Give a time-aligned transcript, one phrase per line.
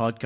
[0.00, 0.24] Podcast.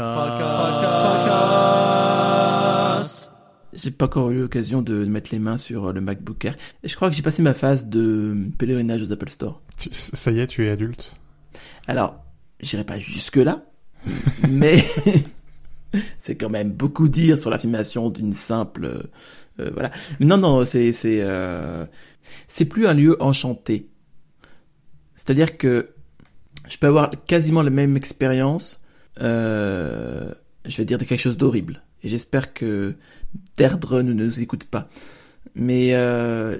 [3.72, 6.56] J'ai pas encore eu l'occasion de mettre les mains sur le MacBook Air.
[6.84, 9.60] Et je crois que j'ai passé ma phase de pèlerinage aux Apple Store.
[9.90, 11.16] Ça y est, tu es adulte.
[11.88, 12.22] Alors,
[12.60, 13.64] j'irai pas jusque là,
[14.48, 14.84] mais
[16.20, 19.02] c'est quand même beaucoup dire sur l'affirmation d'une simple, euh,
[19.58, 19.90] euh, voilà.
[20.20, 21.84] Non, non, c'est c'est euh,
[22.46, 23.88] c'est plus un lieu enchanté.
[25.16, 25.90] C'est-à-dire que
[26.68, 28.83] je peux avoir quasiment la même expérience.
[29.20, 30.32] Euh,
[30.66, 31.82] je vais dire quelque chose d'horrible.
[32.02, 32.94] Et j'espère que
[33.56, 34.88] Derdre ne nous écoute pas.
[35.54, 36.58] Mais euh,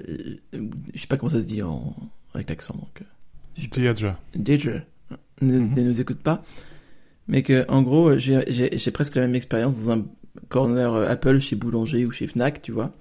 [0.52, 1.94] je sais pas comment ça se dit en
[2.34, 3.02] avec l'accent donc.
[3.02, 3.04] euh,
[4.34, 4.80] Deirdre.
[5.40, 5.74] Mhm.
[5.74, 6.44] ne nous écoute pas,
[7.28, 10.04] mais que en gros j'ai presque la même expérience dans un
[10.48, 12.92] corner euh, Apple chez Boulanger ou chez Fnac, tu vois,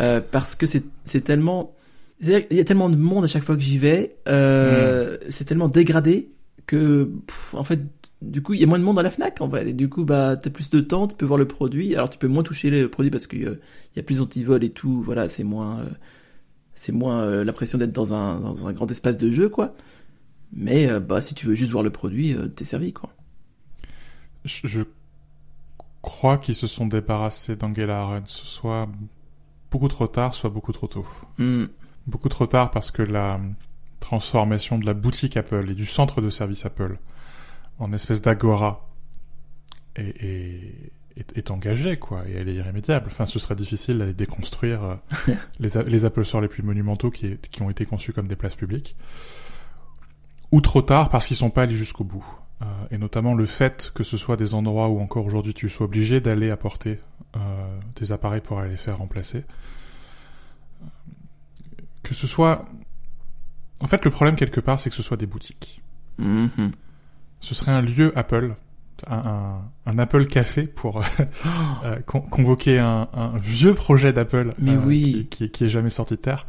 [0.00, 1.74] Euh, parce que c'est tellement
[2.22, 5.68] qu'il y a tellement de monde à chaque fois que j'y vais, euh, c'est tellement
[5.68, 6.30] dégradé
[6.66, 7.80] que pff, en fait
[8.22, 10.04] du coup il y a moins de monde dans la Fnac en et du coup
[10.04, 12.70] bah t'as plus de temps, tu peux voir le produit, alors tu peux moins toucher
[12.70, 13.58] le produit parce qu'il
[13.96, 15.90] y a plus d'antivol et tout, voilà c'est moins euh,
[16.74, 19.74] c'est moins euh, l'impression d'être dans un dans un grand espace de jeu quoi.
[20.52, 23.10] Mais euh, bah si tu veux juste voir le produit, t'es servi quoi.
[24.44, 24.82] Je, je
[26.02, 28.88] crois qu'ils se sont débarrassés d'Angela Arendt, soit
[29.70, 31.06] beaucoup trop tard, soit beaucoup trop tôt.
[31.38, 31.66] Hmm.
[32.06, 33.38] Beaucoup trop tard parce que la
[34.00, 36.98] transformation de la boutique Apple et du centre de service Apple
[37.78, 38.88] en espèce d'agora
[39.96, 43.06] est, est, engagée, quoi, et elle est irrémédiable.
[43.08, 47.36] Enfin, ce serait difficile d'aller déconstruire euh, les, les Apple Store les plus monumentaux qui,
[47.38, 48.96] qui ont été conçus comme des places publiques.
[50.52, 52.26] Ou trop tard parce qu'ils sont pas allés jusqu'au bout.
[52.62, 55.86] Euh, et notamment le fait que ce soit des endroits où encore aujourd'hui tu sois
[55.86, 56.98] obligé d'aller apporter
[57.36, 59.44] euh, des appareils pour aller les faire remplacer.
[62.02, 62.64] Que ce soit...
[63.80, 65.82] En fait, le problème quelque part, c'est que ce soit des boutiques.
[66.18, 66.72] Mhm.
[67.40, 68.54] Ce serait un lieu Apple,
[69.06, 71.04] un, un, un Apple Café pour euh,
[71.84, 75.26] euh, con- convoquer un, un vieux projet d'Apple euh, oui.
[75.30, 76.46] qui, qui, qui est jamais sorti de terre.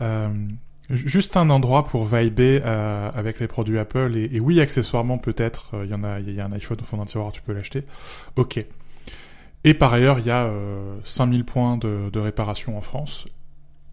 [0.00, 0.28] Euh,
[0.90, 5.18] ju- juste un endroit pour vibrer euh, avec les produits Apple et, et oui, accessoirement
[5.18, 7.42] peut-être, il y en a, il y a un iPhone au fond d'un tiroir, tu
[7.42, 7.84] peux l'acheter.
[8.36, 8.64] Ok.
[9.64, 13.26] Et par ailleurs, il y a euh, 5000 points de, de réparation en France.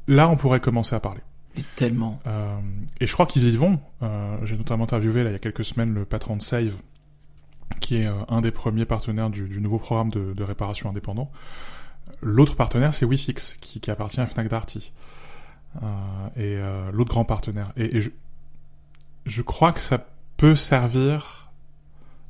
[0.08, 1.22] Là, on pourrait commencer à parler.
[1.76, 2.20] Tellement.
[2.28, 2.58] Euh,
[3.00, 3.80] et je crois qu'ils y vont.
[4.02, 6.74] Euh, J'ai notamment interviewé là il y a quelques semaines le patron de Save,
[7.80, 11.32] qui est euh, un des premiers partenaires du, nouveau programme de, réparation indépendant.
[12.22, 14.92] L'autre partenaire, c'est WiFix, qui, qui appartient à Fnac Darty.
[16.36, 16.58] Et
[16.92, 17.72] l'autre grand partenaire.
[17.78, 18.02] Et,
[19.26, 21.52] je, crois que ça peut servir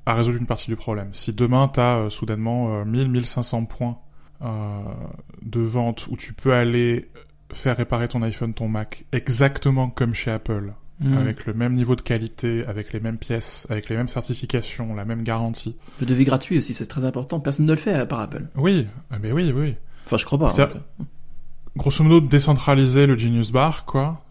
[0.05, 1.13] à résoudre une partie du problème.
[1.13, 3.97] Si demain, tu as soudainement euh, 1000-1500 points
[4.41, 7.09] de vente où tu peux aller
[7.53, 11.17] faire réparer ton iPhone, ton Mac, exactement comme chez Apple, Hmm.
[11.17, 15.05] avec le même niveau de qualité, avec les mêmes pièces, avec les mêmes certifications, la
[15.05, 15.77] même garantie.
[16.01, 17.39] Le devis gratuit aussi, c'est très important.
[17.39, 18.49] Personne ne le fait à part Apple.
[18.55, 19.75] Oui, ah, mais oui, oui.
[20.05, 20.61] Enfin, je crois pas.
[20.61, 20.69] Hein.
[21.77, 24.25] Grosso modo, décentraliser le Genius Bar, quoi.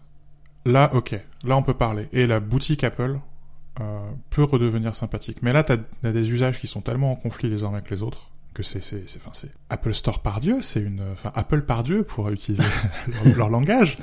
[0.63, 1.19] Là, ok.
[1.43, 2.07] Là, on peut parler.
[2.13, 3.19] Et la boutique Apple
[3.81, 3.99] euh,
[4.29, 5.41] peut redevenir sympathique.
[5.41, 8.03] Mais là, t'as as des usages qui sont tellement en conflit les uns avec les
[8.03, 11.61] autres que c'est, c'est, c'est, enfin, c'est Apple Store par Dieu, c'est une, enfin, Apple
[11.63, 12.63] par Dieu pour utiliser
[13.25, 13.97] leur, leur langage.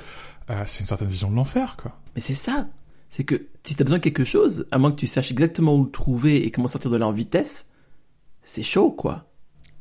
[0.51, 1.93] Euh, c'est une certaine vision de l'enfer, quoi.
[2.15, 2.67] Mais c'est ça.
[3.11, 5.85] C'est que si t'as besoin de quelque chose, à moins que tu saches exactement où
[5.85, 7.71] le trouver et comment sortir de là en vitesse,
[8.43, 9.29] c'est chaud, quoi.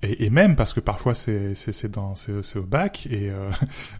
[0.01, 3.49] Et, et même parce que parfois c'est c'est c'est dans c'est au bac et euh,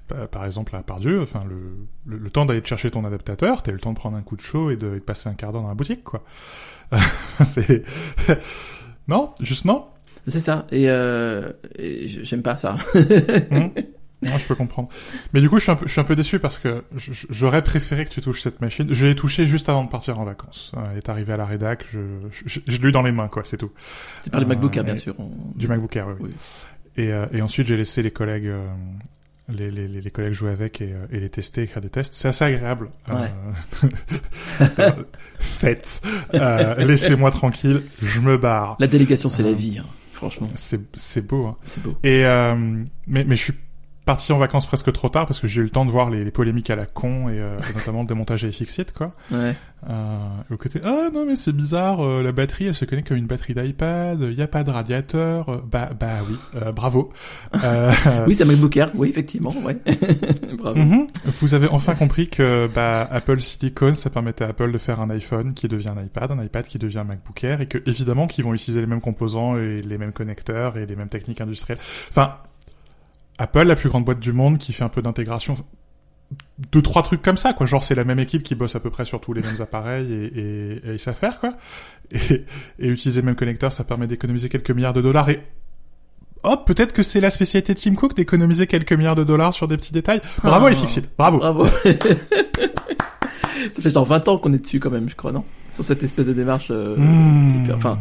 [0.32, 3.80] par- exemple à Pardieu, enfin le, le le temps d'aller chercher ton adaptateur, t'as le
[3.80, 5.62] temps de prendre un coup de chaud et de, et de passer un quart d'heure
[5.62, 6.24] dans la boutique quoi.
[7.46, 7.84] c'est
[9.08, 9.88] non, juste non.
[10.28, 10.66] C'est ça.
[10.72, 12.78] Et, euh, et j'aime pas ça.
[13.52, 13.70] Hmm.
[14.32, 14.90] Non, je peux comprendre.
[15.34, 16.84] Mais du coup, je suis un peu, je suis un peu déçu parce que
[17.30, 18.88] j'aurais préféré que tu touches cette machine.
[18.92, 20.72] Je l'ai touché juste avant de partir en vacances.
[20.78, 22.00] Euh, Elle est arrivé à la rédac, je,
[22.46, 23.72] je, je l'ai eu dans les mains, quoi, c'est tout.
[24.22, 25.14] c'est par Euh, MacBook Air, bien et- sûr.
[25.20, 26.14] On- Du MacBook Air, oui.
[26.22, 26.30] oui.
[26.98, 27.04] Oui.
[27.04, 28.66] Et, euh, et ensuite, j'ai laissé les collègues, euh,
[29.50, 32.14] les, les, les les collègues jouer avec et, euh, et les tester, écrire des tests.
[32.16, 32.90] C'est assez agréable.
[33.12, 33.30] Ouais.
[34.80, 34.90] Euh,
[35.40, 36.02] Faites.
[36.34, 37.84] Euh, Laissez-moi tranquille.
[38.02, 38.78] Je me barre.
[38.80, 39.78] La délégation, c'est la Euh, vie.
[39.80, 39.86] hein.
[40.16, 41.46] Franchement, C'est c'est beau.
[41.46, 41.58] Hein.
[41.66, 41.98] c'est beau.
[42.02, 42.56] Et euh,
[43.06, 43.54] mais mais je suis
[44.06, 46.24] parti en vacances presque trop tard parce que j'ai eu le temps de voir les,
[46.24, 49.14] les polémiques à la con et, euh, et notamment le démontage à Fixit quoi.
[49.32, 49.56] Ouais.
[49.88, 50.18] Euh,
[50.52, 53.28] au côté ah non mais c'est bizarre euh, la batterie elle se connecte comme une
[53.28, 57.12] batterie d'iPad il y a pas de radiateur euh, bah bah oui euh, bravo
[57.64, 57.92] euh,
[58.28, 58.92] Oui, c'est un MacBook Air.
[58.96, 59.78] Oui, effectivement, ouais.
[60.58, 60.80] Bravo.
[60.80, 61.06] mhm.
[61.40, 65.10] vous avez enfin compris que bah Apple Silicon ça permettait à Apple de faire un
[65.12, 68.26] iPhone qui devient un iPad un iPad qui devient un MacBook Air et que évidemment
[68.26, 71.80] qu'ils vont utiliser les mêmes composants et les mêmes connecteurs et les mêmes techniques industrielles
[72.10, 72.38] enfin
[73.38, 75.56] Apple la plus grande boîte du monde qui fait un peu d'intégration
[76.72, 78.90] deux trois trucs comme ça quoi genre c'est la même équipe qui bosse à peu
[78.90, 81.54] près sur tous les mêmes appareils et, et, et ils savent faire quoi
[82.12, 82.46] et,
[82.80, 85.42] et utiliser le même connecteur ça permet d'économiser quelques milliards de dollars et
[86.44, 89.68] hop peut-être que c'est la spécialité de Tim Cook d'économiser quelques milliards de dollars sur
[89.68, 90.70] des petits détails bravo Ah.
[90.72, 91.68] les Fixit bravo Bravo.
[93.74, 95.44] Ça fait genre 20 ans qu'on est dessus quand même, je crois, non?
[95.72, 96.68] Sur cette espèce de démarche.
[96.72, 97.64] euh, Mmh.
[97.64, 98.00] puis, enfin,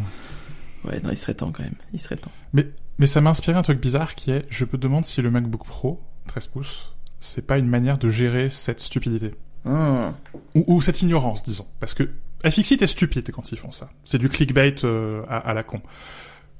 [0.85, 1.73] ouais, non, il serait temps quand même.
[1.93, 2.31] Il serait temps.
[2.53, 2.67] mais
[2.97, 5.65] mais ça m'a inspiré un truc bizarre qui est je me demande si le MacBook
[5.65, 9.31] Pro 13 pouces c'est pas une manière de gérer cette stupidité
[9.65, 10.13] Ah.
[10.53, 11.65] ou, ou cette ignorance, disons.
[11.79, 12.03] Parce que
[12.45, 13.89] FXit est stupide quand ils font ça.
[14.03, 15.81] C'est du clickbait euh, à, à la con.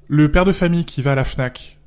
[0.08, 1.78] Le père de famille qui va à la Fnac,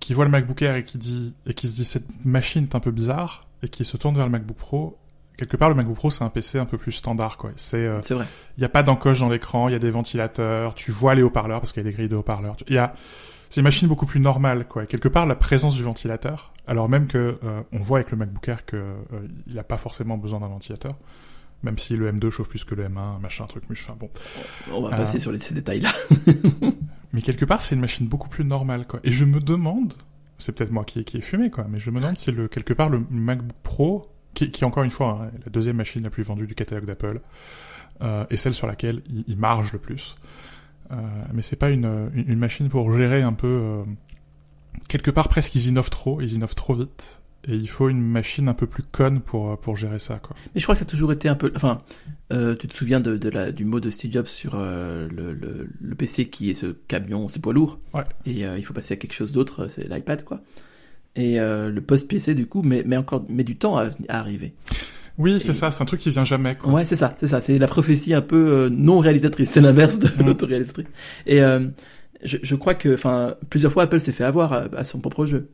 [0.00, 2.74] qui voit le MacBook Air et qui dit et qui se dit cette machine est
[2.74, 4.98] un peu bizarre et qui se tourne vers le MacBook Pro.
[5.36, 7.50] Quelque part, le MacBook Pro c'est un PC un peu plus standard quoi.
[7.56, 8.26] C'est euh, vrai.
[8.58, 11.22] il y a pas d'encoche dans l'écran, il y a des ventilateurs, tu vois les
[11.22, 12.56] haut-parleurs parce qu'il y a des grilles de haut-parleurs.
[12.68, 12.94] Il y a
[13.54, 14.82] c'est une machine beaucoup plus normale quoi.
[14.82, 18.16] Et quelque part la présence du ventilateur, alors même que euh, on voit avec le
[18.16, 18.96] MacBook Air que euh,
[19.46, 20.98] il a pas forcément besoin d'un ventilateur,
[21.62, 23.84] même si le M2 chauffe plus que le M1, machin truc muche.
[23.84, 24.10] Enfin bon.
[24.72, 25.92] On va passer sur les, ces détails-là.
[27.12, 28.98] Mais quelque part c'est une machine beaucoup plus normale quoi.
[29.04, 29.94] Et je me demande,
[30.38, 32.72] c'est peut-être moi qui qui ai fumé quoi, mais je me demande si le quelque
[32.72, 36.10] part le MacBook Pro qui, qui encore une fois hein, est la deuxième machine la
[36.10, 37.20] plus vendue du catalogue d'Apple
[38.02, 40.16] euh, et celle sur laquelle il, il marge le plus.
[40.90, 40.96] Euh,
[41.32, 43.82] mais c'est pas une, une, machine pour gérer un peu euh,
[44.88, 48.48] quelque part presque ils innovent trop, ils innovent trop vite et il faut une machine
[48.48, 50.34] un peu plus conne pour euh, pour gérer ça quoi.
[50.54, 51.52] Mais je crois que ça a toujours été un peu.
[51.56, 51.82] Enfin,
[52.32, 55.32] euh, tu te souviens de, de la, du mot de Steve Jobs sur euh, le,
[55.32, 57.78] le, le PC qui est ce camion, ce poids lourd.
[57.92, 58.04] Ouais.
[58.24, 60.40] Et euh, il faut passer à quelque chose d'autre, c'est l'iPad, quoi.
[61.16, 64.52] Et le post-PC, du coup, met, met encore met du temps à, à arriver.
[65.18, 66.72] Oui, c'est Et- ça, c'est un truc qui vient jamais quoi.
[66.72, 67.40] Ouais, c'est ça, c'est ça.
[67.40, 69.50] C'est la prophétie un peu euh, non réalisatrice.
[69.50, 70.26] C'est l'inverse de Mm.
[70.26, 70.86] l'autoréalisatrice.
[71.26, 71.68] Et euh,
[72.24, 75.24] je, je crois que, enfin, plusieurs fois Apple s'est fait avoir à, à son propre
[75.26, 75.48] jeu.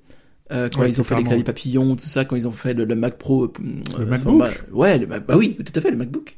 [0.53, 2.75] Euh, quand Ouais, ils ont fait les claviers papillons, tout ça, quand ils ont fait
[2.75, 3.53] le, le Mac Pro, euh,
[3.99, 6.37] Le euh, MacBook format- ouais, le Mac, bah oui, tout à fait, le MacBook.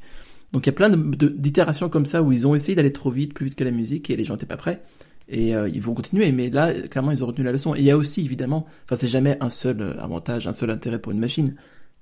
[0.52, 3.32] Donc il y a plein d'itérations comme ça où ils ont essayé d'aller trop vite,
[3.32, 4.82] plus vite que la musique, et les gens étaient pas prêts.
[5.30, 7.74] Et euh, ils vont continuer, mais là, clairement, ils ont retenu la leçon.
[7.74, 10.98] Et il y a aussi, évidemment, enfin, c'est jamais un seul avantage, un seul intérêt
[10.98, 11.54] pour une machine.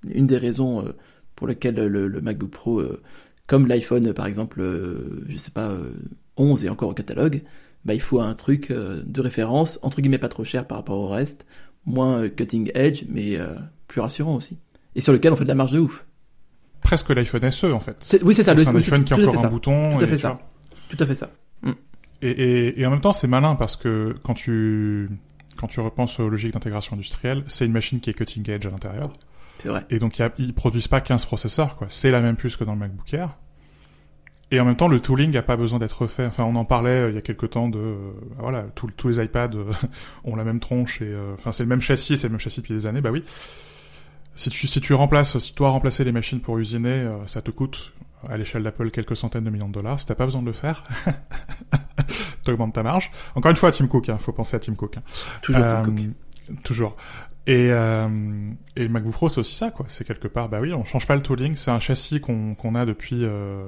[0.09, 0.93] Une des raisons euh,
[1.37, 3.03] pour lesquelles le, le MacBook Pro, euh,
[3.47, 5.93] comme l'iPhone, par exemple, euh, je sais pas, euh,
[6.37, 7.43] 11 et encore au catalogue,
[7.85, 11.09] bah, il faut un truc de référence, entre guillemets pas trop cher par rapport au
[11.09, 11.47] reste,
[11.87, 13.39] moins cutting edge, mais
[13.89, 14.59] plus rassurant aussi.
[14.95, 16.05] Et sur lequel on fait de la marge de ouf.
[16.83, 18.19] Presque l'iPhone SE en fait.
[18.23, 18.53] Oui, c'est ça.
[18.55, 19.49] C'est le- un oui, c'est iPhone qui a encore un ça.
[19.49, 19.97] bouton.
[19.99, 20.29] Tout à fait ça.
[20.33, 20.41] vois.
[20.89, 21.31] Tout à fait ça.
[22.23, 25.09] Et, et, et en même temps, c'est malin parce que quand tu
[25.57, 28.71] quand tu repenses aux logiques d'intégration industrielle, c'est une machine qui est cutting edge à
[28.71, 29.11] l'intérieur.
[29.63, 29.85] C'est vrai.
[29.91, 31.87] Et donc, y a- ils produisent pas 15 processeurs, quoi.
[31.91, 33.37] C'est la même puce que dans le MacBook Air.
[34.53, 36.27] Et en même temps, le tooling a pas besoin d'être refait.
[36.27, 39.09] Enfin, on en parlait euh, il y a quelques temps de, euh, voilà, tous tous
[39.09, 39.71] les iPads euh,
[40.25, 42.61] ont la même tronche et, euh, enfin, c'est le même châssis, c'est le même châssis
[42.61, 43.01] depuis des années.
[43.01, 43.23] Bah oui.
[44.35, 47.43] Si tu si tu remplaces, si tu dois remplacer les machines pour usiner, euh, ça
[47.43, 47.93] te coûte
[48.29, 50.01] à l'échelle d'Apple quelques centaines de millions de dollars.
[50.01, 50.83] Si t'as pas besoin de le faire,
[52.45, 53.11] t'augmentes ta marge.
[53.35, 54.97] Encore une fois, Tim Cook, hein, faut penser à Tim Cook.
[54.97, 55.03] hein.
[55.43, 55.95] Toujours Tim Cook.
[56.65, 56.97] Toujours.
[57.47, 58.09] Et, euh,
[58.77, 59.87] et le MacBook Pro, c'est aussi ça, quoi.
[59.89, 61.57] C'est quelque part, bah oui, on change pas le tooling.
[61.57, 63.67] C'est un châssis qu'on qu'on a depuis euh,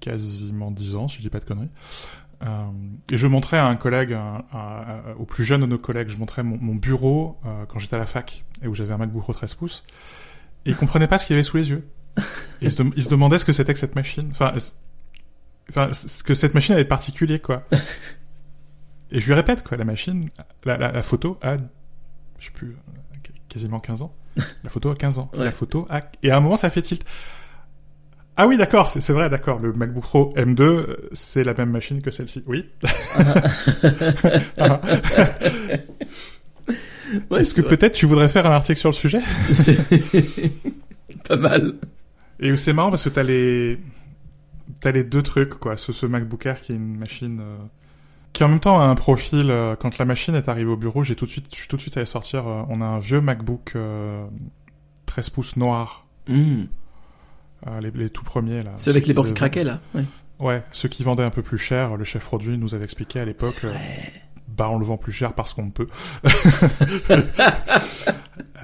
[0.00, 1.68] quasiment 10 ans, si je dis pas de conneries.
[2.44, 2.46] Euh,
[3.10, 4.44] et je montrais à un collègue, un-
[5.18, 7.98] au plus jeune de nos collègues, je montrais mon, mon bureau euh, quand j'étais à
[7.98, 9.82] la fac et où j'avais un MacBook Pro 13 pouces.
[10.64, 11.88] Et il comprenait pas ce qu'il y avait sous les yeux.
[12.62, 14.28] Il, se il se demandait ce que c'était que cette machine.
[14.30, 14.52] Enfin,
[15.70, 17.64] enfin, ce que cette machine avait de particulier, quoi.
[19.10, 20.28] Et je lui répète, quoi, la machine,
[20.64, 21.56] la, la, la photo a,
[22.38, 22.68] je sais plus,
[23.48, 24.14] quasiment 15 ans.
[24.64, 25.30] La photo a 15 ans.
[25.34, 25.44] Ouais.
[25.44, 26.02] La photo a...
[26.22, 27.04] Et à un moment, ça fait tilt.
[28.36, 29.58] Ah oui, d'accord, c'est vrai, d'accord.
[29.58, 32.44] Le MacBook Pro M2, euh, c'est la même machine que celle-ci.
[32.46, 32.70] Oui.
[34.58, 34.80] Ah.
[37.30, 39.20] Ouais, Est-ce que peut-être tu voudrais faire un article sur le sujet
[41.28, 41.74] Pas mal.
[42.40, 43.78] Et c'est marrant parce que t'as les
[44.80, 45.76] t'as les deux trucs quoi.
[45.76, 47.56] Ce, ce MacBook Air qui est une machine euh,
[48.32, 49.50] qui en même temps a un profil.
[49.50, 51.76] euh, quand la machine est arrivée au bureau, j'ai tout de suite, je suis tout
[51.76, 52.46] de suite allé sortir.
[52.46, 54.24] euh, on a un vieux MacBook euh,
[55.06, 56.64] 13 pouces noir, Hmm.
[57.66, 58.72] euh, les, les tout premiers là.
[58.76, 59.80] Ceux avec les bords qui craquaient, là.
[59.94, 60.04] Ouais.
[60.40, 61.96] Ouais, ceux qui vendaient un peu plus cher.
[61.96, 63.64] Le chef produit nous avait expliqué à l'époque.
[63.64, 63.74] Euh,
[64.46, 65.88] bah on le vend plus cher parce qu'on peut.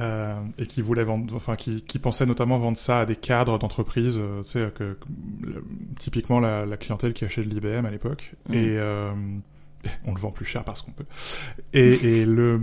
[0.01, 3.61] Euh, et qui voulait vendre, enfin qui, qui pensait notamment vendre ça à des cadres
[3.61, 5.07] d'entreprises, euh, tu sais que, que,
[5.43, 5.65] le-
[6.01, 8.35] typiquement la, la clientèle qui achetait de l'IBM à l'époque.
[8.49, 8.55] Mm.
[8.55, 9.13] Et euh,
[10.07, 11.07] on le vend plus cher parce qu'on peut.
[11.73, 12.61] Et, et le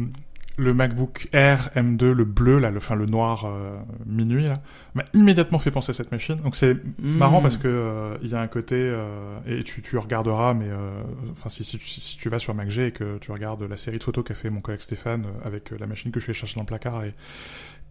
[0.57, 4.61] le MacBook Air M2, le bleu là, le, enfin le noir euh, minuit là,
[4.93, 6.35] m'a immédiatement fait penser à cette machine.
[6.35, 7.17] Donc c'est Hmm.
[7.17, 10.67] marrant parce que euh, il y a un côté euh, et tu, tu regarderas, mais
[10.67, 11.01] euh,
[11.31, 13.97] enfin si, si, tu- si tu vas sur MacG et que tu regardes la série
[13.97, 16.39] de photos qu'a fait mon collègue Stéphane euh, avec la machine que je suis allé
[16.39, 17.15] chercher dans le placard et,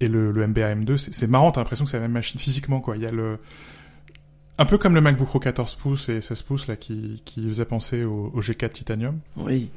[0.01, 1.51] et le, le MBA M2, c'est c'est marrant.
[1.53, 2.97] T'as l'impression que c'est la même machine physiquement quoi.
[2.97, 3.39] Il y a le
[4.61, 7.65] un peu comme le MacBook Pro 14 pouces et 16 pouces là qui, qui faisait
[7.65, 9.71] penser au, au G4 Titanium Oui.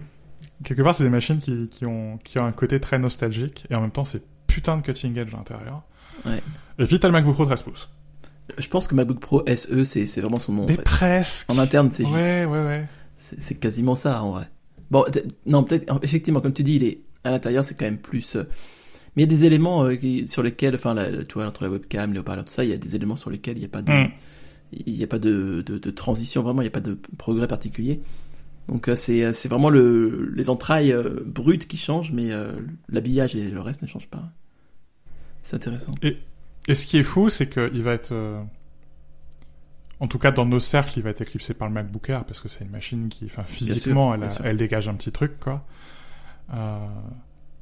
[0.63, 3.75] quelque part, c'est des machines qui, qui, ont, qui ont un côté très nostalgique, et
[3.75, 5.83] en même temps, c'est putain de cutting edge à l'intérieur.
[6.25, 6.41] Ouais.
[6.79, 7.89] Et puis, t'as le MacBook Pro 13 pouces.
[8.57, 10.63] Je pense que MacBook Pro SE, c'est vraiment son nom.
[10.63, 10.81] en Des fait.
[10.83, 11.49] presque.
[11.49, 12.85] En interne, c'est Ouais, ouais, ouais.
[13.17, 14.49] c'est quasiment ça en vrai.
[14.91, 15.05] Bon,
[15.45, 18.35] non, peut-être effectivement, comme tu dis, il est à l'intérieur, c'est quand même plus.
[18.35, 18.43] euh,
[19.15, 21.63] Mais il y a des éléments euh, qui- sur lesquels, enfin, la- tu vois, entre
[21.63, 23.65] la webcam, les haut-parleurs, tout ça, il y a des éléments sur lesquels il n'y
[23.65, 24.11] a pas de, Mm.
[24.85, 27.47] Il y a pas de, de, de transition vraiment, il n'y a pas de progrès
[27.47, 28.01] particulier.
[28.67, 32.29] Donc euh, c'est euh, c'est vraiment le les entrailles euh, brutes qui changent, mais
[32.89, 34.23] l'habillage et le reste ne changent pas.
[35.43, 35.91] C'est intéressant.
[36.01, 38.13] Et ce qui est fou, c'est qu'il va être...
[38.13, 38.41] euh,
[39.99, 42.39] En tout cas, dans nos cercles, il va être éclipsé par le MacBook Air, parce
[42.39, 45.65] que c'est une machine qui, enfin, physiquement, sûr, elle, elle dégage un petit truc, quoi.
[46.53, 46.77] Euh,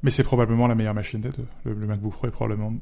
[0.04, 1.46] Mais c'est probablement la meilleure machine des deux.
[1.64, 2.72] Le, le MacBook Pro est probablement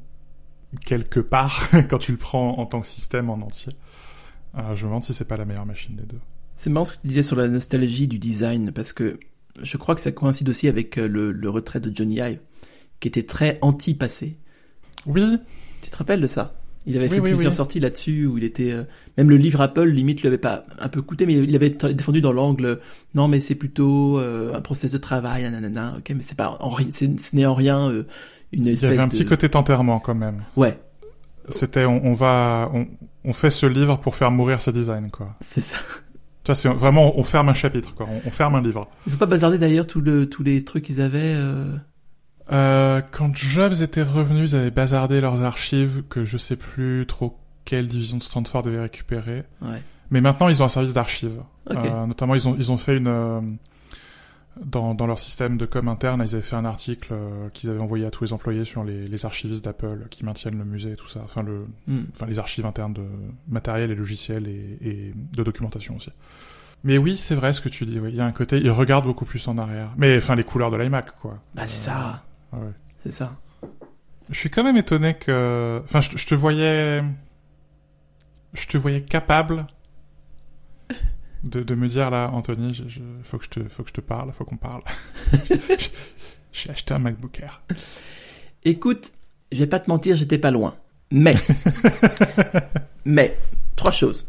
[0.85, 3.73] quelque part, quand tu le prends en tant que système en entier.
[4.57, 6.19] Euh, je me demande si c'est pas la meilleure machine des deux.
[6.57, 9.19] C'est marrant ce que tu disais sur la nostalgie du design, parce que
[9.61, 12.39] je crois que ça coïncide aussi avec euh, le, le retrait de Johnny Ive,
[12.99, 14.37] qui était très anti-passé.
[15.05, 15.37] Oui,
[15.81, 16.55] Tu te rappelles de ça?
[16.87, 17.55] Il avait Oui, fait oui, plusieurs oui.
[17.57, 18.71] sorties là-dessus, où il était...
[18.71, 18.83] euh,
[19.17, 22.21] Même le livre Apple, limite, lui avait pas un peu coûté, mais il avait défendu
[22.21, 22.79] dans l'angle,
[23.13, 26.75] non mais c'est plutôt euh, un process de travail, nanana, ok, mais c'est pas en
[26.91, 28.03] ce n'est en rien euh,
[28.51, 29.11] une il y avait un de...
[29.11, 30.43] petit côté enterrement quand même.
[30.55, 30.79] Ouais,
[31.49, 32.87] C'était, on, on va, on,
[33.25, 35.35] on fait ce livre pour faire mourir ce design, quoi.
[35.41, 35.77] c'est ça.
[36.43, 38.07] Tu vois, c'est vraiment, on ferme un chapitre, quoi.
[38.09, 38.87] On, on ferme un livre.
[39.07, 41.33] Ils ont pas bazardé d'ailleurs tout le, tous les trucs qu'ils avaient...
[41.35, 41.75] euh,
[42.51, 47.37] Euh, quand Jobs était revenu, ils avaient bazardé leurs archives que je sais plus trop
[47.63, 49.43] quelle division de Stanford devait récupérer.
[49.61, 49.81] Ouais.
[50.09, 51.41] Mais maintenant, ils ont un service d'archives.
[51.69, 51.77] Ok.
[51.85, 53.57] Euh, notamment, ils ont, ils ont fait une...
[54.59, 57.79] dans, dans leur système de com interne, ils avaient fait un article euh, qu'ils avaient
[57.79, 60.95] envoyé à tous les employés sur les, les archivistes d'Apple qui maintiennent le musée et
[60.95, 61.21] tout ça.
[61.23, 62.01] Enfin, le, Hmm.
[62.13, 63.05] enfin les archives internes de
[63.47, 66.09] matériel et logiciel et, et de documentation aussi.
[66.83, 67.99] Mais oui, c'est vrai ce que tu dis.
[67.99, 68.09] Oui.
[68.11, 69.91] Il y a un côté, ils regardent beaucoup plus en arrière.
[69.97, 71.39] Mais enfin, les couleurs de l'iMac, quoi.
[71.55, 72.71] Bah c'est Euh, ça, ah ouais.
[73.03, 73.37] c'est ça.
[74.29, 77.03] Je suis quand même étonné que, enfin, je, je te voyais,
[78.53, 79.65] je te voyais capable
[81.43, 83.93] de, de me dire là, Anthony, je, je- faut que je te, faut que je
[83.93, 84.81] te parle, faut qu'on parle.
[86.53, 87.61] J'ai acheté un MacBook Air.
[88.63, 89.11] Écoute,
[89.51, 90.75] je vais pas te mentir, j'étais pas loin.
[91.11, 91.35] Mais,
[93.05, 93.37] mais,
[93.75, 94.27] trois choses.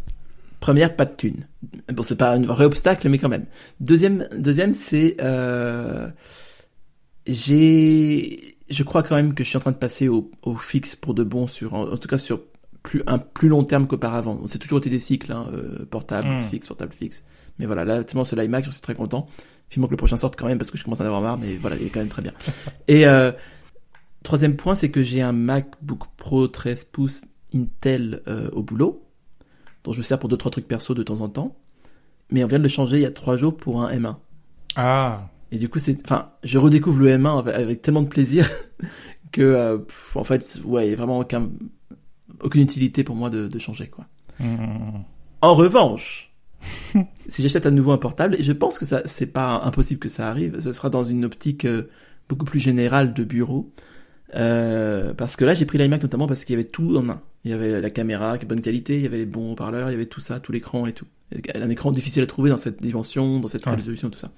[0.61, 1.47] Première, pas de thune.
[1.93, 3.47] Bon, c'est pas un vrai obstacle, mais quand même.
[3.81, 6.09] Deuxième, deuxième, c'est, euh,
[7.27, 10.97] j'ai, je crois quand même que je suis en train de passer au, au fixe
[10.97, 12.41] pour de bon sur, en, en tout cas sur
[12.83, 14.41] plus, un plus long terme qu'auparavant.
[14.47, 16.45] C'est toujours été des cycles, hein, euh, portable, Mm.
[16.51, 17.23] fixe, portable, fixe.
[17.59, 19.27] Mais voilà, là, tellement c'est l'iMac, j'en suis très content.
[19.69, 21.39] Finalement que le prochain sorte quand même parce que je commence à en avoir marre,
[21.39, 22.33] mais voilà, il est quand même très bien.
[22.89, 23.33] Et, euh,
[24.23, 29.05] Troisième point, c'est que j'ai un MacBook Pro 13 pouces Intel euh, au boulot,
[29.83, 31.57] dont je me sers pour deux trois trucs perso de temps en temps.
[32.31, 34.15] Mais on vient de le changer il y a trois jours pour un M1.
[34.77, 38.49] Ah, Et du coup, c'est, enfin, je redécouvre le M1 avec, avec tellement de plaisir
[39.33, 41.51] que, euh, pff, en fait, ouais, il y a vraiment aucun,
[42.43, 44.07] aucune utilité pour moi de, de changer quoi.
[44.39, 45.03] Mm.
[45.41, 46.33] En revanche,
[47.29, 50.09] si j'achète à nouveau un portable, et je pense que ça, c'est pas impossible que
[50.09, 51.89] ça arrive, ce sera dans une optique euh,
[52.29, 53.73] beaucoup plus générale de bureau.
[54.35, 57.21] Euh, parce que là, j'ai pris l'iMac notamment parce qu'il y avait tout en un.
[57.45, 59.91] Il y avait la caméra qui est bonne qualité, il y avait les bons haut-parleurs,
[59.91, 61.07] il y avait tout ça, tout l'écran et tout.
[61.55, 63.75] Un écran difficile à trouver dans cette dimension, dans cette Ouais.
[63.75, 64.31] résolution, tout ça.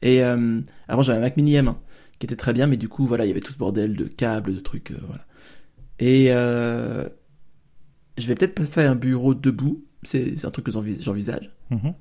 [0.00, 1.74] Et euh, avant, j'avais un Mac Mini M1
[2.18, 4.04] qui était très bien, mais du coup, voilà, il y avait tout ce bordel de
[4.04, 5.24] câbles, de trucs, euh, voilà.
[5.98, 6.28] Et
[8.16, 9.84] je vais peut-être passer à un bureau debout.
[10.02, 11.50] C'est un truc que j'envis- j'envisage.
[11.70, 11.94] Mhm.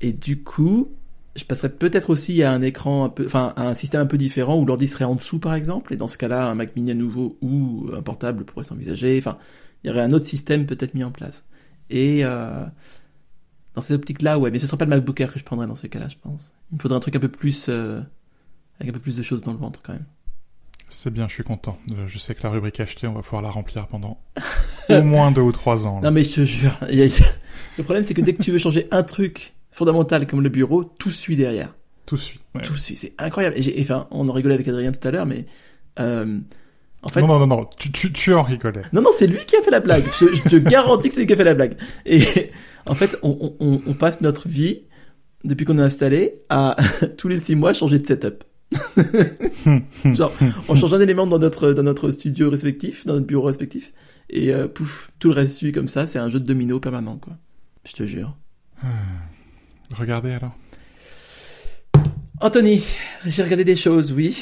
[0.00, 0.92] Et du coup,
[1.36, 4.18] je passerai peut-être aussi à un écran un peu, enfin, à un système un peu
[4.18, 5.92] différent où l'ordi serait en dessous, par exemple.
[5.92, 9.18] Et dans ce cas-là, un Mac Mini à nouveau ou un portable pourrait s'envisager.
[9.18, 9.38] Enfin,
[9.82, 11.44] il y aurait un autre système peut-être mis en place.
[11.90, 12.64] Et euh,
[13.74, 15.74] dans cette optique-là, ouais, mais ce serait pas le MacBook Air que je prendrais dans
[15.76, 16.52] ces cas-là, je pense.
[16.70, 18.00] Il me faudrait un truc un peu plus, euh,
[18.78, 20.06] avec un peu plus de choses dans le ventre quand même.
[20.92, 21.78] C'est bien, je suis content.
[22.06, 24.20] Je sais que la rubrique acheter, on va pouvoir la remplir pendant
[24.88, 26.00] au moins deux ou trois ans.
[26.00, 26.08] là.
[26.08, 29.02] Non mais je te jure, le problème c'est que dès que tu veux changer un
[29.02, 31.74] truc fondamental comme le bureau, tout suit derrière.
[32.06, 32.18] Tout
[32.54, 32.62] ouais.
[32.62, 33.56] Tout suit, c'est incroyable.
[33.56, 35.46] Et, enfin, on en rigolait avec Adrien tout à l'heure, mais
[35.98, 36.38] euh,
[37.02, 38.82] en fait, Non, non, non, non, tu, tu, tu en rigolais.
[38.92, 40.04] non, non, c'est lui qui a fait la blague.
[40.20, 41.76] Je, je te garantis que c'est lui qui a fait la blague.
[42.04, 42.50] Et
[42.86, 44.82] en fait, on, on, on passe notre vie
[45.44, 46.76] depuis qu'on est installé à
[47.16, 48.44] tous les six mois changer de setup.
[50.14, 50.32] Genre,
[50.68, 53.92] on change un élément dans notre dans notre studio respectif, dans notre bureau respectif,
[54.30, 56.06] et euh, pouf, tout le reste suit comme ça.
[56.06, 57.34] C'est un jeu de domino permanent, quoi.
[57.86, 58.36] Je te jure.
[59.96, 60.52] Regardez alors.
[62.40, 62.82] Anthony,
[63.26, 64.36] j'ai regardé des choses, oui,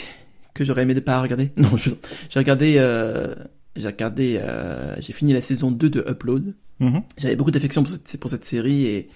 [0.54, 1.50] que j'aurais aimé de pas regarder.
[1.56, 1.90] Non, je-
[2.30, 3.34] j'ai regardé, euh,
[3.76, 6.54] j'ai regardé, euh, j'ai fini la saison 2 de Upload.
[6.78, 7.02] Mhm.
[7.18, 9.08] J'avais beaucoup d'affection pour cette, pour cette série et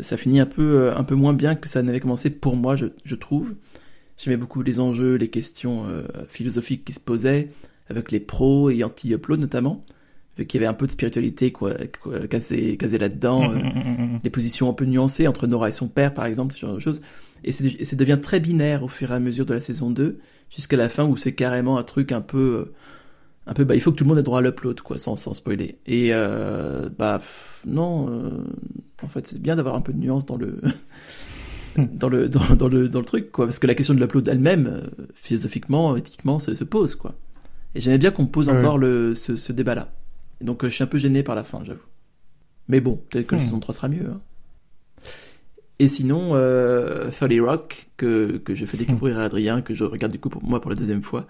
[0.00, 2.86] ça finit un peu, un peu moins bien que ça n'avait commencé pour moi, je,
[3.04, 3.54] je trouve.
[4.16, 7.50] J'aimais beaucoup les enjeux, les questions euh, philosophiques qui se posaient
[7.88, 9.84] avec les pros et anti-upload notamment,
[10.38, 13.50] vu qu'il y avait un peu de spiritualité quoi, quoi casée, casée là-dedans.
[13.50, 14.20] euh, Mhm.
[14.22, 16.80] les positions un peu nuancées entre Nora et son père, par exemple, ce genre de
[16.80, 17.00] choses.
[17.44, 20.18] Et ça devient très binaire au fur et à mesure de la saison 2,
[20.50, 22.72] jusqu'à la fin où c'est carrément un truc un peu, euh,
[23.46, 25.16] un peu, bah, il faut que tout le monde ait droit à l'upload, quoi, sans,
[25.16, 25.76] sans spoiler.
[25.86, 28.30] Et, euh, bah, pff, non, euh,
[29.02, 30.58] en fait, c'est bien d'avoir un peu de nuance dans le,
[31.92, 34.26] dans le, dans, dans le, dans le truc, quoi, parce que la question de l'upload
[34.28, 37.14] elle-même, euh, philosophiquement, éthiquement, se, se pose, quoi.
[37.74, 38.56] Et j'aimais bien qu'on pose Ouais.
[38.58, 39.92] encore le, ce, ce débat-là.
[40.40, 41.80] Et donc, euh, je suis un peu gêné par la fin, j'avoue.
[42.68, 43.44] Mais bon, peut-être que la Hmm.
[43.44, 44.06] saison 3 sera mieux.
[44.08, 44.20] hein.
[45.80, 50.12] Et sinon, euh, 30 Rock, que, que je fais découvrir à Adrien, que je regarde
[50.12, 51.26] du coup pour moi pour la deuxième fois.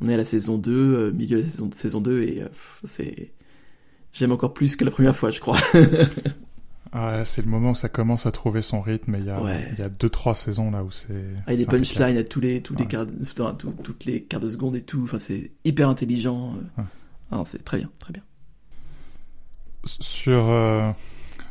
[0.00, 2.48] On est à la saison 2, euh, milieu de la saison, saison 2, et euh,
[2.84, 3.32] c'est...
[4.12, 5.58] J'aime encore plus que la première fois, je crois.
[6.94, 9.14] Ouais, c'est le moment où ça commence à trouver son rythme.
[9.14, 9.68] Et il y a, Ouais.
[9.72, 11.12] il y a deux trois saisons là où c'est.
[11.46, 12.88] Ah, il y a des punchlines à tous les, tous les Ouais.
[12.88, 15.02] quarts, de- enfin, tout- toutes les quarts de seconde et tout.
[15.04, 16.54] Enfin, c'est hyper intelligent.
[16.78, 16.84] Ouais.
[17.30, 18.22] Ah, c'est très bien, très bien.
[19.84, 20.90] Sur, euh,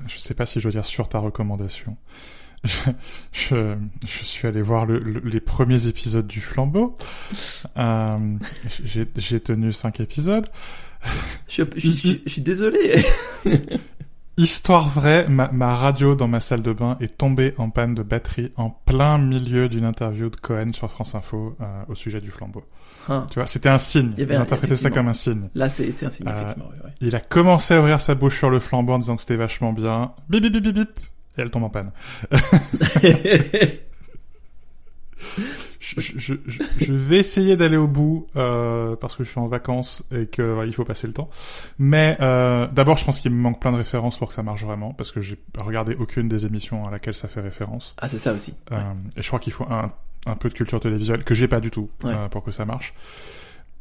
[0.08, 1.98] je sais pas si je dois dire sur ta recommandation.
[2.64, 2.92] Je,
[3.32, 3.76] je,
[4.06, 6.98] je suis allé voir le, le- les premiers épisodes du Flambeau.
[7.78, 8.18] Euh,
[8.84, 10.48] j'ai, tenu cinq épisodes.
[11.48, 11.64] Je
[12.26, 13.06] suis désolé.
[14.40, 18.04] Histoire vraie, ma, ma radio dans ma salle de bain est tombée en panne de
[18.04, 22.30] batterie en plein milieu d'une interview de Cohen sur France Info euh, au sujet du
[22.30, 22.64] Flambeau.
[23.10, 23.26] Hein.
[23.32, 24.12] Tu vois, c'était un signe.
[24.16, 25.50] Il y avait J'ai un- interprété ça comme un signe.
[25.56, 26.70] Là, c'est c'est un signe, Euh, effectivement.
[26.70, 26.92] ouais, ouais.
[27.02, 29.74] Il a commencé à ouvrir sa bouche sur le flambeau en disant que c'était vachement
[29.74, 30.12] bien.
[30.30, 31.00] Bip bip bip bip bip.
[31.38, 31.92] Et elle tombe en panne.
[35.96, 36.34] Je, je,
[36.80, 40.42] je, vais essayer d'aller au bout euh, parce que je suis en vacances et que
[40.42, 41.30] voilà, il faut passer le temps.
[41.80, 44.64] Mais euh, d'abord, je pense qu'il me manque plein de références pour que ça marche
[44.64, 47.96] vraiment parce que j'ai regardé aucune des émissions à laquelle ça fait référence.
[48.00, 48.54] ah, c'est ça aussi.
[48.72, 48.80] Euh,
[49.16, 49.88] et je crois qu'il faut un,
[50.26, 52.14] un peu de culture télévisuelle que j'ai pas du tout Ouais.
[52.14, 52.94] euh, pour que ça marche.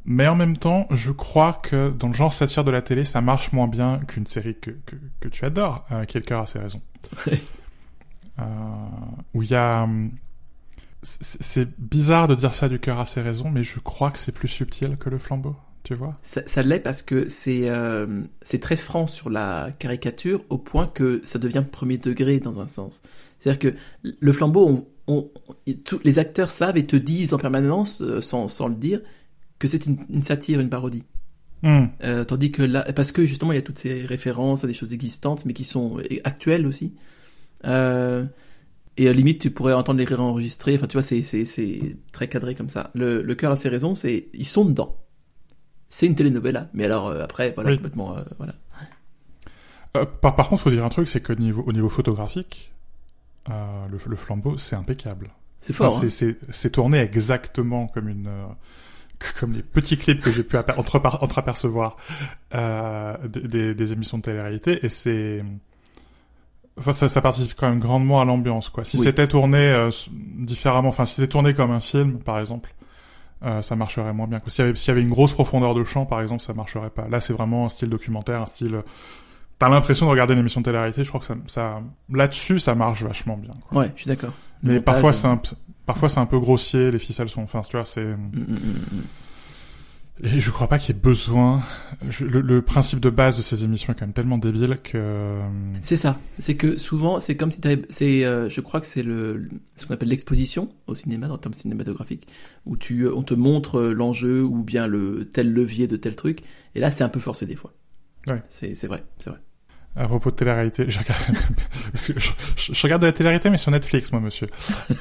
[0.04, 3.20] Mais en même temps, je crois que dans le genre satire de la télé, ça
[3.20, 6.42] marche moins bien qu'une série que, que, que tu adores, euh, qui est le cœur
[6.42, 6.82] a ses raisons.
[8.38, 8.42] euh,
[9.34, 9.88] où il y a...
[11.02, 14.32] c'est bizarre de dire ça du cœur a ses raisons, mais je crois que c'est
[14.32, 15.54] plus subtil que le flambeau,
[15.84, 20.42] tu vois Ça, ça l'est parce que c'est euh, c'est très franc sur la caricature
[20.50, 23.02] au point que ça devient premier degré dans un sens.
[23.38, 23.76] C'est-à-dire que
[24.20, 28.20] le flambeau, on, on- on- tous les acteurs savent et te disent en permanence, euh,
[28.20, 29.00] sans, sans le dire,
[29.58, 31.04] que c'est une, une satire, une parodie.
[31.62, 34.66] Hum, Euh, tandis que là, parce que justement, il y a toutes ces références à
[34.66, 36.94] des choses existantes, mais qui sont actuelles aussi.
[37.64, 38.24] Euh,
[38.96, 40.74] et à la limite, tu pourrais entendre les rires enregistrés.
[40.76, 42.90] Enfin, tu vois, c'est c'est c'est très cadré comme ça.
[42.94, 43.94] Le, le cœur a ses raisons.
[43.94, 44.96] C'est ils sont dedans.
[45.88, 46.68] C'est une telenovela.
[46.74, 47.76] Mais alors euh, après, voilà Oui.
[47.76, 48.54] complètement, euh, voilà.
[49.96, 52.72] Euh, par, par contre, faut dire un truc, c'est qu'au niveau, au niveau photographique,
[53.50, 55.30] euh, le, le flambeau, c'est impeccable.
[55.62, 55.94] C'est fort.
[55.94, 56.32] Enfin, hein.
[56.50, 58.44] c'est- tourné exactement comme une euh,
[59.18, 61.96] que- comme les petits clips que j'ai pu entre- entreapercevoir
[62.54, 65.42] euh, des, des- des émissions de télé-réalité et c'est
[66.78, 68.84] enfin ça, ça participe quand même grandement à l'ambiance quoi.
[68.84, 69.04] Si Oui.
[69.04, 72.74] c'était tourné euh, différemment, enfin si c'était tourné comme un film par exemple,
[73.44, 74.40] euh, ça marcherait moins bien.
[74.46, 76.90] S'il y avait s'il y avait une grosse profondeur de champ par exemple, ça marcherait
[76.90, 77.08] pas.
[77.08, 78.82] Là c'est vraiment un style documentaire, un style
[79.58, 81.80] T'as l'impression de regarder une émission de télé-réalité, je crois que ça, ça
[82.12, 83.52] là-dessus ça marche vachement bien.
[83.68, 83.80] Quoi.
[83.82, 84.34] Ouais, je suis d'accord.
[84.62, 85.40] Mais montage, parfois euh, c'est un,
[85.86, 88.04] parfois c'est un peu grossier, les ficelles sont, enfin tu vois, c'est.
[88.04, 89.02] mm, mm, mm, mm.
[90.22, 91.62] Et je crois pas qu'il y ait besoin.
[92.08, 95.38] je- le, le principe de base de ces émissions est quand même tellement débile que.
[95.82, 96.18] C'est ça.
[96.38, 99.84] C'est que souvent, c'est comme si t'avais, c'est, euh, je crois que c'est le, ce
[99.84, 102.26] qu'on appelle l'exposition au cinéma, en termes cinématographiques,
[102.64, 106.16] où tu, euh, on te montre euh, l'enjeu ou bien le tel levier de tel
[106.16, 106.40] truc.
[106.74, 107.74] Et là, c'est un peu forcé des fois.
[108.26, 108.42] Ouais.
[108.48, 109.38] C'est, c'est vrai, c'est vrai.
[109.96, 111.20] À propos de télé-réalité, je regarde,
[111.92, 114.46] parce que je, je- je regarde de la télé-réalité mais sur Netflix, moi, monsieur.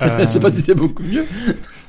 [0.02, 1.26] Euh, je sais pas si c'est beaucoup mieux.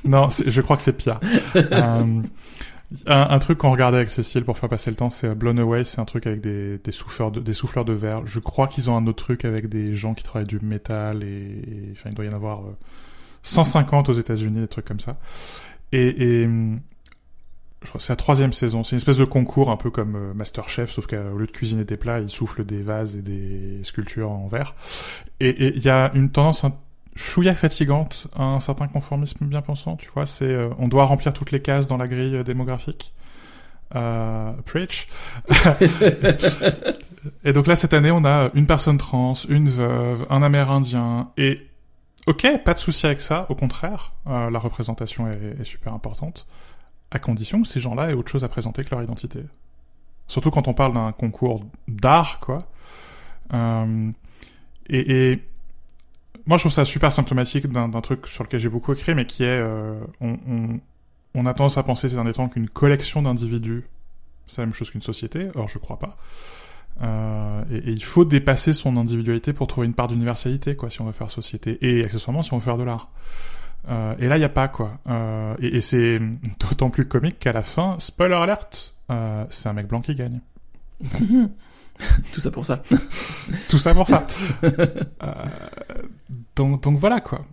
[0.05, 1.19] Non, je crois que c'est pire.
[1.57, 2.05] Euh,
[3.07, 5.85] un, un truc qu'on regardait avec Cécile pour faire passer le temps, c'est Blown Away.
[5.85, 8.27] C'est un truc avec des, des souffleurs de, des souffleurs de verre.
[8.27, 11.91] Je crois qu'ils ont un autre truc avec des gens qui travaillent du métal et,
[11.93, 12.77] enfin, il doit y en avoir euh,
[13.43, 15.19] 150 aux États-Unis, des trucs comme ça.
[15.93, 16.79] Et, et hum,
[17.99, 18.85] c'est la troisième saison.
[18.85, 21.85] C'est une espèce de concours un peu comme euh, Masterchef, sauf qu'au lieu de cuisiner
[21.85, 24.75] des plats, ils soufflent des vases et des sculptures en verre.
[25.41, 26.65] Et il y a une tendance
[27.17, 31.51] chouïa fatigante, un certain conformisme bien pensant, tu vois, c'est euh, on doit remplir toutes
[31.51, 33.13] les cases dans la grille démographique.
[33.95, 35.07] Euh, preach.
[37.45, 41.61] et donc là cette année on a une personne trans, une veuve, un amérindien et
[42.27, 46.49] ok pas de souci avec ça, au contraire euh, la représentation est, est, super importante
[47.13, 49.45] à condition que ces gens-là aient autre chose à présenter que leur identité.
[50.27, 52.59] Surtout quand on parle d'un concours d'art quoi.
[53.55, 54.11] Euh,
[54.89, 55.43] et, et
[56.47, 59.43] moi, je trouve ça super symptomatique d'un truc sur lequel j'ai beaucoup écrit, mais qui
[59.43, 60.81] est, euh, on, on,
[61.35, 63.85] on, a tendance à penser ces derniers temps qu'une collection d'individus,
[64.47, 65.49] c'est la même chose qu'une société.
[65.55, 66.17] Or, je crois pas.
[67.03, 71.05] Euh, et, il faut dépasser son individualité pour trouver une part d'universalité, quoi, si on
[71.05, 73.11] veut faire société, et accessoirement si on veut faire de l'art.
[73.89, 74.99] Euh, et là, il y a pas quoi.
[75.09, 76.19] Euh, et, et c'est
[76.61, 80.41] d'autant plus comique qu'à la fin, spoiler alert, euh, c'est un mec blanc qui gagne.
[82.33, 82.83] Tout ça pour ça.
[83.69, 84.27] Tout ça pour ça.
[84.65, 84.75] euh,
[86.55, 87.45] donc, donc voilà quoi.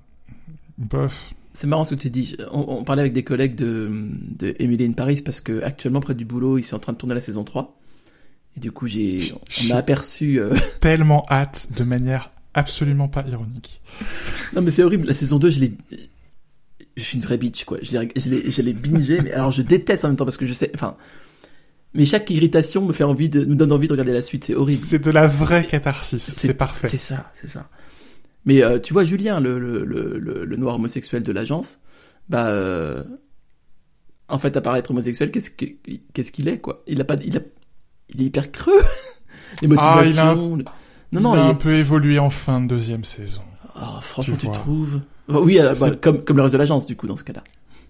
[0.78, 1.34] Bof.
[1.54, 2.36] C'est marrant ce que tu dis.
[2.52, 3.90] On, on, parlait avec des collègues de,
[4.38, 6.98] de Emily in Paris parce que actuellement près du boulot, ils sont en train de
[6.98, 7.78] tourner la saison 3.
[8.58, 9.34] Et du coup, j'ai,
[9.66, 10.40] on a aperçu.
[10.40, 10.56] Euh...
[10.80, 13.82] Tellement hâte de manière absolument pas ironique.
[14.56, 15.08] Non mais c'est horrible.
[15.08, 15.74] La saison 2, je l'ai.
[16.96, 17.80] Je suis une vraie bitch quoi.
[17.82, 19.22] Je l'ai, je l'ai, je l'ai bingé.
[19.22, 20.72] mais alors je déteste en même temps parce que je sais.
[20.76, 20.96] Enfin,
[21.94, 24.46] mais chaque irritation me fait envie de, nous donne envie de regarder la suite.
[24.46, 24.84] C'est horrible.
[24.84, 26.34] C'est de la vraie catharsis.
[26.36, 26.90] C'est parfait.
[26.90, 27.70] C'est ça, c'est ça.
[28.46, 31.80] Mais euh, tu vois, Julien, le, le, le, le, noir homosexuel de l'agence,
[32.30, 33.04] bah, euh,
[34.28, 36.84] en fait, à part être homosexuel, qu'est-ce qu'il est, quoi?
[36.88, 37.42] Il a pas, il a,
[38.10, 38.82] il est hyper creux.
[39.62, 39.98] Les motivations.
[39.98, 41.50] Ah, il a, un, non, non, il a il...
[41.52, 43.44] un peu évolué en fin de deuxième saison.
[43.76, 45.02] Ah, franchement, tu, tu trouves?
[45.30, 47.44] Oui, euh, bah, comme comme le reste de l'agence, du coup, dans ce cas-là.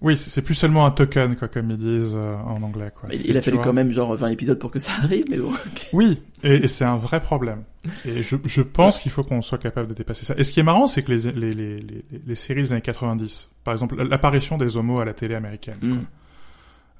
[0.04, 2.92] Oui, c'est plus seulement un token, quoi, comme ils disent euh, en anglais.
[2.94, 3.08] Quoi.
[3.14, 5.52] Il, il a fallu quand même genre 20 épisodes pour que ça arrive, mais bon.
[5.52, 5.88] Okay.
[5.94, 7.64] Oui, et, et c'est un vrai problème.
[8.06, 10.36] Et je, je pense qu'il faut qu'on soit capable de dépasser ça.
[10.38, 12.82] Et ce qui est marrant, c'est que les, les, les, les, les séries des années
[12.82, 15.98] 90, par exemple, l'apparition des homos à la télé américaine, mm.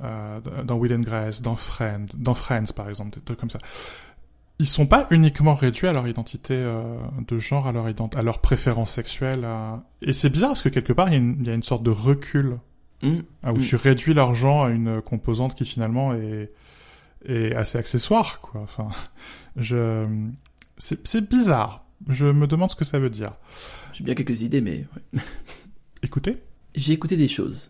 [0.06, 3.60] euh, dans Will and Grace, dans Friends, dans Friends par exemple, des trucs comme ça.
[4.60, 6.96] Ils sont pas uniquement réduits à leur identité euh,
[7.28, 9.44] de genre, à leur, ident à leur préférence sexuelle.
[9.44, 9.84] À...
[10.02, 11.64] Et c'est bizarre parce que quelque part, il y, a une, il y a une
[11.64, 12.60] sorte de recul
[13.04, 13.20] Mmh.
[13.44, 13.62] Ah, où mmh.
[13.62, 16.52] tu réduis l'argent à une composante qui finalement est,
[17.26, 18.62] est assez accessoire, quoi.
[18.62, 18.88] Enfin,
[19.58, 20.08] je,
[20.78, 21.86] c'est bizarre.
[22.10, 23.34] Je me demande ce que ça veut dire.
[23.94, 24.86] J'ai bien quelques idées, mais.
[25.14, 25.22] Ouais.
[26.04, 26.38] Écoutez.
[26.76, 27.70] J'ai écouté des choses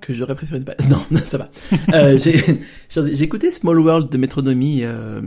[0.00, 0.74] que j'aurais préféré ne pas.
[0.88, 1.50] Non, ça va.
[1.94, 5.22] euh, J'ai écouté Small World de Métronomie, euh,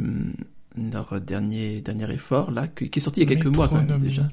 [0.77, 4.01] leur dernier dernier effort là, qui est sorti il y a quelques mois quand même
[4.01, 4.29] déjà.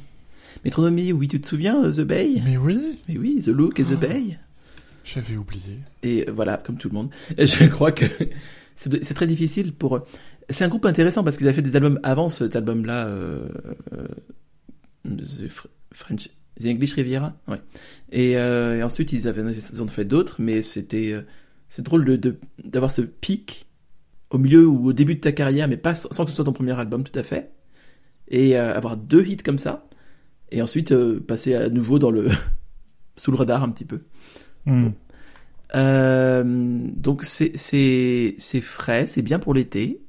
[0.64, 2.42] Métronomie, oui, tu te souviens, The Bay?
[2.44, 2.98] Mais oui.
[3.08, 4.38] Mais oui, The Look et The Bay.
[5.04, 5.80] J'avais oublié.
[6.02, 7.10] Et voilà, comme tout le monde.
[7.38, 8.04] Je crois que
[8.76, 10.06] c'est très difficile pour.
[10.50, 13.48] C'est un groupe intéressant parce qu'ils avaient fait des albums avant cet album-là, euh,
[13.92, 14.06] euh,
[15.06, 15.48] The
[15.92, 16.28] French,
[16.60, 17.60] The English Riviera, ouais.
[18.10, 21.14] Et, euh, et ensuite ils avaient ils ont fait d'autres, mais c'était
[21.68, 23.66] c'est drôle de d'avoir ce pic
[24.30, 26.52] au milieu ou au début de ta carrière, mais pas sans que ce soit ton
[26.52, 27.52] premier album, tout à fait,
[28.28, 29.88] et avoir deux hits comme ça,
[30.50, 32.28] et ensuite passer à nouveau dans le
[33.16, 34.02] sous le radar un petit peu.
[34.66, 34.84] Mm.
[34.84, 34.94] Bon.
[35.74, 40.00] Euh, donc c'est frais, c'est bien pour l'été.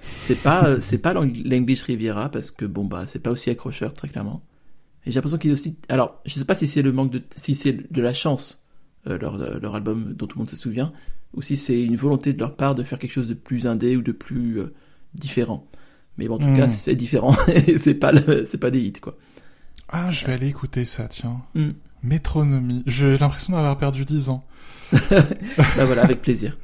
[0.00, 4.08] C'est pas c'est pas l'English Riviera parce que bon bah c'est pas aussi accrocheur très
[4.08, 4.42] clairement.
[5.06, 7.54] Et j'ai l'impression qu'ils aussi alors je sais pas si c'est le manque de si
[7.54, 8.64] c'est de la chance
[9.06, 10.92] euh, leur leur album dont tout le monde se souvient
[11.34, 13.96] ou si c'est une volonté de leur part de faire quelque chose de plus indé
[13.96, 14.74] ou de plus euh,
[15.14, 15.66] différent.
[16.18, 16.56] Mais bon, en tout Mm.
[16.56, 18.12] cas c'est différent et c'est pas
[18.44, 19.16] c'est pas des hits quoi.
[19.88, 21.42] Ah, je vais aller écouter ça, tiens.
[21.54, 21.70] Mm.
[22.02, 22.82] Métronomie.
[22.86, 24.44] J'ai l'impression d'avoir perdu 10 ans.
[24.92, 26.58] bah voilà avec plaisir.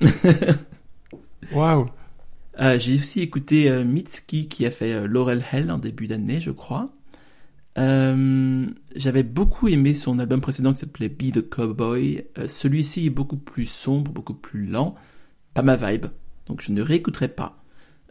[1.52, 1.88] Waouh.
[2.60, 6.40] Euh, j'ai aussi écouté euh, Mitski qui a fait euh, Laurel Hell en début d'année,
[6.40, 6.86] je crois.
[7.78, 12.24] Euh, J'avais beaucoup aimé son album précédent qui s'appelait Be the Cowboy.
[12.48, 14.96] Celui-ci est beaucoup plus sombre, beaucoup plus lent.
[15.54, 16.06] Pas ma vibe,
[16.46, 17.62] donc je ne réécouterai pas.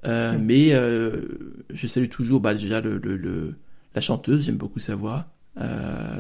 [0.06, 3.58] Mais je salue toujours bah, déjà le, le, le-
[3.94, 5.26] la chanteuse, j'aime beaucoup sa voix,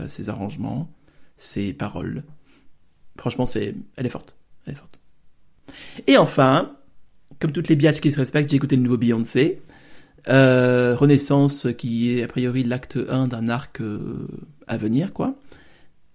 [0.07, 0.89] ses arrangements,
[1.38, 2.23] ses paroles.
[3.17, 5.00] Franchement, c'est, elle est forte, elle est forte.
[6.08, 6.76] Et enfin,
[7.39, 9.62] comme toutes les biatches qui se respectent, j'ai écouté le nouveau Beyoncé.
[10.30, 14.28] Euh, Renaissance, qui est a priori l'acte 1 d'un arc euh,
[14.67, 15.36] à venir, quoi.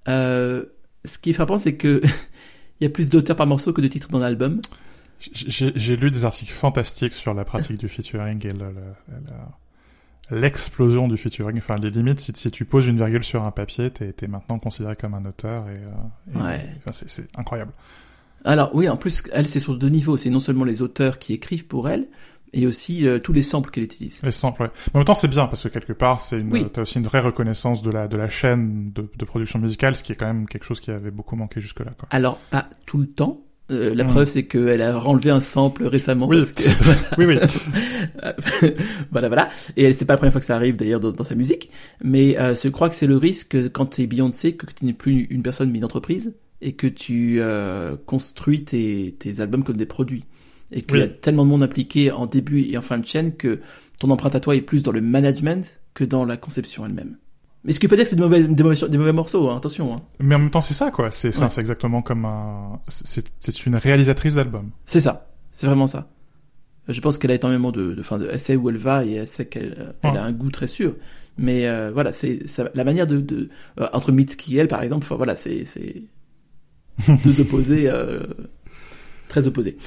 [0.08, 0.64] Euh,
[1.04, 2.02] ce qui est frappant, c'est que
[2.80, 4.60] il y a plus d'auteurs par morceau que de titres dans l'album.
[5.20, 9.20] J'ai lu des articles fantastiques sur la pratique du featuring et le- le- le-
[10.30, 11.58] l'explosion du featuring.
[11.58, 14.58] Enfin, les limites, si, si tu poses une virgule sur un papier, t'es es maintenant
[14.58, 16.70] considéré comme un auteur et, euh, et- Ouais.
[16.78, 17.72] enfin, c'est- incroyable.
[18.44, 20.16] Alors oui, en plus, elle, c'est sur deux niveaux.
[20.16, 22.08] C'est non seulement les auteurs qui écrivent pour elle,
[22.54, 24.20] et aussi euh, tous les samples qu'elle utilise.
[24.22, 24.70] Les samples, ouais.
[24.88, 26.66] Mais en même temps, c'est bien parce que quelque part, c'est une, Oui.
[26.72, 30.02] t'as aussi une vraie reconnaissance de la de la chaîne de, de production musicale, ce
[30.02, 31.92] qui est quand même quelque chose qui avait beaucoup manqué jusque-là.
[32.10, 33.40] Alors, pas tout le temps.
[33.72, 34.08] Euh, la Mm.
[34.08, 36.26] preuve, c'est qu'elle a enlevé un sample récemment.
[36.28, 36.38] Oui.
[36.38, 36.62] Parce que...
[37.18, 37.38] Oui, oui.
[39.10, 39.48] voilà, voilà.
[39.76, 41.70] Et c'est pas la première fois que ça arrive d'ailleurs dans, dans sa musique.
[42.02, 45.26] Mais euh, je crois que c'est le risque quand t'es Beyoncé, que tu n'es plus
[45.30, 49.86] une personne mais une entreprise et que tu euh, construis tes, tes albums comme des
[49.86, 50.24] produits.
[50.70, 53.34] Et qu'il y a tellement de monde impliqué en début et en fin de chaîne
[53.36, 53.60] que
[53.98, 57.16] ton empreinte à toi est plus dans le management que dans la conception elle-même.
[57.64, 59.56] Mais ce qui peut dire que c'est des mauvais, des mauvais, des mauvais morceaux, hein,
[59.56, 59.92] attention.
[59.92, 59.96] Hein.
[60.18, 61.10] Mais en même temps, c'est ça, quoi.
[61.12, 61.50] C'est, enfin, Ouais.
[61.50, 64.70] c'est exactement comme un, c'est, une réalisatrice d'album.
[64.84, 66.08] C'est ça, c'est vraiment ça.
[66.88, 69.12] Je pense qu'elle a énormément de, de, fin, de, elle sait où elle va et
[69.12, 70.96] elle sait qu'elle elle a un goût très sûr.
[71.38, 72.40] Mais euh, voilà, c'est
[72.74, 73.48] la manière de, de
[73.80, 75.04] euh, entre Mitski et elle, par exemple.
[75.06, 76.02] Enfin voilà, c'est c'est
[77.24, 78.24] deux opposés euh,
[79.28, 79.78] très opposés.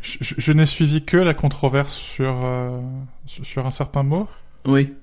[0.00, 2.80] Je, je- je n'ai suivi que la controverse sur, euh,
[3.26, 4.26] sur, sur un certain mot.
[4.66, 4.94] Oui.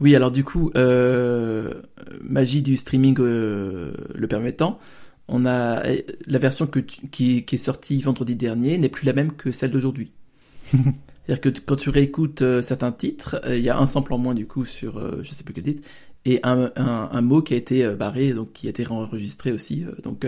[0.00, 1.82] Oui, alors du coup, euh,
[2.22, 4.78] magie du streaming euh, le permettant,
[5.26, 5.82] on a
[6.26, 9.50] la version que tu- qui, qui est sortie vendredi dernier n'est plus la même que
[9.52, 10.12] celle d'aujourd'hui.
[10.72, 14.34] C'est-à-dire que quand tu réécoutes euh, certains titres, il y a un sample en moins
[14.34, 15.82] du coup sur je sais plus quel titre
[16.24, 19.84] et un, un, un mot qui a été barré donc qui a été enregistré aussi.
[20.02, 20.26] donc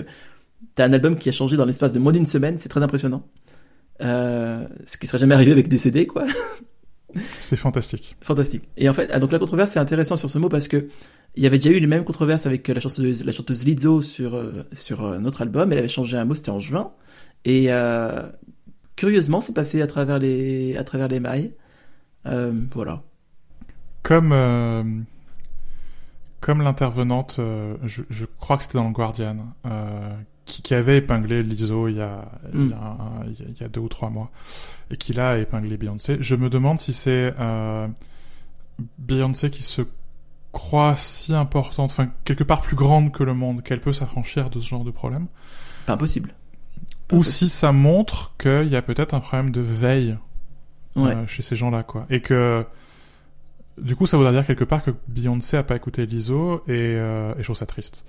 [0.75, 3.27] t'as un album qui a changé dans l'espace de moins d'une semaine, c'est très impressionnant.
[4.01, 6.27] Ce qui serait jamais arrivé avec des CD quoi.
[7.41, 8.17] C'est fantastique.
[8.21, 8.63] Fantastique.
[8.77, 10.89] Et en fait, ah, donc la controverse c'est intéressant sur ce mot parce que
[11.37, 14.03] il y avait déjà eu les mêmes controverses avec euh, la chanteuse, la chanteuse Lizzo
[14.03, 15.73] sur euh, sur euh, notre album.
[15.73, 16.93] Elle avait changé un mot, c'était en juin.
[17.45, 18.23] Et euh,
[18.97, 21.55] curieusement, c'est passé à travers les à travers les mailles.
[22.27, 23.03] Euh, voilà.
[24.03, 24.83] Comme, euh,
[26.41, 27.39] comme l'intervenante,
[27.85, 29.55] je, je crois que c'était dans le Guardian,
[30.51, 33.49] qui, qui avait épinglé Lizzo il y a, il, y a, un- il y a-
[33.49, 34.31] il y a deux ou trois mois,
[34.91, 36.19] et qui l'a épinglé Beyoncé.
[36.21, 37.89] Je me demande si c'est euh,
[38.99, 39.83] Beyoncé qui se
[40.53, 44.59] croit si importante, enfin quelque part plus grande que le monde, qu'elle peut s'affranchir de
[44.61, 45.27] ce genre de problème,
[45.63, 46.35] C'est pas impossible.
[47.09, 50.17] Pas ou si ça montre qu'il y a peut-être un problème de veille
[50.97, 51.15] Ouais.
[51.15, 52.05] euh, chez ces gens-là, quoi.
[52.11, 52.65] Et que,
[53.81, 57.33] du coup, ça voudrait dire quelque part que Beyoncé a pas écouté Lizzo, et, euh,
[57.35, 58.05] et je trouve ça triste.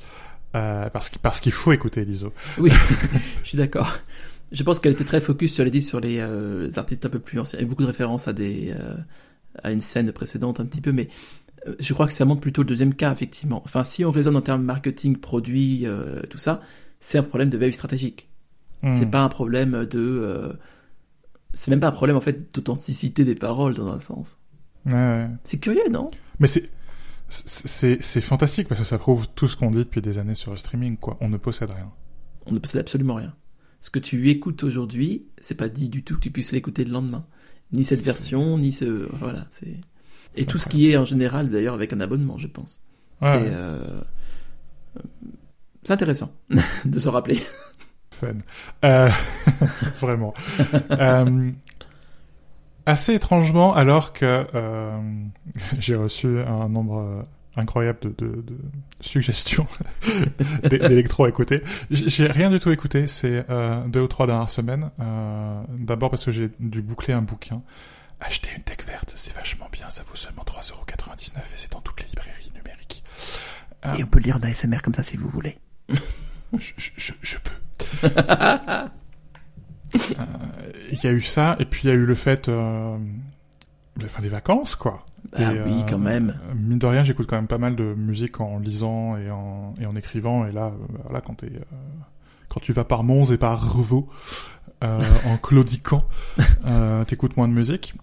[0.55, 2.33] Euh, parce qu'il parce qu'il faut écouter Lizzo.
[2.57, 2.71] Oui,
[3.43, 3.97] je suis d'accord.
[4.51, 7.09] Je pense qu'elle était très focus sur les disques, sur les, euh, les artistes un
[7.09, 7.57] peu plus anciens.
[7.59, 8.95] Il y a beaucoup de références à des euh,
[9.63, 11.07] à une scène précédente un petit peu, mais
[11.79, 13.61] je crois que ça montre plutôt le deuxième cas effectivement.
[13.65, 15.85] Enfin, si on raisonne en termes marketing, produit,
[16.29, 16.61] tout ça,
[16.99, 18.29] c'est un problème de veille stratégique.
[18.83, 19.11] C'est Hmm.
[19.11, 20.57] pas un problème de,
[21.53, 24.37] c'est même pas un problème en fait d'authenticité des paroles dans un sens.
[24.85, 25.27] Ouais, ouais.
[25.43, 26.09] C'est curieux, non?
[26.39, 26.69] Mais c'est
[27.31, 30.57] c'est fantastique parce que ça prouve tout ce qu'on dit depuis des années sur le
[30.57, 31.17] streaming, quoi.
[31.21, 31.89] On ne possède rien.
[32.45, 33.33] On ne possède absolument rien.
[33.79, 36.91] Ce que tu écoutes aujourd'hui, c'est pas dit du tout que tu puisses l'écouter le
[36.91, 37.25] lendemain.
[37.71, 39.79] Ni cette version, ni ce, voilà, c'est,
[40.35, 42.83] et tout ce qui est en général d'ailleurs avec un abonnement, je pense.
[43.21, 43.49] Ouais, c'est, ouais.
[43.51, 44.01] euh,
[45.83, 46.33] c'est intéressant
[46.85, 47.39] de se rappeler.
[48.11, 48.35] Fun.
[48.85, 49.09] Euh,
[50.01, 50.33] vraiment.
[50.91, 51.51] Euh,
[52.85, 54.99] assez étrangement, alors que euh,
[55.79, 57.21] j'ai reçu un nombre euh,
[57.55, 58.57] incroyable de, de, de
[59.01, 59.67] suggestions
[60.63, 64.49] d'é- d'électro à écouter, j'ai rien du tout écouté ces euh, deux ou trois dernières
[64.49, 64.89] semaines.
[65.01, 67.61] Euh, D'abord parce que j'ai dû boucler un bouquin.
[68.21, 71.99] Acheter une tech verte, c'est vachement bien, ça vaut seulement 3,99€ et c'est dans toutes
[72.01, 73.03] les librairies numériques.
[73.85, 75.57] Euh, on peut lire d'ASMR comme ça si vous voulez.
[75.89, 78.07] je, je, je peux.
[79.95, 80.23] Euh,
[80.91, 82.97] Il y a eu ça, et puis il y a eu le fait, euh,
[84.03, 85.03] enfin, les vacances, quoi.
[85.33, 86.35] Ah Et, oui, euh, quand même.
[86.55, 89.85] Mine de rien, j'écoute quand même pas mal de musique en lisant et en, et
[89.85, 90.71] en écrivant, et là, euh,
[91.03, 91.59] voilà, quand t'es, euh,
[92.49, 94.09] quand tu vas par Mons et par Revaux,
[94.83, 96.01] euh, en claudiquant,
[96.65, 97.93] euh, t'écoutes moins de musique.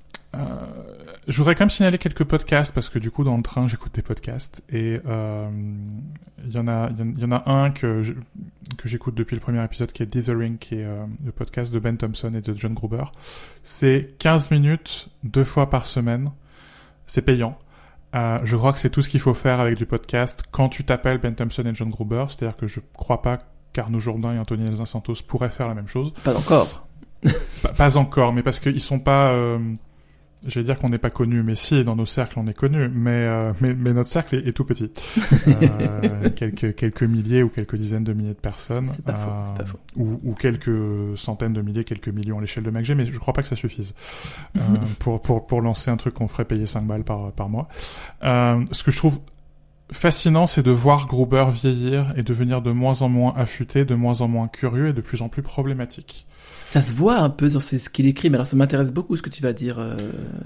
[1.28, 3.94] Je voudrais quand même signaler quelques podcasts parce que du coup dans le train j'écoute
[3.94, 5.48] des podcasts et euh,
[6.44, 8.14] il y en a il y en- il y en a un que je-
[8.78, 11.78] que j'écoute depuis le premier épisode qui est Dithering qui est euh, le podcast de
[11.78, 13.04] Ben Thompson et de John Gruber.
[13.62, 16.30] C'est 15 minutes deux fois par semaine.
[17.06, 17.58] C'est payant.
[18.14, 20.82] Euh, je crois que c'est tout ce qu'il faut faire avec du podcast quand tu
[20.84, 23.38] t'appelles Ben Thompson et John Gruber, c'est-à-dire que je crois pas
[23.74, 26.14] qu'Arnaud Jourdain et Anthony Elzin Santos pourraient faire la même chose.
[26.24, 26.86] Pas encore.
[27.62, 29.32] Pas, pas encore, mais parce qu'ils sont pas.
[30.46, 33.10] J'allais dire qu'on n'est pas connus, mais si, dans nos cercles, on est connus, mais,
[33.10, 34.90] euh, mais, mais notre cercle est, est tout petit.
[35.48, 38.90] Euh, quelques, quelques milliers ou quelques dizaines de milliers de personnes.
[38.94, 39.78] C'est pas faux, pas euh, faux.
[39.96, 43.34] Ou, ou quelques centaines de milliers, quelques millions à l'échelle de MacG, mais je crois
[43.34, 43.94] pas que ça suffise
[44.56, 44.60] euh,
[45.00, 47.68] pour, pour, pour lancer un truc qu'on ferait payer 5 balles par, par mois.
[48.22, 49.18] Euh, ce que je trouve
[49.90, 54.20] fascinant, c'est de voir Gruber vieillir et devenir de moins en moins affûté, de moins
[54.20, 56.26] en moins curieux et de plus en plus problématique.
[56.68, 59.22] Ça se voit un peu sur ce qu'il écrit, mais alors ça m'intéresse beaucoup ce
[59.22, 59.96] que tu vas dire euh,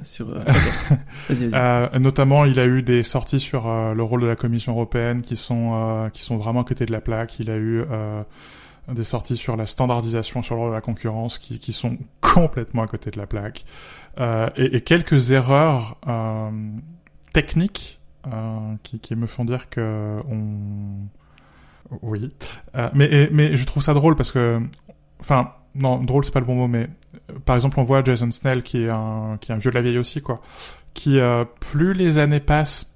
[0.05, 0.31] sur.
[0.31, 0.45] Euh,
[1.29, 1.51] vas-y, vas-y.
[1.53, 5.23] Euh, notamment, il a eu des sorties sur euh, le rôle de la Commission européenne
[5.23, 7.41] qui sont euh, qui sont vraiment à côté de la plaque.
[7.41, 7.83] Il a eu
[8.87, 12.83] des sorties sur la standardisation, sur le rôle de la concurrence, qui qui sont complètement
[12.83, 13.65] à côté de la plaque.
[14.57, 15.99] Et, et, quelques erreurs
[17.33, 18.01] techniques
[18.85, 21.09] qui qui me font dire que on
[22.01, 22.33] oui,
[22.95, 24.63] mais mais je trouve ça drôle parce que
[25.19, 26.89] enfin non, drôle, c'est pas le bon mot, mais
[27.31, 29.77] euh, par exemple, on voit Jason Snell qui est un qui est un vieux de
[29.77, 30.41] la vieille aussi, quoi.
[30.95, 32.95] Qui euh, plus les années passent,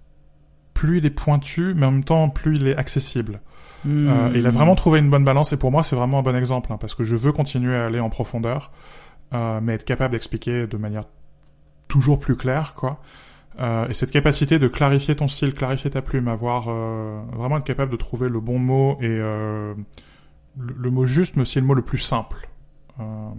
[0.74, 3.40] plus il est pointu, mais en même temps plus il est accessible.
[3.84, 4.08] Hmm.
[4.08, 6.34] Euh, il a vraiment trouvé une bonne balance et pour moi c'est vraiment un bon
[6.34, 8.72] exemple hein, parce que je veux continuer à aller en profondeur,
[9.32, 11.04] euh, mais être capable d'expliquer de manière
[11.88, 13.00] toujours plus claire, quoi.
[13.58, 17.90] Euh, et cette capacité de clarifier ton style, clarifier ta plume, avoir vraiment être capable
[17.90, 19.76] de trouver le bon mot et le,
[20.58, 22.48] le, mot juste, mais aussi le mot le plus simple.
[23.00, 23.30] Euh,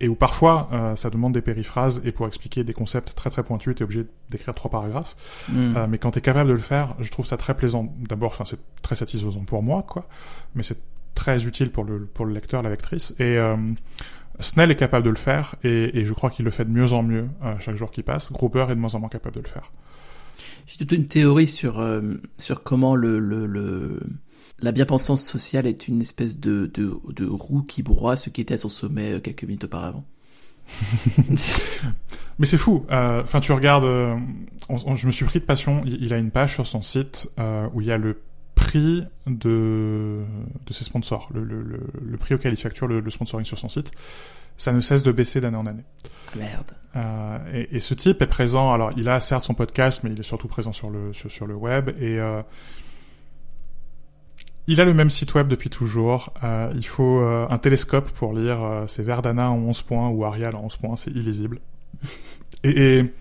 [0.00, 3.44] et où parfois euh, ça demande des périphrases et pour expliquer des concepts très très
[3.44, 5.16] pointus, t'es obligé d'écrire trois paragraphes.
[5.48, 5.76] Mm.
[5.76, 7.94] Euh, mais quand t'es capable de le faire, je trouve ça très plaisant.
[8.08, 10.08] D'abord, enfin c'est très satisfaisant pour moi, quoi.
[10.54, 10.80] Mais c'est
[11.14, 13.14] très utile pour le pour le lecteur, la lectrice.
[13.20, 13.38] Et
[14.40, 16.92] Snell est capable de le faire et, et je crois qu'il le fait de mieux
[16.92, 17.28] en mieux
[17.60, 18.32] chaque jour qui passe.
[18.32, 19.70] Grouper est de moins en moins capable de le faire.
[20.66, 21.84] J'ai toute une théorie sur
[22.38, 24.00] sur comment le, le, le
[24.62, 28.54] la bien-pensance sociale est une espèce de, de, de roue qui broie ce qui était
[28.54, 30.04] à son sommet euh, quelques minutes auparavant.
[32.38, 32.86] Mais c'est fou.
[32.90, 33.84] Euh, enfin, tu regardes.
[33.84, 34.16] Euh,
[34.96, 35.82] je me suis pris de passion.
[35.84, 37.28] Il, a une page sur son site
[37.74, 38.22] où il y a le
[38.54, 40.20] prix de
[40.66, 41.64] de ses sponsors, le, le,
[42.00, 43.90] le, prix auquel il facture le, sponsoring sur son site.
[44.56, 45.84] Ça ne cesse de baisser d'année en année.
[46.04, 47.44] Ah, merde.
[47.52, 48.72] Et, et, ce type est présent.
[48.72, 51.46] Alors, il a certes son podcast, mais il est surtout présent sur le sur, sur
[51.48, 52.20] le web et
[54.66, 56.32] il a le même site web depuis toujours.
[56.44, 58.62] Euh, il faut euh, un télescope pour lire.
[58.62, 60.96] Euh, c'est Verdana en 11 points ou Arial en 11 points.
[60.96, 61.60] C'est illisible.
[62.62, 63.14] et, et,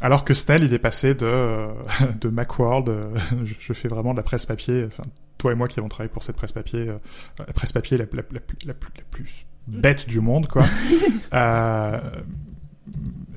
[0.00, 1.68] alors que Snell, il est passé de euh,
[2.20, 2.92] de Macworld.
[3.44, 4.84] Je, je, fais vraiment de la presse papier.
[4.86, 5.04] Enfin,
[5.38, 6.86] toi et moi qui avons travaillé pour cette presse papier,
[7.38, 8.74] la presse papier la, la, la, la, plus, la
[9.10, 10.64] plus bête du monde, quoi.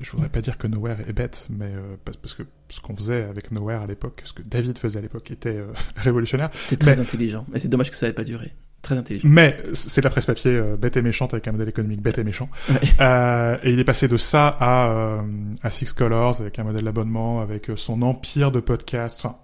[0.00, 3.24] Je voudrais pas dire que Nowhere est bête, mais euh, parce, que ce qu'on faisait
[3.24, 6.50] avec Nowhere à l'époque, ce que David faisait à l'époque était euh, révolutionnaire.
[6.54, 8.52] C'était très intelligent, mais c'est dommage que ça n'ait pas duré.
[8.82, 9.28] Très intelligent.
[9.28, 12.24] Mais c'est la presse papier euh, bête et méchante avec un modèle économique bête et
[12.24, 12.48] méchant.
[13.00, 15.22] Euh, et il est passé de ça à,
[15.62, 19.24] à Six Colors avec un modèle d'abonnement, avec son empire de podcasts.
[19.24, 19.36] Enfin,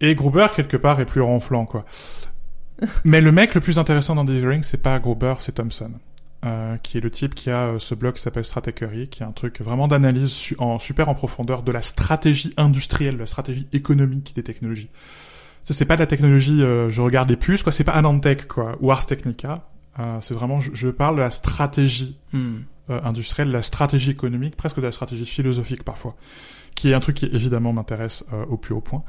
[0.00, 1.84] et Gruber quelque part est plus ronflant quoi.
[3.04, 5.92] mais le mec le plus intéressant dans Delivering, c'est pas Gruber, c'est Thompson.
[6.46, 9.26] Euh, qui est le type qui a euh, ce blog qui s'appelle Stratechery, qui est
[9.26, 13.66] un truc vraiment d'analyse en super en profondeur de la stratégie industrielle, de la stratégie
[13.72, 14.90] économique des technologies.
[15.64, 17.72] Ça c'est pas de la technologie, euh, je regarde les puces, quoi.
[17.72, 19.66] C'est pas Anantech, quoi, ou Ars Technica.
[20.20, 22.58] c'est vraiment, je, parle de la stratégie hmm.
[22.90, 26.14] industrielle, de la stratégie économique, presque de la stratégie philosophique parfois,
[26.76, 29.02] qui est un truc qui évidemment m'intéresse au plus haut point.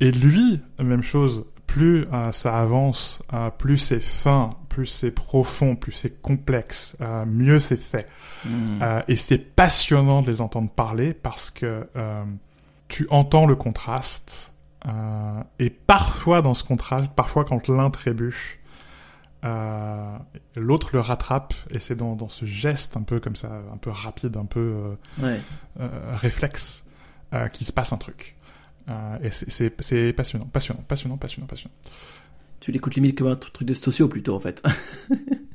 [0.00, 3.20] et lui, même chose, plus ça avance,
[3.58, 8.08] plus c'est fin, plus c'est profond, plus c'est complexe, euh, mieux c'est fait.
[8.44, 8.78] Hmm.
[8.80, 12.24] Euh, et c'est passionnant de les entendre parler parce que euh,
[12.86, 14.52] tu entends le contraste.
[15.58, 18.60] et parfois dans ce contraste, parfois quand l'un trébuche,
[19.42, 21.54] l'autre le rattrape.
[21.70, 24.96] Et c'est dans, dans, ce geste un peu comme ça, un peu rapide, un peu
[25.20, 25.40] ouais.
[26.12, 26.84] réflexe,
[27.52, 28.36] qu'il se passe un truc.
[29.24, 31.74] et c'est passionnant, passionnant, passionnant, passionnant, passionnant.
[32.60, 34.62] Tu l'écoutes limite comme un truc de sociaux plutôt en fait.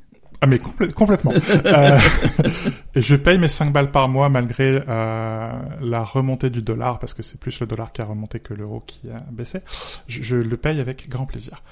[0.44, 1.32] Ah mais complètement.
[1.64, 1.98] euh,
[2.94, 7.14] et je paye mes 5 balles par mois malgré euh, la remontée du dollar, parce
[7.14, 9.60] que c'est plus le dollar qui a remonté que l'euro qui a baissé.
[10.06, 11.62] Je, je, le paye avec grand plaisir.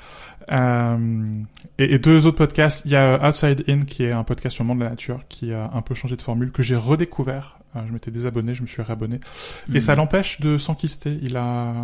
[0.50, 1.42] Euh,
[1.76, 2.80] et, et, deux autres podcasts.
[2.86, 5.20] Il y a Outside In, qui est un podcast sur le monde de la nature,
[5.28, 7.58] qui a un peu changé de formule, que j'ai redécouvert.
[7.76, 9.20] Euh, je m'étais désabonné, je me suis réabonné.
[9.74, 11.18] Et ça l'empêche de s'enquister.
[11.20, 11.74] Il a,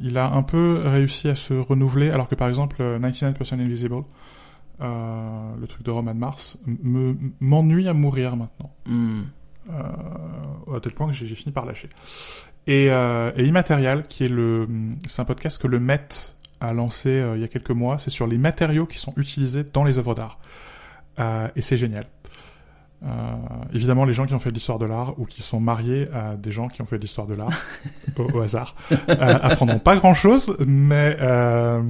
[0.00, 4.04] il a un peu réussi à se renouveler, alors que par exemple 99% Invisible,
[4.80, 6.58] euh, le truc de Roman Mars,
[7.40, 8.74] m'ennuie à mourir maintenant.
[8.86, 9.22] Mm.
[9.70, 11.88] Euh, à tel point que j'ai fini par lâcher.
[12.66, 14.68] Et, euh, et Immatérial, qui est le,
[15.06, 16.08] c'est un podcast que le Met
[16.60, 17.98] a lancé euh, il y a quelques mois.
[17.98, 20.38] C'est sur les matériaux qui sont utilisés dans les œuvres d'art.
[21.18, 22.06] Euh, et c'est génial.
[23.04, 23.08] Euh,
[23.74, 26.34] évidemment, les gens qui ont fait de l'histoire de l'art ou qui sont mariés à
[26.34, 27.52] des gens qui ont fait de l'histoire de l'art
[28.16, 31.82] au, au, hasard euh, apprendront pas grand chose, mais euh,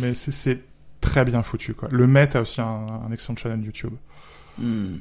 [0.00, 0.60] mais c'est
[1.00, 1.88] très bien foutu quoi.
[1.90, 3.94] Le Met a aussi un, un excellent channel YouTube.
[4.58, 4.96] Hmm.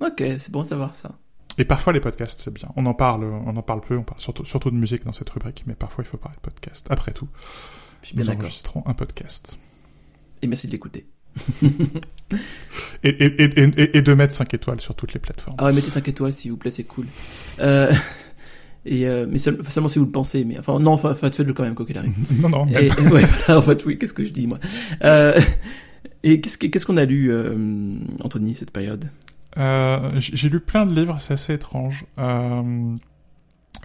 [0.00, 1.12] Ok, c'est bon de savoir ça.
[1.58, 2.68] et parfois les podcasts, c'est bien.
[2.76, 5.30] On en parle, on en parle peu, on parle surtout, surtout de musique dans cette
[5.30, 6.86] rubrique, mais parfois il faut parler de podcast.
[6.90, 7.28] Après tout,
[8.02, 9.58] Je suis bien nous enregistrons un podcast.
[10.42, 11.06] Et merci de l'écouter.
[13.02, 15.56] Et, et, et, et, et de mettre 5 étoiles sur toutes les plateformes.
[15.58, 17.06] Ah ouais, mettez 5 étoiles s'il vous plaît, c'est cool.
[17.60, 17.92] Euh,
[18.86, 21.52] et euh, mais seul- seulement si vous le pensez, mais enfin non, enfin, enfin faites-le
[21.54, 22.14] quand même quoi qu'il arrive.
[22.40, 24.58] non, non, Et, ouais, voilà, en fait, oui, qu'est-ce que je dis moi?
[25.04, 25.40] Euh,
[26.22, 29.10] Et qu'est-ce que- qu'est-ce qu'on a lu, euh, Anthony, cette période?
[29.58, 32.04] Euh, j'ai lu plein de livres, c'est assez étrange.
[32.18, 32.96] Euh,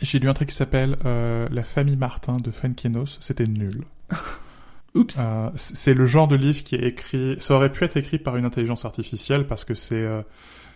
[0.02, 3.18] j'ai lu un truc qui s'appelle euh, La famille Martin de Fenkinos.
[3.20, 3.84] C'était nul.
[4.96, 5.20] Oups.
[5.56, 7.36] C'est le genre de livre qui est écrit.
[7.40, 10.22] Ça aurait pu être écrit par une intelligence artificielle parce que c'est euh,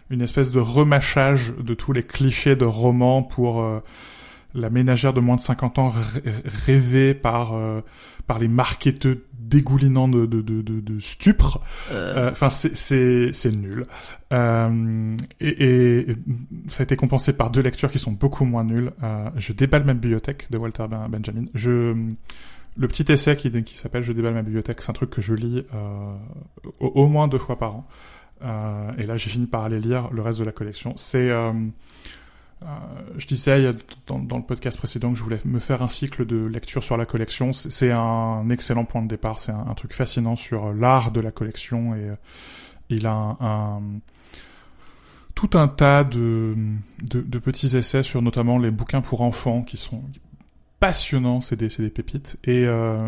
[0.10, 3.80] une espèce de remâchage de tous les clichés de romans pour euh,
[4.54, 7.82] la ménagère de moins de 50 ans rê- rêvée par euh,
[8.28, 11.60] par les marketeux dégoulinants de de de, de, de stupre.
[11.92, 13.86] Euh, Euh, Enfin, c'est c'est c'est nul.
[14.32, 15.64] Euh, et,
[16.02, 16.08] et
[16.70, 18.92] ça a été compensé par deux lectures qui sont beaucoup moins nulles.
[19.04, 21.46] Euh, je déballe ma bibliothèque de Walter Ben- Benjamin.
[21.54, 21.94] Je
[22.76, 25.34] le petit essai qui, qui s'appelle Je déballe ma bibliothèque, c'est un truc que je
[25.36, 26.16] lis euh,
[26.80, 27.88] au, au moins deux fois par an.
[28.42, 30.94] Euh, et là, j'ai fini par aller lire le reste de la collection.
[30.98, 31.52] C'est euh,
[32.64, 32.66] euh,
[33.18, 33.74] je disais
[34.08, 37.06] dans, le podcast précédent que je voulais me faire un cycle de lecture sur la
[37.06, 37.54] collection.
[37.54, 39.40] C'est un excellent point de départ.
[39.40, 42.12] C'est un, truc fascinant sur l'art de la collection et
[42.90, 43.82] il a un,
[45.36, 46.54] tout un tas de,
[47.44, 50.04] petits essais sur notamment les bouquins pour enfants qui sont
[50.80, 51.42] passionnants.
[51.42, 52.38] C'est des, pépites.
[52.46, 52.66] Et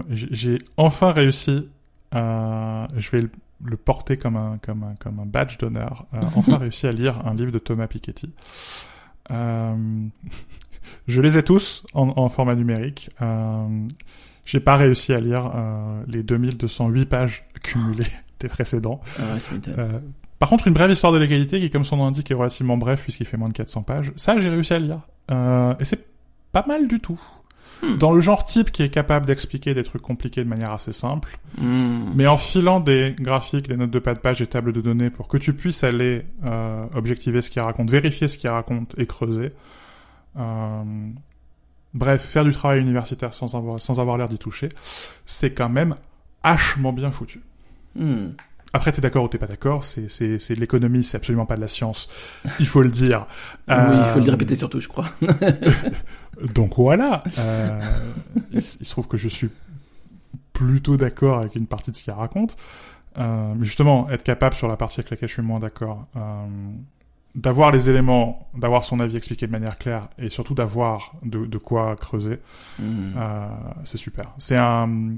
[0.09, 1.69] j'ai enfin réussi.
[2.13, 3.27] je vais
[3.63, 6.05] le, porter comme un, comme un, comme un badge d'honneur.
[6.13, 8.31] euh, enfin réussi à lire un livre de Thomas Piketty.
[9.31, 9.75] Euh,
[11.07, 13.09] je les ai tous en, en format numérique.
[13.21, 13.87] Euh,
[14.45, 18.05] j'ai pas réussi à lire euh, les 2208 pages cumulées
[18.39, 19.01] des précédents.
[19.19, 19.23] ah.
[19.69, 19.99] Euh,
[20.37, 23.01] par contre, une brève histoire de l'égalité qui, comme son nom l'indique, est relativement bref
[23.03, 24.11] puisqu'il fait moins de 400 pages.
[24.17, 24.99] Ça, j'ai réussi à lire.
[25.31, 26.05] Euh, et c'est
[26.51, 27.19] pas mal du tout.
[27.83, 27.97] Hmm.
[27.97, 31.37] Dans le genre type qui est capable d'expliquer des trucs compliqués de manière assez simple,
[31.57, 32.11] Hmm.
[32.15, 35.09] mais en filant des graphiques, des notes de pas de page et tables de données
[35.09, 39.05] pour que tu puisses aller euh, objectiver ce qu'il raconte, vérifier ce qu'il raconte et
[39.05, 39.51] creuser.
[40.37, 40.83] Euh,
[41.93, 44.69] bref, faire du travail universitaire sans avoir, sans avoir l'air d'y toucher,
[45.25, 45.95] c'est quand même
[46.43, 47.41] hachement bien foutu.
[47.95, 48.29] Hmm.
[48.73, 51.55] Après, t'es d'accord ou t'es pas d'accord, c'est, c'est, c'est de l'économie, c'est absolument pas
[51.55, 52.09] de la science.
[52.59, 53.25] Il faut le dire.
[53.69, 55.05] Oui, il faut le Euh, répéter surtout, je crois.
[56.41, 57.23] Donc voilà.
[57.37, 57.81] Euh,
[58.51, 59.49] il, se trouve que je suis
[60.53, 62.57] plutôt d'accord avec une partie de ce qu'il raconte.
[63.17, 66.45] Euh, mais justement, être capable sur la partie avec laquelle je suis moins d'accord, euh,
[67.35, 71.57] d'avoir les éléments, d'avoir son avis expliqué de manière claire et surtout d'avoir de, de
[71.57, 72.39] quoi creuser,
[72.81, 73.47] euh,
[73.83, 74.33] c'est super.
[74.37, 75.15] C'est un,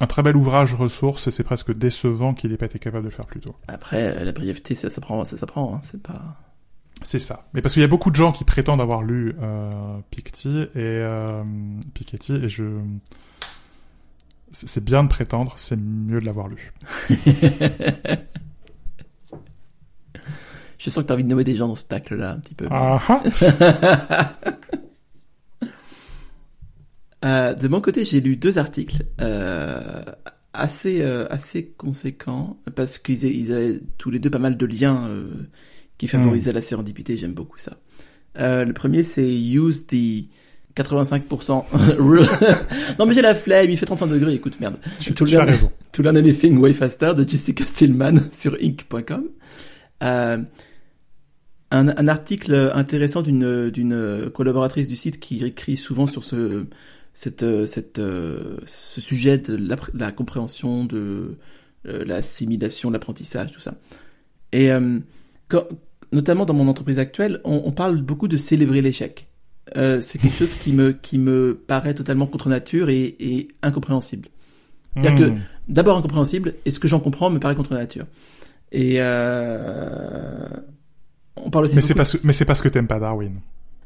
[0.00, 3.10] un très bel ouvrage ressource et c'est presque décevant qu'il ait pas été capable de
[3.10, 3.54] le faire plus tôt.
[3.68, 5.74] Après, euh, la brièveté, ça s'apprend, ça s'apprend.
[5.74, 5.80] Hein.
[5.82, 6.36] C'est pas.
[7.02, 7.48] C'est ça.
[7.52, 10.68] Mais parce qu'il y a beaucoup de gens qui prétendent avoir lu euh, Piketty et
[10.76, 11.44] euh,
[11.94, 12.64] Piketty et je
[14.52, 16.72] c'est bien de prétendre, c'est mieux de l'avoir lu.
[20.78, 22.66] Je sens que t'as envie de nommer des gens dans ce tacle-là, un petit peu.
[22.70, 23.22] Ah ah.
[27.24, 29.04] Euh, de mon côté, j'ai lu deux articles
[30.52, 35.08] assez assez conséquents parce qu'ils ils avaient tous les deux pas mal de liens
[35.98, 37.16] qui favorisaient la sérendipité.
[37.16, 37.78] J'aime beaucoup ça.
[38.38, 40.26] Euh, le premier, c'est Use the
[40.76, 41.64] 85%
[41.98, 42.26] rule.
[42.98, 44.34] non mais j'ai la flemme, il fait 35 degrés.
[44.34, 44.76] Écoute, merde.
[45.00, 45.70] tu, tu as raison.
[45.92, 49.24] To Learn Anything Way Faster de Jessica Stillman sur Inc.com.
[50.02, 50.38] Euh,
[51.70, 56.66] un, un article intéressant d'une d'une collaboratrice du site qui écrit souvent sur ce
[57.14, 58.00] cette cette
[58.66, 59.58] ce sujet de
[59.94, 61.38] la compréhension de
[61.88, 63.74] euh, l'assimilation, l'apprentissage, tout ça.
[64.52, 64.98] Et euh,
[65.48, 65.66] quand-
[66.12, 69.26] notamment dans mon entreprise actuelle, on, on parle beaucoup de célébrer l'échec.
[69.76, 74.28] Euh, c'est quelque chose qui me qui me paraît totalement contre nature et, et incompréhensible.
[74.96, 75.38] C'est-à-dire Hmm.
[75.68, 78.06] d'abord incompréhensible, et ce que j'en comprends me paraît contre nature.
[78.72, 80.46] Et euh,
[81.36, 83.40] on parle aussi Mais c'est parce que mais c'est parce que t'aimes pas Darwin.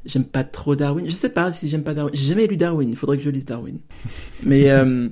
[0.06, 1.04] J'aime pas trop Darwin.
[1.06, 2.14] Je sais pas si j'aime pas Darwin.
[2.14, 2.88] J'ai jamais lu Darwin.
[2.88, 3.78] Il faudrait que je lise Darwin.
[4.44, 5.08] Mais euh,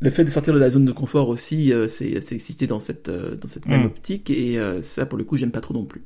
[0.00, 2.80] le fait de sortir de la zone de confort aussi, euh, c'est c'est existé dans
[2.80, 3.86] cette euh, dans cette même Mm.
[3.86, 6.04] optique et euh, ça pour le coup j'aime pas trop non plus.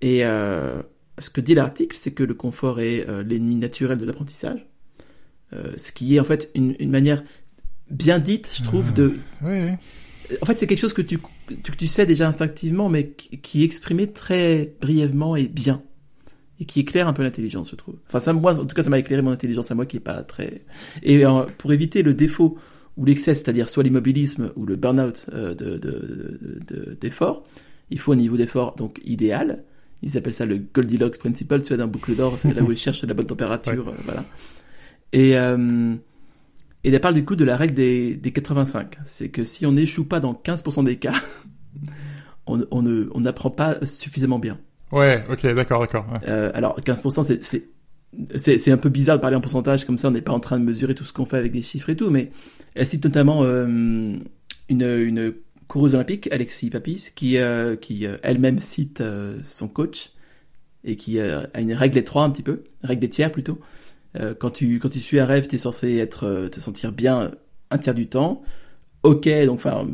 [0.00, 0.80] Et euh,
[1.18, 4.66] ce que dit l'article, c'est que le confort est euh, l'ennemi naturel de l'apprentissage.
[5.52, 7.22] Euh, ce qui est en fait une, une manière
[7.90, 9.50] bien dite, je trouve, de Oui.
[10.30, 10.36] oui.
[10.42, 13.62] en fait, c'est quelque chose que tu, que tu sais déjà instinctivement, mais qui, qui
[13.62, 15.82] est exprimé très brièvement et bien.
[16.60, 17.96] Et qui éclaire un peu l'intelligence, je trouve.
[18.08, 20.00] Enfin, ça, moi, en tout cas, ça m'a éclairé mon intelligence à moi qui est
[20.00, 20.64] pas très...
[21.02, 22.58] Et euh, pour éviter le défaut
[22.98, 27.44] ou l'excès, c'est-à-dire soit l'immobilisme ou le burn-out euh, de, de, de- de- d'effort,
[27.90, 29.64] il faut un niveau d'effort donc idéal
[30.02, 32.76] Ils appellent ça le Goldilocks Principle, tu vois, d'un boucle d'or, c'est là où ils
[32.76, 34.24] cherchent la bonne température, euh, voilà.
[35.12, 35.94] Et, euh,
[36.84, 38.98] et elle parle du coup de la règle des, des 85.
[39.06, 41.14] C'est que si on n'échoue pas dans 15% des cas,
[42.46, 44.58] on on ne- on n'apprend pas suffisamment bien.
[44.92, 46.06] Ouais, ok, d'accord, d'accord.
[46.12, 46.28] ouais.
[46.28, 47.68] Euh, alors 15% c'est c'est
[48.36, 50.40] c'est c'est un peu bizarre de parler en pourcentage comme ça, on n'est pas en
[50.40, 52.30] train de mesurer tout ce qu'on fait avec des chiffres et tout, mais
[52.74, 53.66] elle cite notamment euh,
[54.68, 55.34] une une
[55.66, 59.02] coureuse olympique, Alexis Papis, qui euh, qui euh, elle-même cite
[59.44, 60.12] son coach
[60.84, 63.58] et qui a une règle des trois un petit peu, règle des tiers plutôt.
[64.38, 67.30] Quand tu quand tu suis un rêve, t'es censé être te sentir bien
[67.70, 68.42] un tiers du temps.
[69.04, 69.86] Ok, donc enfin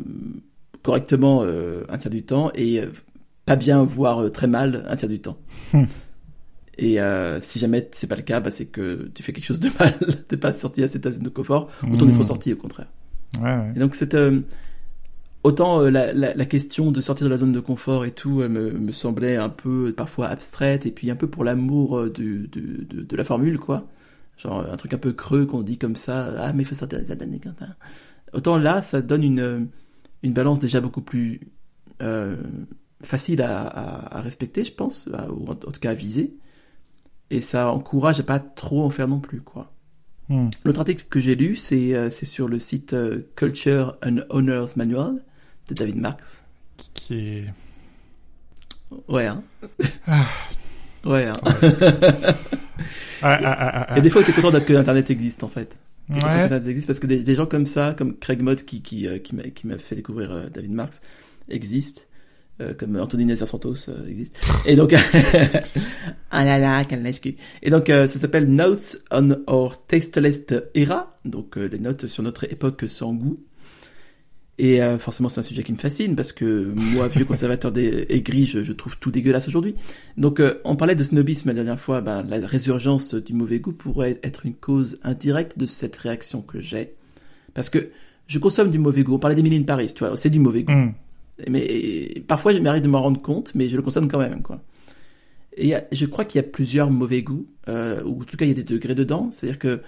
[0.81, 2.81] correctement un tiers du temps et
[3.45, 5.37] pas bien voire très mal un tiers du temps.
[6.77, 9.59] Et euh, si jamais c'est pas le cas, bah, c'est que tu fais quelque chose
[9.61, 9.93] de mal,
[10.27, 12.13] t'es pas sorti à cette zone de confort, ou t'en es Mmh.
[12.13, 12.87] trop sorti au contraire.
[13.39, 13.73] Ouais, ouais.
[13.75, 14.41] Et donc c'est euh,
[15.43, 18.39] autant euh, la, la, la question de sortir de la zone de confort et tout
[18.39, 23.03] me, me semblait un peu parfois abstraite et puis un peu pour l'amour du- de,
[23.03, 23.87] de la formule quoi,
[24.37, 26.99] genre un truc un peu creux qu'on dit comme ça, ah mais il faut sortir
[27.01, 27.39] des années
[28.33, 29.67] Autant là ça donne une
[30.23, 31.41] une balance déjà beaucoup plus
[33.03, 36.35] facile à, à, à respecter je pense, à- ou en, en tout cas à viser,
[37.31, 39.71] et ça encourage à pas trop en faire non plus quoi.
[40.29, 40.49] Hmm.
[40.63, 45.23] L'autre article que j'ai lu, c'est euh, sur le site euh, Culture and Honors Manual
[45.69, 46.43] de David Marks.
[46.95, 47.45] Qui- est...
[49.07, 49.43] Ouais, hein.
[50.07, 50.25] Ah.
[51.05, 51.33] ouais, hein.
[53.21, 55.77] Ah, ah, Et des fois, t'es content d'être- que Internet existe, en fait.
[56.07, 56.41] Content que Ouais.
[56.41, 59.17] Internet existe parce que des, des gens comme ça, comme Craig Mott qui, qui, euh,
[59.17, 60.95] qui m'a qui m'a fait découvrir David Marks,
[61.49, 62.01] existent.
[62.61, 64.39] Euh, comme Anthony Nazar Santos euh, existe.
[64.65, 64.95] Et donc,
[66.31, 67.05] ah là là, quel.
[67.61, 71.19] Et donc, euh, ça s'appelle Notes on Our Tasteless Era.
[71.25, 73.43] Donc, euh, les notes sur notre époque sans goût.
[74.57, 78.05] Et euh, forcément, c'est un sujet qui me fascine parce que moi, vieux conservateur des
[78.07, 79.75] aigris, je, je trouve tout dégueulasse aujourd'hui.
[80.15, 81.99] Donc, on parlait de snobisme la dernière fois.
[81.99, 86.61] Ben, la résurgence du mauvais goût pourrait être une cause indirecte de cette réaction que
[86.61, 86.93] j'ai.
[87.53, 87.89] Parce que
[88.27, 89.15] je consomme du mauvais goût.
[89.15, 90.71] On parlait d'Emily in Paris, tu vois, c'est du mauvais goût.
[90.71, 90.93] Hmm.
[91.49, 94.61] Mais parfois, je m'arrive de m'en rendre compte, mais je le consomme quand même, quoi.
[95.57, 98.49] Et je crois qu'il y a plusieurs mauvais goûts, euh, ou en tout cas, il
[98.49, 99.29] y a des degrés dedans.
[99.31, 99.81] C'est-à-dire que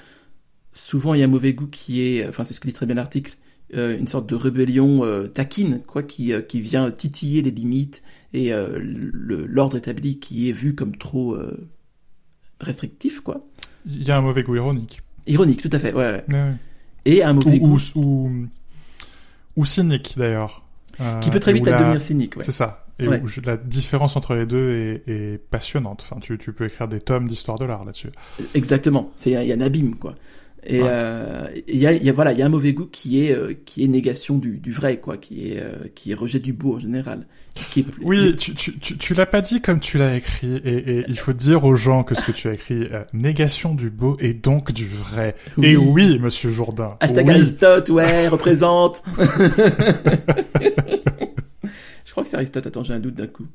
[0.74, 2.86] souvent, il y a un mauvais goût qui est, enfin, c'est ce que dit très
[2.86, 3.38] bien l'article,
[3.76, 8.02] euh, une sorte de rébellion euh, taquine, quoi, qui, qui vient titiller les limites
[8.34, 11.38] et l'ordre établi qui est vu comme trop
[12.60, 13.45] restrictif, quoi.
[13.86, 15.02] Il y a un mauvais goût ironique.
[15.28, 16.06] Ironique, tout à fait, ouais.
[16.06, 16.24] ouais.
[16.28, 16.56] Ouais, ouais.
[17.06, 18.48] Et un mauvais Ou, goût ou, ou,
[19.56, 20.66] ou cynique, d'ailleurs.
[21.00, 22.43] Euh, qui peut très vite la- devenir cynique, ouais.
[22.43, 22.86] C'est ça.
[23.00, 23.22] Et Ouais.
[23.24, 26.02] où je- la différence entre les deux est, est passionnante.
[26.10, 28.10] Enfin, tu, tu peux écrire des tomes d'histoire de l'art là-dessus.
[28.56, 29.12] Exactement.
[29.16, 30.16] C'est il y a un abîme quoi.
[30.70, 30.89] Et Ouais.
[30.91, 33.32] euh, il y a, y a voilà, il y a un mauvais goût qui est
[33.34, 36.51] euh, qui est négation du, du vrai quoi, qui est euh, qui est rejet du
[36.51, 37.26] beau en général.
[37.72, 40.99] Qui est, Oui, tu, tu, tu, tu l'as pas dit comme tu l'as écrit, et,
[40.99, 43.89] et il faut dire aux gens que ce que tu as écrit, euh, négation du
[43.89, 45.36] beau et donc du vrai.
[45.57, 45.68] Oui.
[45.68, 46.97] Et oui, monsieur Jourdain.
[46.99, 47.34] Hashtag oui.
[47.36, 49.01] Aristote, ouais, représente.
[52.05, 52.68] Je crois que c'est Aristote.
[52.68, 53.47] Attends, j'ai un doute d'un coup.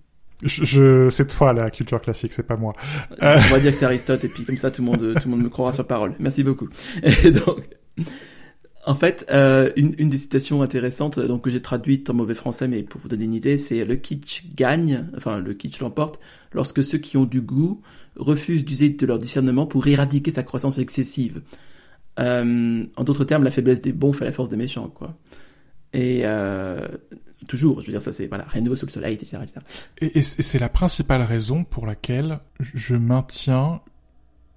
[0.43, 2.75] Je, je- c'est toi la culture classique, c'est pas moi.
[3.23, 3.37] Euh.
[3.49, 5.31] On va dire que c'est Aristote et puis comme ça tout le monde tout le
[5.31, 6.15] monde me croira sur parole.
[6.19, 6.69] Merci beaucoup.
[7.03, 7.61] Et donc
[8.85, 12.35] en fait, euh, une, une des citations intéressantes euh, donc que j'ai traduite en mauvais
[12.35, 16.19] français mais pour vous donner une idée, c'est le kitsch gagne, enfin le kitsch l'emporte
[16.53, 17.81] lorsque ceux qui ont du goût
[18.17, 21.43] refusent d'user de leur discernement pour éradiquer sa croissance excessive.
[22.19, 25.17] Euh, en d'autres termes, la faiblesse des bons fait la force des méchants quoi.
[25.95, 26.89] Et euh,
[27.49, 29.39] toujours, je veux dire ça c'est voilà, rien de nouveau sous le soleil, etc.
[29.43, 29.61] etc.
[30.01, 33.81] Et, et c'est la principale raison pour laquelle je maintiens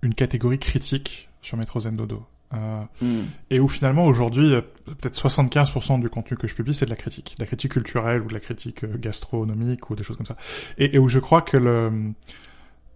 [0.01, 2.25] une catégorie critique sur Metro Zen Dodo.
[2.53, 3.23] Euh, Hmm.
[3.49, 6.95] et où finalement aujourd'hui, euh, peut-être 75% du contenu que je publie, c'est de la
[6.95, 7.33] critique.
[7.37, 10.37] De la critique culturelle ou de la critique euh, gastronomique ou des choses comme ça.
[10.77, 11.91] Et, et où je crois que le,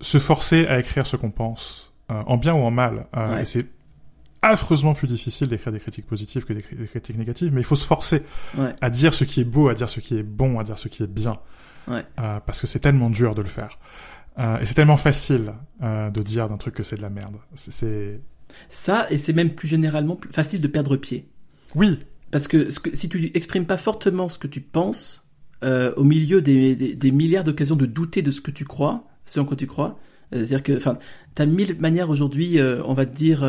[0.02, 3.46] se forcer à écrire ce qu'on pense, euh, en bien ou en mal, euh, Ouais.
[3.46, 3.66] c'est
[4.42, 7.66] affreusement plus difficile d'écrire des critiques positives que des, cri- des critiques négatives, mais il
[7.66, 8.24] faut se forcer
[8.58, 8.74] Ouais.
[8.82, 10.88] à dire ce qui est beau, à dire ce qui est bon, à dire ce
[10.88, 11.38] qui est bien.
[11.88, 12.04] Ouais.
[12.20, 13.80] Euh, parce que c'est tellement dur de le faire.
[14.38, 17.36] Euh, et c'est tellement facile euh, de dire d'un truc que c'est de la merde.
[17.56, 18.22] C'est-.
[18.70, 21.28] Ça, et c'est même plus généralement plus facile de perdre pied.
[21.76, 22.00] Oui,
[22.32, 25.26] Parce que, ce que si tu exprimes pas fortement ce que tu penses,
[25.64, 29.40] au milieu des, des, des milliards d'occasions de douter de ce que tu crois, ce
[29.40, 30.00] en quoi tu crois,
[30.32, 30.98] c'est-à-dire que, enfin,
[31.36, 33.44] t'as mille manières aujourd'hui, on va te dire,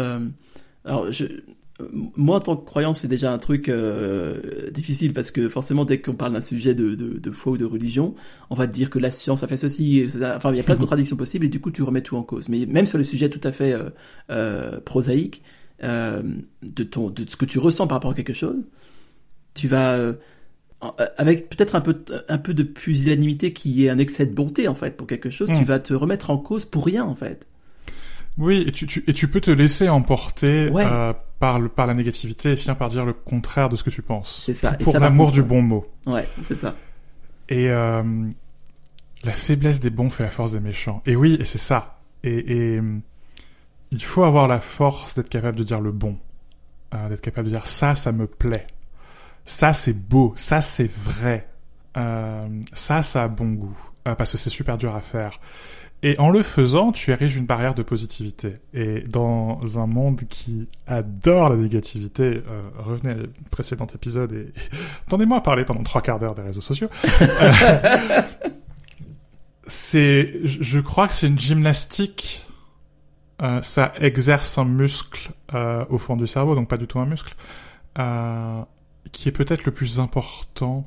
[0.85, 5.31] alors je, euh, moi en tant que croyant, c'est déjà un truc euh, difficile parce
[5.31, 8.14] que forcément, dès qu'on parle d'un sujet de, de, de foi ou de religion,
[8.51, 10.37] on va te dire que la science a fait ceci, et ça.
[10.37, 12.22] enfin, il y a plein de contradictions possibles et du coup, tu remets tout en
[12.22, 12.49] cause.
[12.49, 13.91] Mais même sur les sujets tout à fait euh,
[14.31, 15.43] euh, prosaïques,
[15.83, 16.22] euh,
[16.62, 18.57] de ton, de ce que tu ressens par rapport à quelque chose,
[19.55, 20.14] tu vas, euh,
[21.16, 21.97] avec peut-être un peu
[22.28, 25.49] un peu de pusillanimité qui est un excès de bonté en fait pour quelque chose,
[25.55, 25.66] tu Mm.
[25.66, 27.47] vas te remettre en cause pour rien en fait.
[28.39, 30.85] Oui, et tu, tu, et tu peux te laisser emporter Ouais.
[30.87, 33.91] euh, par, le, par la négativité et finir par dire le contraire de ce que
[33.91, 34.43] tu penses.
[34.47, 34.72] C'est ça.
[34.72, 35.87] Pour l'amour du bon mot.
[36.07, 36.74] Ouais, c'est ça.
[37.49, 38.03] Et euh,
[39.24, 41.03] la faiblesse des bons fait la force des méchants.
[41.07, 41.99] Et oui, et c'est ça.
[42.22, 42.39] Et,
[42.74, 42.99] et euh,
[43.91, 46.16] il faut avoir la force d'être capable de dire le bon.
[46.95, 48.66] Euh, d'être capable de dire ça, ça me plaît.
[49.45, 50.33] Ça, c'est beau.
[50.37, 51.49] Ça, c'est vrai.
[51.97, 53.78] Euh, ça, ça a bon goût.
[54.07, 55.41] Euh, parce que c'est super dur à faire.
[56.03, 58.55] Et en le faisant, tu ériges une barrière de positivité.
[58.72, 64.53] Et dans un monde qui adore la négativité, euh, revenez le précédent épisode et
[65.07, 66.88] attendez-moi à parler pendant trois quarts d'heure des réseaux sociaux.
[67.20, 67.53] Euh,
[69.66, 72.46] c'est, je crois que c'est une gymnastique.
[73.42, 77.07] Euh, ça exerce un muscle euh, au fond du cerveau, donc pas du tout un
[77.07, 77.34] muscle,
[77.98, 78.61] euh,
[79.12, 80.84] qui est peut-être le plus important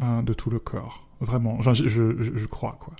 [0.00, 1.06] euh, de tout le corps.
[1.20, 2.94] Vraiment, je, je- je crois quoi.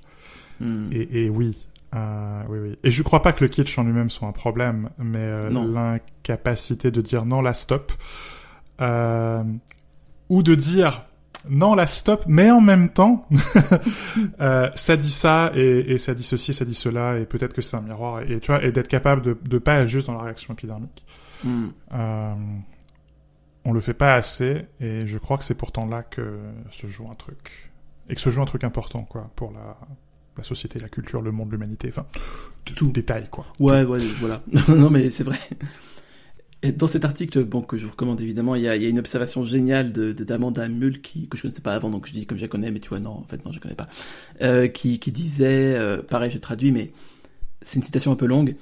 [0.59, 0.89] Hmm.
[0.91, 1.57] Et, et oui,
[1.95, 2.77] euh, oui, oui.
[2.83, 6.91] Et je crois pas que le kitsch en lui-même soit un problème, mais euh, l'incapacité
[6.91, 7.91] de dire non, la stop,
[8.81, 9.43] euh,
[10.29, 11.05] ou de dire
[11.49, 13.27] non, la stop, mais en même temps,
[14.41, 17.61] euh, ça dit ça et, et ça dit ceci, ça dit cela, et peut-être que
[17.61, 20.15] c'est un miroir, et tu vois, et d'être capable de, de pas être juste dans
[20.15, 21.05] la réaction épidermique.
[21.43, 21.67] Hmm.
[21.93, 22.33] Euh,
[23.63, 26.39] on le fait pas assez, et je crois que c'est pourtant là que
[26.71, 27.71] se joue un truc.
[28.09, 29.77] Et que se joue un truc important, quoi, pour la,
[30.37, 32.05] la société, la culture, le monde, l'humanité, enfin,
[32.75, 33.45] tout détail, quoi.
[33.59, 34.43] Ouais, ouais, voilà.
[34.69, 35.39] non, mais c'est vrai.
[36.63, 38.85] Et dans cet article, bon, que je vous recommande évidemment, il y a, il y
[38.85, 42.07] a une observation géniale de de- d'Amanda Mull qui que je connaissais pas avant, donc
[42.07, 43.75] je dis comme je la connais, mais tu vois, non, en fait, non, je connais
[43.75, 43.87] pas.
[44.41, 46.91] Euh, qui qui disait, euh, pareil, je traduis, mais
[47.61, 48.55] c'est une citation un peu longue.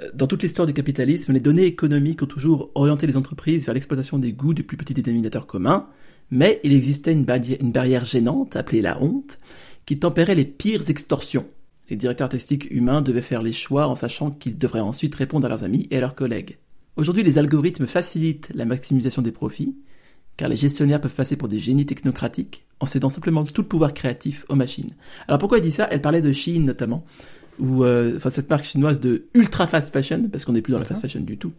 [0.00, 3.74] Euh, Dans toute l'histoire du capitalisme, les données économiques ont toujours orienté les entreprises vers
[3.74, 5.88] l'exploitation des goûts du plus petit dénominateur commun,
[6.30, 9.38] mais il existait une, barrière- une barrière gênante, appelée la honte,
[9.86, 11.46] qui tempérait les pires extorsions.
[11.90, 15.48] Les directeurs artistiques humains devaient faire les choix en sachant qu'ils devraient ensuite répondre à
[15.48, 16.58] leurs amis et à leurs collègues.
[16.96, 19.74] Aujourd'hui, les algorithmes facilitent la maximisation des profits,
[20.36, 23.92] car les gestionnaires peuvent passer pour des génies technocratiques en cédant simplement tout le pouvoir
[23.92, 24.90] créatif aux machines.
[25.28, 25.86] Alors pourquoi elle dit ça?
[25.90, 27.04] Elle parlait de Chine notamment,
[27.58, 30.78] ou euh, enfin cette marque chinoise de ultra fast fashion, parce qu'on n'est plus dans
[30.78, 31.52] la fast fashion du tout,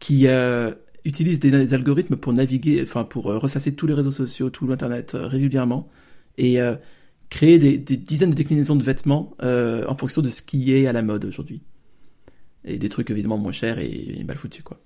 [0.00, 0.72] qui euh,
[1.04, 4.66] utilise des, des algorithmes pour naviguer, enfin pour euh, ressasser tous les réseaux sociaux, tout
[4.66, 5.88] l'internet régulièrement,
[6.38, 6.76] et euh,
[7.30, 10.86] créer des, des dizaines de déclinaisons de vêtements euh, en fonction de ce qui est
[10.86, 11.62] à la mode aujourd'hui.
[12.64, 14.80] Et des trucs évidemment moins chers et, et mal foutus quoi.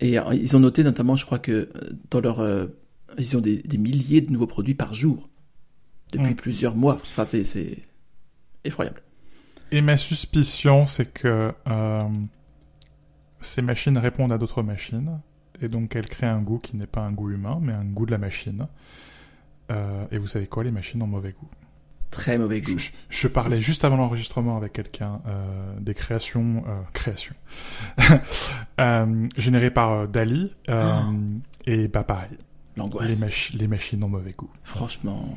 [0.00, 1.68] Et euh, ils ont noté notamment, je crois que euh,
[2.10, 2.66] dans leur, euh,
[3.18, 5.28] ils ont des, des milliers de nouveaux produits par jour
[6.12, 6.36] depuis Mm.
[6.36, 6.94] plusieurs mois.
[6.94, 7.78] Enfin c'est
[8.64, 9.02] effroyable.
[9.70, 11.52] Et ma suspicion, c'est que
[13.42, 15.20] ces machines répondent à d'autres machines,
[15.60, 18.06] et donc elles créent un goût qui n'est pas un goût humain, mais un goût
[18.06, 18.66] de la machine.
[19.68, 21.50] Et vous savez quoi, les machines ont mauvais goût.
[22.10, 22.78] Très mauvais goût.
[22.78, 27.34] je- je parlais juste avant l'enregistrement avec quelqu'un euh, des créations, euh, créations
[28.80, 31.00] euh, générées par euh, Dali, euh,
[31.66, 33.20] et bah pareil, les, L'angoisse.
[33.20, 34.50] machi- les machines ont mauvais goût.
[34.64, 35.28] Franchement,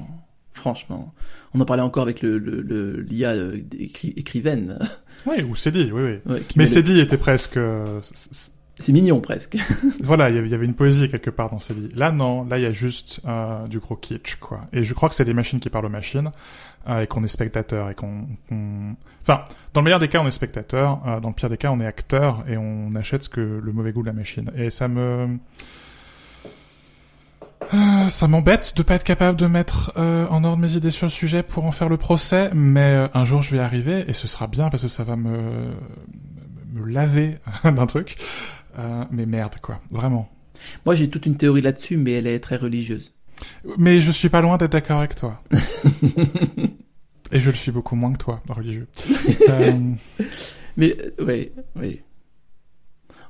[0.54, 1.14] franchement.
[1.54, 4.80] On en parlait encore avec le le- le- l'IA euh, écri- écrivaine.
[5.26, 6.32] Oui, ou dit, oui, oui.
[6.34, 7.58] Ouais, Mais le- dit était presque.
[7.58, 9.58] euh, c- c'est mignon presque.
[10.04, 11.90] voilà, il y avait- une poésie quelque part dans ces dit.
[11.96, 14.62] Là, non, là, il y a juste euh, du gros kitsch, quoi.
[14.74, 16.32] Et je crois que c'est les machines qui parlent aux machines,
[16.90, 18.26] euh, et qu'on est spectateur, et qu'on...
[18.50, 19.46] qu'on- Enfin,
[19.76, 21.80] dans le meilleur des cas, on est spectateur, euh, dans le pire des cas, on
[21.80, 24.52] est acteur, et on achète ce que le mauvais goût de la machine.
[24.56, 25.38] Et ça me...
[27.74, 31.06] Euh, ça m'embête de pas être capable de mettre euh, en ordre mes idées sur
[31.06, 34.04] le sujet pour en faire le procès, mais euh, un jour je vais y arriver
[34.08, 35.70] et ce sera bien parce que ça va me
[36.74, 38.18] me laver d'un truc.
[38.78, 40.30] Euh, mais merde quoi, vraiment.
[40.86, 43.14] Moi j'ai toute une théorie là-dessus, mais elle est très religieuse.
[43.78, 45.42] Mais je suis pas loin d'être d'accord avec toi.
[47.32, 48.88] et je le suis beaucoup moins que toi, religieux.
[49.50, 49.94] Euh,
[50.78, 52.02] Mais euh, oui, oui.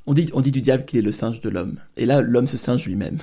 [0.05, 1.79] On dit, on dit du diable qu'il est le singe de l'homme.
[1.95, 3.19] Et là, l'homme se singe lui-même.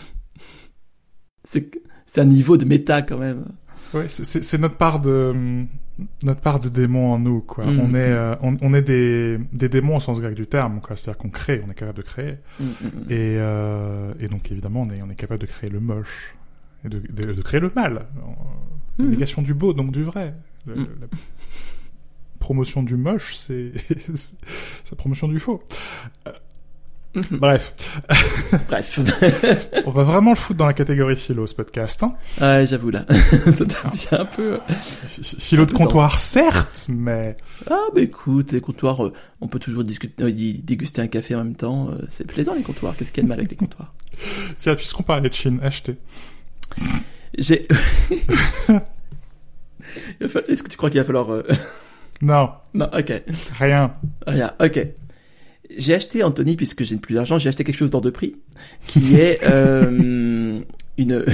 [1.45, 1.71] C'est,
[2.17, 3.45] un niveau de méta quand même.
[3.95, 5.67] ouais, c'est notre part de
[6.23, 7.67] notre part de démon en nous quoi.
[7.67, 7.81] Mm.
[7.81, 10.97] On est euh, on, on est des des démons au sens grec du terme quoi.
[10.97, 12.37] C'est-à-dire qu'on crée, on est capable de créer.
[12.61, 12.89] Mm, mm.
[13.11, 16.35] Et, euh, et donc évidemment, on est, on est capable de créer le moche
[16.85, 18.07] et de, de, de créer le mal.
[18.99, 19.11] La Mhm.
[19.13, 20.35] négation du beau, donc du vrai.
[20.67, 20.75] Le-.
[20.75, 21.07] La
[22.41, 23.73] promotion du moche, c'est
[24.15, 25.63] c'est la promotion du faux.
[27.31, 27.39] Mhm.
[27.39, 27.75] Bref,
[28.69, 28.99] Bref.
[29.87, 32.03] on va vraiment le foutre dans la catégorie philo, ce podcast.
[32.03, 32.15] Hein.
[32.41, 33.05] ouais, j'avoue là.
[33.53, 34.59] Ça devient un peu.
[34.67, 37.37] Ph- Philo de peu comptoir, certes, mais
[37.71, 40.31] Ah, bah écoute, les comptoirs, euh, on peut toujours discuter, euh,
[40.63, 41.91] déguster un café en même temps.
[41.91, 42.95] euh, c'est plaisant les comptoirs.
[42.97, 43.93] Qu'est-ce qu'il y a de mal avec les comptoirs?
[44.59, 45.97] Tiens, puisqu'on parlait de Chine, achetez.
[47.37, 47.67] J'ai.
[50.21, 51.31] Est-ce que tu crois qu'il va falloir.
[51.33, 51.43] euh,
[52.23, 53.23] Non, Non, ok.
[53.59, 53.93] rien.
[54.27, 54.87] Rien, ok.
[55.77, 58.37] J'ai acheté, Anthony, puisque j'ai plus d'argent, j'ai acheté quelque chose d'ordre de prix,
[58.87, 60.61] qui est euh,
[60.97, 61.25] une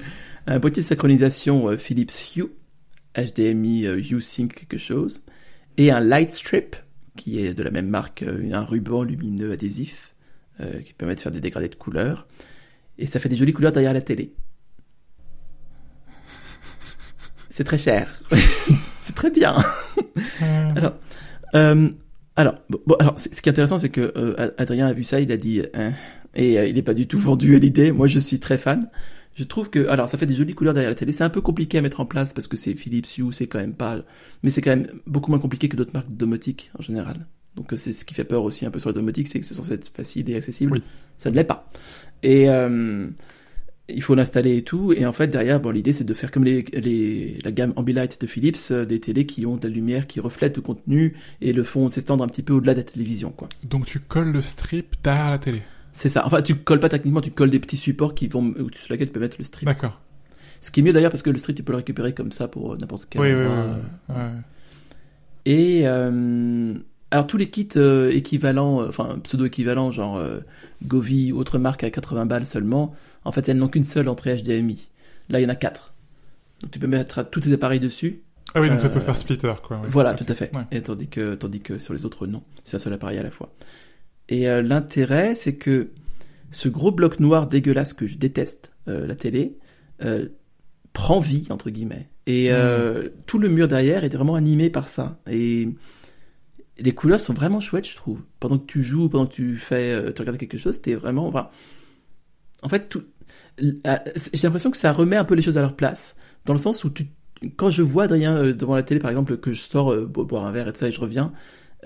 [0.46, 2.48] un boîtier de synchronisation euh, Philips Hue,
[3.16, 5.22] HDMI euh, Hue Sync quelque chose,
[5.76, 6.76] et un light strip,
[7.16, 10.10] qui est de la même marque, euh, un ruban lumineux adhésif,
[10.84, 12.28] qui permet de faire des dégradés de couleurs,
[12.96, 14.32] et ça fait des jolies couleurs derrière la télé.
[17.50, 18.08] C'est très cher.
[19.02, 19.56] C'est très bien.
[20.40, 20.94] Alors,
[21.54, 21.90] euh,
[22.36, 25.20] alors, bon, alors, ce qui est intéressant, c'est que euh, Ad- Adrien a vu ça,
[25.20, 25.90] il a dit, euh,
[26.34, 27.92] et euh, il n'est pas du tout vendu à l'idée.
[27.92, 28.88] Moi, je suis très fan.
[29.36, 31.12] Je trouve que, alors, ça fait des jolies couleurs derrière la télé.
[31.12, 33.58] C'est un peu compliqué à mettre en place parce que c'est Philips Hue, c'est quand
[33.58, 34.02] même pas,
[34.42, 37.26] mais c'est quand même beaucoup moins compliqué que d'autres marques de domotique en général.
[37.56, 39.46] Donc, euh, c'est ce qui fait peur aussi un peu sur la domotique, c'est que
[39.46, 40.72] c'est censé être facile et accessible.
[40.74, 40.82] Oui.
[41.18, 41.70] Ça ne l'est pas.
[42.22, 43.08] Et euh,
[43.88, 44.92] il faut l'installer et tout.
[44.92, 48.20] Et en fait, derrière, bon, l'idée, c'est de faire comme les, les, la gamme Ambilight
[48.20, 51.52] de Philips, euh, des télés qui ont de la lumière qui reflète le contenu et
[51.52, 53.48] le font s'étendre un petit peu au-delà de la télévision, quoi.
[53.62, 55.62] Donc tu colles le strip derrière la télé.
[55.92, 56.26] C'est ça.
[56.26, 59.12] Enfin, tu colles pas techniquement, tu colles des petits supports qui vont, sur lesquels tu
[59.12, 59.66] peux mettre le strip.
[59.66, 60.00] D'accord.
[60.60, 62.48] Ce qui est mieux d'ailleurs parce que le strip, tu peux le récupérer comme ça
[62.48, 64.16] pour euh, n'importe quel Oui, oui, oui.
[64.16, 64.30] Ouais.
[65.46, 66.74] Et euh,
[67.10, 70.40] alors tous les kits euh, équivalents, enfin pseudo-équivalents, genre euh,
[70.84, 72.94] Govi, autre marque à 80 balles seulement,
[73.24, 74.88] en fait elles n'ont qu'une seule entrée HDMI.
[75.28, 75.94] Là il y en a quatre.
[76.60, 78.20] Donc tu peux mettre tous tes appareils dessus.
[78.54, 79.80] Ah oui, donc ça Euh, peut faire splitter, quoi.
[79.82, 79.88] oui.
[79.90, 80.54] Voilà, tout à fait.
[80.56, 80.62] Ouais.
[80.70, 83.30] Et tandis que tandis que sur les autres non, c'est un seul appareil à la
[83.30, 83.52] fois.
[84.28, 85.90] Et euh, l'intérêt c'est que
[86.50, 89.58] ce gros bloc noir dégueulasse que je déteste, euh, la télé,
[90.04, 90.28] euh,
[90.92, 92.08] prend vie entre guillemets.
[92.26, 95.18] Et euh, tout le mur derrière est vraiment animé par ça.
[95.30, 95.68] Et
[96.78, 98.20] les couleurs sont vraiment chouettes, je trouve.
[98.40, 101.26] Pendant que tu joues, pendant que tu fais, euh, tu regardes quelque chose, t'es vraiment,
[101.26, 101.50] enfin,
[102.64, 103.04] en fait, tout,
[103.84, 104.02] ah,
[104.32, 106.82] j'ai l'impression que ça remet un peu les choses à leur place, dans le sens
[106.84, 107.06] où tu,
[107.56, 110.24] quand je vois Adrien euh, devant la télé, par exemple, que je sors euh, bo-
[110.24, 111.32] boire un verre et tout ça, et je reviens,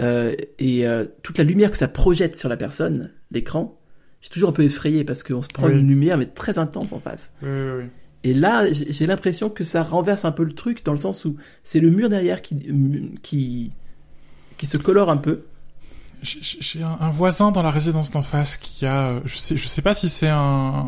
[0.01, 3.79] euh, et euh, toute la lumière que ça projette sur la personne, l'écran,
[4.21, 5.75] je suis toujours un peu effrayé parce qu'on se prend Oui.
[5.75, 7.33] une lumière mais très intense en face.
[7.43, 7.85] Oui, oui, oui.
[8.25, 11.25] Et là, j'ai j'ai l'impression que ça renverse un peu le truc dans le sens
[11.25, 12.57] où c'est le mur derrière qui
[13.23, 13.71] qui
[14.57, 15.43] qui se colore un peu.
[16.23, 19.95] J'ai- un, voisin dans la résidence d'en face qui a, je sais, je sais pas
[19.95, 20.39] si c'est un,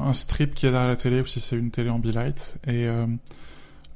[0.06, 2.56] un strip qui est derrière la télé ou si c'est une télé Ambilight.
[2.66, 3.06] Et euh,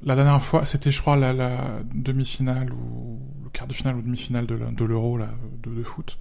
[0.03, 4.01] la dernière fois, c'était, je crois, la, la demi-finale ou le quart de finale ou
[4.01, 5.29] demi-finale de la- de l'Euro là
[5.63, 6.17] de, de foot.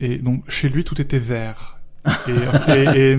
[0.00, 1.78] Et donc chez lui, tout était vert.
[2.28, 3.18] Et, et, et,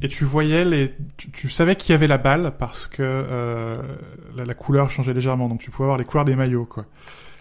[0.00, 3.82] et tu voyais les, tu, tu savais qu'il y avait la balle parce que euh,
[4.36, 5.48] la, la couleur changeait légèrement.
[5.48, 6.86] Donc tu pouvais voir les couleurs des maillots, quoi.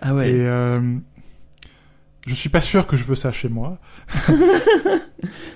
[0.01, 0.31] Ah ouais.
[0.31, 0.81] Et euh,
[2.25, 3.77] je suis pas sûr que je veux ça chez moi.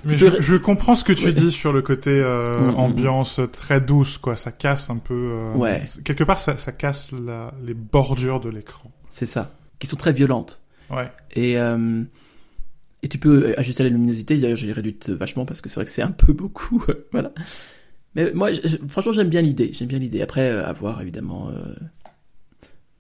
[0.05, 1.33] Mais je, comprends ce que tu Ouais.
[1.33, 2.75] dis sur le côté euh, Mm, mm, mm.
[2.75, 4.35] ambiance très douce, quoi.
[4.35, 5.13] Ça casse un peu.
[5.13, 5.83] euh, Ouais.
[6.05, 8.91] Quelque part, ça, ça casse la, les bordures de l'écran.
[9.09, 9.51] C'est ça.
[9.79, 10.59] Qui sont très violentes.
[10.89, 11.11] Ouais.
[11.31, 12.03] Et euh,
[13.03, 14.37] et tu peux ajuster la luminosité.
[14.37, 16.83] D'ailleurs, je l'ai réduite vachement parce que c'est vrai que c'est un peu beaucoup.
[17.11, 17.31] voilà.
[18.15, 19.71] Mais moi, je- franchement, j'aime bien l'idée.
[19.73, 20.21] J'aime bien l'idée.
[20.21, 21.49] Après, à voir évidemment.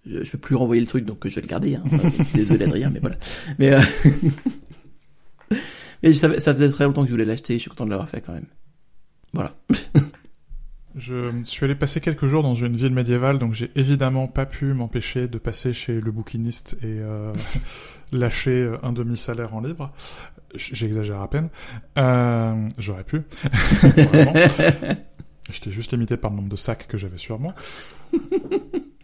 [0.07, 1.75] Euh, je, je peux plus renvoyer le truc, donc je vais le garder.
[1.75, 1.83] Hein.
[2.33, 3.17] Désolé Adrien, mais voilà.
[3.59, 3.81] Mais euh,
[6.03, 7.55] mais ça faisait très longtemps que je voulais l'acheter.
[7.55, 8.45] Je suis content de l'avoir fait quand même.
[9.33, 9.53] Voilà.
[10.99, 14.73] Je suis allé passer quelques jours dans une ville médiévale, donc j'ai évidemment pas pu
[14.73, 17.31] m'empêcher de passer chez le bouquiniste et euh,
[18.11, 19.93] lâcher euh, un demi-salaire en livres.
[20.55, 21.49] J- J'exagère à peine.
[21.99, 23.21] Euh, J'aurais pu.
[25.51, 27.53] J'étais juste limité par le nombre de sacs que j'avais sur moi.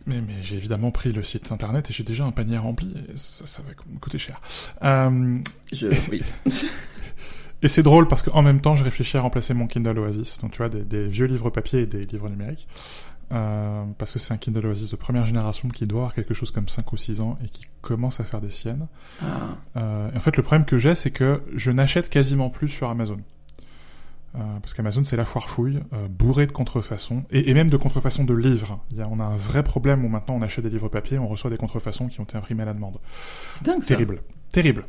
[0.05, 3.15] Mais, mais j'ai évidemment pris le site internet et j'ai déjà un panier rempli et
[3.15, 4.41] ça, ça va me coûter cher.
[4.83, 5.39] Euh,
[5.71, 6.21] Je, oui.
[7.61, 10.51] et c'est drôle parce qu'en même temps, je réfléchis à remplacer mon Kindle Oasis, donc
[10.51, 12.67] tu vois, des, des vieux livres papier et des livres numériques.
[13.31, 16.51] Euh, parce que c'est un Kindle Oasis de première génération qui doit avoir quelque chose
[16.51, 18.87] comme 5 ou 6 ans et qui commence à faire des siennes.
[19.21, 19.25] Ah,
[19.77, 22.89] Euh, et en fait, le problème que j'ai, c'est que je n'achète quasiment plus sur
[22.89, 23.17] Amazon.
[24.35, 27.77] Euh, parce qu'Amazon, c'est la foire fouille, euh, bourrée de contrefaçons, et, et même de
[27.77, 28.79] contrefaçons de livres.
[28.91, 31.19] Il y a, on a un vrai problème où maintenant on achète des livres papier,
[31.19, 32.99] on reçoit des contrefaçons qui ont été imprimés à la demande.
[33.51, 33.89] c'est dingue ça.
[33.89, 34.21] Terrible.
[34.51, 34.85] Terrible.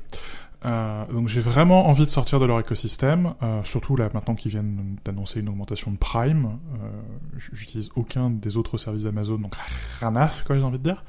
[0.64, 4.51] Euh, donc j'ai vraiment envie de sortir de leur écosystème, euh, surtout là maintenant qu'ils
[4.51, 6.59] viennent d'annoncer une augmentation de Prime.
[6.82, 6.88] Euh,
[7.53, 9.55] J'utilise aucun des autres services d'Amazon, donc
[10.01, 11.05] rien à faire, quoi, j'ai envie de dire.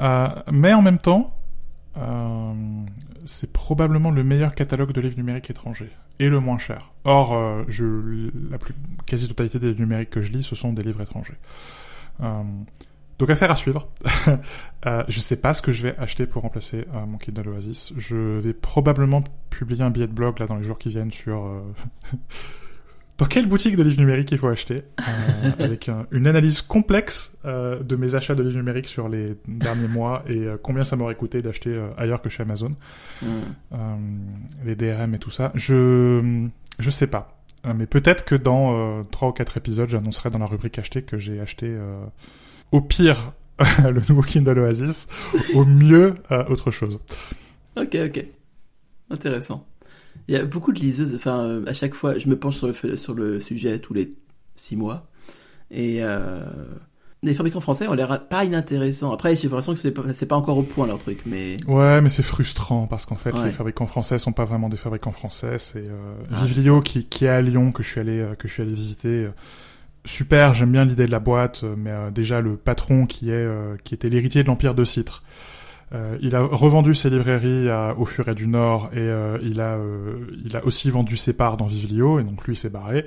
[0.00, 1.34] Euh, mais en même temps,
[1.96, 2.52] euh,
[3.24, 6.92] c'est probablement le meilleur catalogue de livres numériques étrangers et le moins cher.
[7.04, 8.74] Or, euh, je, la plus,
[9.06, 11.36] quasi-totalité des numériques que je lis, ce sont des livres étrangers.
[12.20, 12.42] Euh,
[13.18, 13.88] donc affaire à suivre.
[14.86, 17.92] euh, je sais pas ce que je vais acheter pour remplacer euh, mon Kindle Oasis.
[17.96, 21.46] Je vais probablement publier un billet de blog là dans les jours qui viennent sur
[21.46, 21.60] euh,
[23.18, 27.36] dans quelle boutique de livres numériques il faut acheter, euh, avec un- une analyse complexe
[27.46, 30.96] euh, de mes achats de livres numériques sur les derniers mois et euh, combien ça
[30.96, 32.74] m'aurait coûté d'acheter ailleurs que chez Amazon,
[33.22, 33.40] Hmm.
[34.64, 35.50] les DRM et tout ça.
[35.54, 36.46] Je
[36.78, 37.40] je sais pas,
[37.74, 41.40] mais peut-être que dans trois ou quatre épisodes, j'annoncerai dans la rubrique acheter que j'ai
[41.40, 41.74] acheté
[42.72, 43.32] au pire
[43.82, 45.08] le nouveau Kindle Oasis,
[45.54, 46.14] au mieux
[46.50, 47.00] autre chose.
[47.76, 48.26] Ok, ok.
[49.08, 49.66] Intéressant.
[50.28, 51.14] Il y a beaucoup de liseuses.
[51.14, 54.14] Enfin, euh, à chaque fois, je me penche sur le, sur le sujet tous les
[54.56, 55.08] six mois.
[55.70, 56.44] Et euh,
[57.22, 59.12] les fabricants français ont l'air pas inintéressants.
[59.12, 62.22] Après, j'ai l'impression que c'est pas, encore au point leur truc, mais Ouais, mais c'est
[62.22, 63.46] frustrant parce qu'en fait, Ouais.
[63.46, 65.58] les fabricants français sont pas vraiment des fabricants français.
[65.58, 68.48] C'est euh, Ah, Vivlio qui, qui est à Lyon que je suis allé euh, que
[68.48, 69.08] je suis allé visiter.
[69.26, 69.30] euh,
[70.04, 73.74] Super, j'aime bien l'idée de la boîte, mais euh, déjà le patron qui est euh,
[73.82, 75.24] qui était l'héritier de l'empire de Citre.
[75.94, 79.76] Euh, il a revendu ses librairies à, au Furet du Nord et euh, il a
[79.76, 83.04] euh, il a aussi vendu ses parts dans Vivlio et donc lui s'est barré.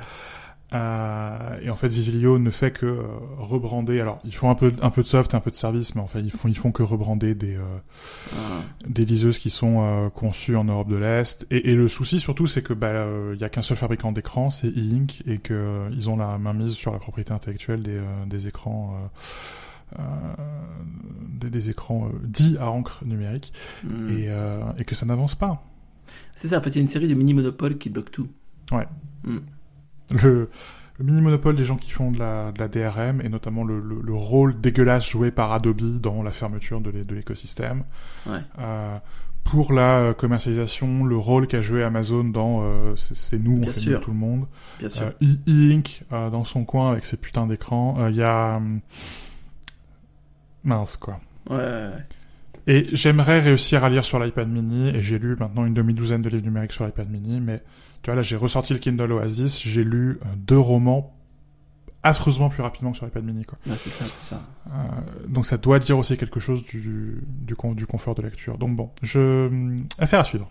[0.71, 3.03] Euh, et en fait, Vivlio ne fait que euh,
[3.39, 3.99] rebrander.
[3.99, 6.01] Alors, ils font un peu un peu de soft, et un peu de service, mais
[6.01, 7.63] en fait, ils font ils font que rebrander des euh,
[8.34, 11.47] ah, des liseuses qui sont euh, conçues en Europe de l'Est.
[11.49, 14.11] Et, et le souci surtout, c'est que bah, euh, il y a qu'un seul fabricant
[14.11, 17.82] d'écran, c'est E-Ink, et que euh, ils ont la main mise sur la propriété intellectuelle
[17.82, 18.93] des, euh, des écrans.
[18.93, 19.07] Euh,
[21.39, 24.09] des, des écrans euh, dits à encre numérique hmm.
[24.09, 25.63] et, euh, et que ça n'avance pas.
[26.35, 26.59] c'est ça.
[26.59, 28.27] En fait, il y a une série de mini monopoles qui bloquent tout.
[30.11, 30.49] Le,
[30.97, 33.79] le mini monopole des gens qui font de la, de la DRM et notamment le,
[33.79, 37.83] le, le rôle dégueulasse joué par Adobe dans la fermeture de l'é- de l'écosystème.
[38.25, 38.39] Ouais.
[38.59, 38.97] Euh,
[39.43, 43.99] pour la euh, commercialisation, le rôle qu'a joué Amazon dans euh, c'est nous, on fait
[43.99, 44.45] tout le monde.
[44.79, 45.03] Bien sûr.
[45.05, 47.95] Euh, E- E-Ink euh, dans son coin avec ses putains d'écrans.
[47.99, 48.81] Euh, Il y a hum,
[50.70, 51.20] mince quoi.
[51.49, 51.63] Ouais, ouais,
[51.95, 52.05] ouais.
[52.67, 56.30] Et j'aimerais réussir à lire sur l'iPad mini, et j'ai lu maintenant une demi-douzaine de
[56.30, 57.63] livres numériques sur l'iPad mini, mais
[58.03, 61.13] tu vois, là j'ai ressorti le Kindle Oasis, j'ai lu euh, deux romans
[62.03, 63.57] affreusement plus rapidement que sur l'iPad mini, quoi.
[63.67, 64.41] Ouais, c'est ça, c'est ça.
[64.67, 64.72] Euh,
[65.28, 68.57] donc ça doit dire aussi quelque chose du, du, con- du confort de lecture.
[68.57, 69.47] Donc bon, je...
[69.47, 70.49] hum, Affaire à suivre.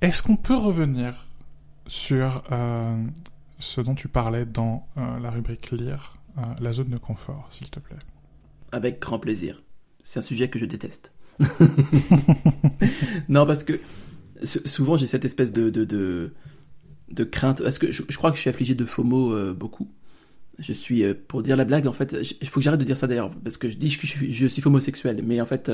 [0.00, 1.28] Est-ce qu'on peut revenir
[1.86, 2.96] sur euh,
[3.62, 7.70] ce dont tu parlais dans euh, la rubrique lire, euh, la zone de confort, s'il
[7.70, 7.96] te plaît
[8.72, 9.62] Avec grand plaisir.
[10.02, 11.12] C'est un sujet que je déteste.
[13.28, 13.80] non, parce que
[14.44, 17.62] sou- souvent j'ai cette espèce de, de, de, crainte.
[17.62, 19.88] Parce que je, crois que je suis affligé de FOMO euh, beaucoup.
[20.58, 22.96] Je suis, euh, pour dire la blague, en fait, il faut que j'arrête de dire
[22.96, 25.70] ça d'ailleurs, parce que je dis que je suis, je suis homosexuel, mais en fait,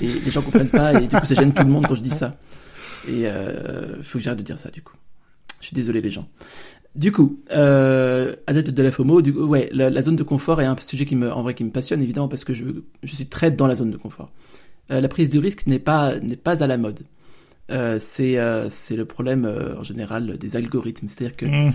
[0.00, 2.10] les gens comprennent pas, et du coup ça gêne tout le monde quand je dis
[2.10, 2.38] ça.
[3.08, 4.94] Et euh, faut que j'arrête de dire ça, du coup.
[5.60, 6.28] Je suis désolé les gens.
[6.94, 10.60] Du coup, euh, adepte de la FOMO, du coup, ouais, la, la zone de confort
[10.60, 12.64] est un sujet qui me, en vrai, qui me passionne évidemment parce que je,
[13.02, 14.30] je suis très dans la zone de confort.
[14.92, 17.00] Euh, la prise de risque n'est pas, n'est pas à la mode.
[17.72, 21.72] Euh, c'est, euh, c'est le problème euh, en général des algorithmes, c'est-à-dire que Mhm.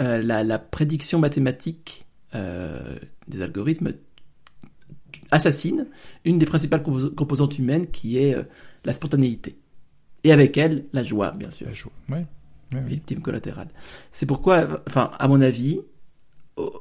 [0.00, 2.96] euh, la, la prédiction mathématique euh,
[3.28, 3.92] des algorithmes
[5.30, 5.86] assassine
[6.24, 8.36] une des principales compos- composantes humaines qui est
[8.84, 9.56] la spontanéité.
[10.24, 11.92] Et avec elle, la joie, bien sûr La joie.
[12.08, 12.24] Ouais.
[12.72, 13.68] Victime collatérale.
[14.12, 15.80] C'est pourquoi, enfin, à mon avis,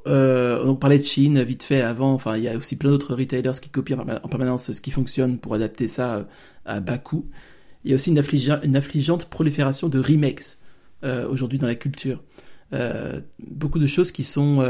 [0.08, 3.16] euh, on parlait de Chine vite fait avant, enfin, il y a aussi plein d'autres
[3.16, 6.24] retailers qui copient en perma- en permanence ce qui fonctionne pour adapter ça euh,
[6.66, 7.30] à bas coût.
[7.84, 10.58] Il y a aussi une, afflige- une affligeante prolifération de remakes
[11.04, 12.24] euh, aujourd'hui dans la culture.
[13.40, 14.64] Beaucoup de choses qui sont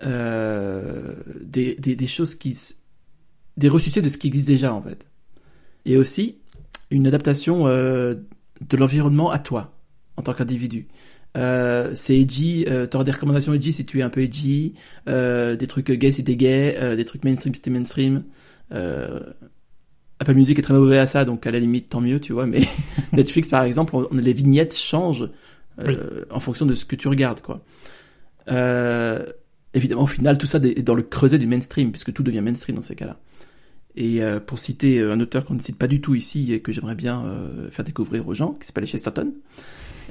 [0.00, 2.56] des, des, des choses qui...
[3.58, 5.06] des ressuscités de ce qui existe déjà, en fait.
[5.84, 6.38] Et aussi
[6.90, 9.73] une adaptation de l'environnement à toi
[10.16, 10.86] en tant qu'individu.
[11.36, 14.74] Euh, c'est edgy, euh, t'auras des recommandations edgy si tu es un peu edgy,
[15.08, 18.22] euh, des trucs gay si t'es gay, euh, des trucs mainstream si t'es mainstream.
[18.72, 19.20] Euh,
[20.20, 22.46] Apple Music est très mauvais à ça, donc à la limite tant mieux, tu vois.
[22.46, 22.62] Mais
[23.12, 25.28] Netflix par exemple, on- les vignettes changent
[25.80, 27.64] euh, en fonction de ce que tu regardes, quoi.
[28.50, 29.24] Euh,
[29.74, 32.76] évidemment, au final, tout ça est dans le creuset du mainstream, puisque tout devient mainstream
[32.76, 33.18] dans ces cas-là.
[33.96, 36.60] Et euh, pour citer euh, un auteur qu'on ne cite pas du tout ici et
[36.60, 39.32] que j'aimerais bien euh, faire découvrir aux gens, qui s'appelle Chesterton,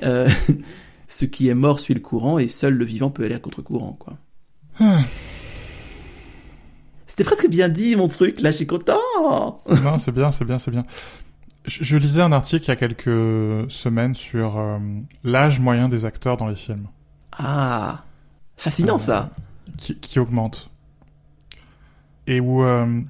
[0.01, 0.29] euh,
[1.07, 3.97] ce qui est mort suit le courant et seul le vivant peut aller à contre-courant,
[3.99, 4.17] quoi.
[7.07, 8.97] C'était presque bien dit, mon truc, là, je suis content
[9.67, 10.85] non, c'est bien, c'est bien, c'est bien.
[11.65, 14.79] Je, je lisais un article il y a quelques semaines sur euh,
[15.23, 16.87] l'âge moyen des acteurs dans les films,
[17.37, 18.03] Ah
[18.57, 19.29] Fascinant, Euh, ça
[19.77, 20.69] qui, qui augmente.
[22.27, 23.01] Et où euh,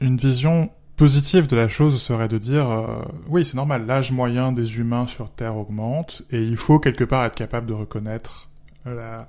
[0.00, 4.52] une vision positive de la chose serait de dire, euh, oui, c'est normal, l'âge moyen
[4.52, 8.50] des humains sur Terre augmente, et il faut quelque part être capable de reconnaître
[8.84, 9.28] la,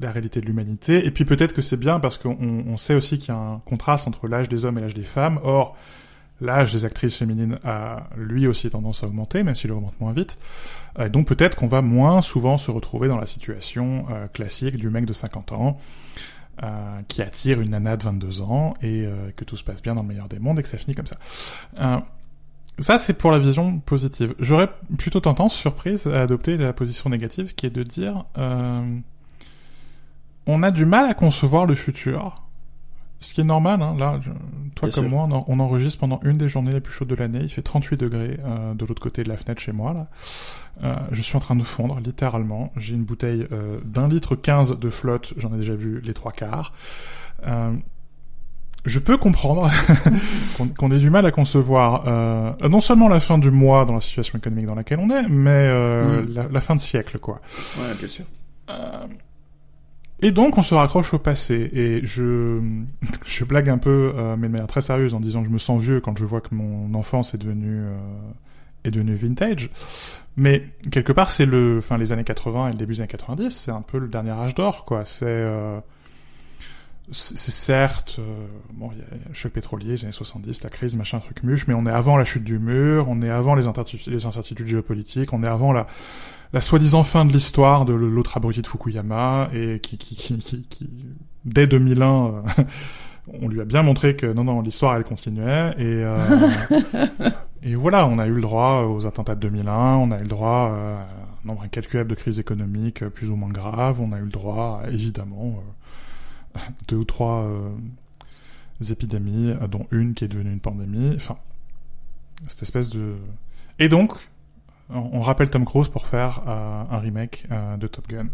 [0.00, 1.04] la réalité de l'humanité.
[1.04, 3.60] Et puis peut-être que c'est bien parce qu'on on sait aussi qu'il y a un
[3.64, 5.40] contraste entre l'âge des hommes et l'âge des femmes.
[5.42, 5.76] Or,
[6.40, 10.38] l'âge des actrices féminines a lui aussi tendance à augmenter, même s'il augmente moins vite.
[10.98, 14.88] Euh, donc peut-être qu'on va moins souvent se retrouver dans la situation euh, classique du
[14.88, 15.76] mec de 50 ans
[16.62, 20.02] euh, qui attire une nana de 22 ans et que tout se passe bien dans
[20.02, 21.16] le meilleur des mondes et que ça finit comme ça.
[22.78, 24.34] ça, c'est pour la vision positive.
[24.38, 28.24] J'aurais plutôt tendance, surprise, à adopter la position négative qui est de dire
[30.46, 32.42] on a du mal à concevoir le futur
[33.20, 34.18] ce qui est normal, hein, là,
[34.74, 37.50] toi comme moi, on, enregistre pendant une des journées les plus chaudes de l'année, il
[37.50, 40.06] fait 38 degrés euh, de l'autre côté de la fenêtre chez moi, là.
[40.82, 42.72] Euh, je suis en train de fondre, littéralement.
[42.76, 46.32] J'ai une bouteille euh, d'un litre 15 de flotte, j'en ai déjà vu les trois
[46.32, 46.72] quarts.
[47.46, 47.72] Euh,
[48.86, 49.70] je peux comprendre
[50.78, 54.00] qu'on ait du mal à concevoir euh, non seulement la fin du mois dans la
[54.00, 56.32] situation économique dans laquelle on est, mais mm.
[56.32, 57.42] la, la, fin de siècle, quoi.
[57.78, 58.24] Ouais, bien sûr.
[60.22, 62.60] Et donc on se raccroche au passé et je
[63.26, 65.58] je blague un peu euh, mais de manière très sérieuse en disant que je me
[65.58, 67.96] sens vieux quand je vois que mon enfance est devenue euh,
[68.84, 69.70] est devenue vintage.
[70.36, 73.50] Mais quelque part c'est le enfin les années 80 et le début des années 90,
[73.50, 75.80] c'est un peu le dernier âge d'or quoi, c'est euh,
[77.12, 80.96] c'est certes euh, bon il y a le choc pétrolier les années 70, la crise
[80.96, 83.64] machin truc muche mais on est avant la chute du mur, on est avant les,
[84.06, 85.86] les incertitudes géopolitiques, on est avant la
[86.52, 90.90] la soi-disant fin de l'histoire de l'autre abruti de Fukuyama et qui, qui, qui, qui,
[91.44, 92.62] dès 2001 euh,
[93.40, 96.18] on lui a bien montré que non non l'histoire elle continuait et euh,
[97.62, 100.28] et voilà on a eu le droit aux attentats de 2001 on a eu le
[100.28, 104.18] droit euh, à un nombre incalculable de crises économiques plus ou moins graves on a
[104.18, 105.62] eu le droit évidemment
[106.88, 107.48] deux ou trois
[108.88, 111.36] épidémies dont une qui est devenue une pandémie enfin
[112.48, 113.16] cette espèce de
[113.78, 114.14] et donc
[114.92, 118.26] on, rappelle Tom Cruise pour faire euh, un remake euh, de Top Gun.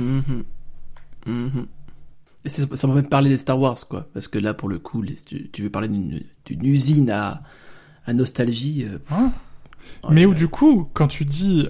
[0.00, 0.44] Mm-hmm.
[1.26, 1.66] Mm-hmm.
[2.44, 4.06] Et ça m'a même parler des Star Wars, quoi.
[4.12, 7.42] Parce que là, pour le coup, tu, veux parler d'une usine à,
[8.04, 8.84] à nostalgie.
[8.84, 9.32] Euh, hein
[10.10, 11.68] Mais où, du coup, quand tu dis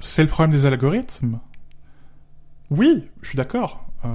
[0.00, 1.38] c'est le problème des algorithmes,
[2.70, 3.83] oui, je suis d'accord.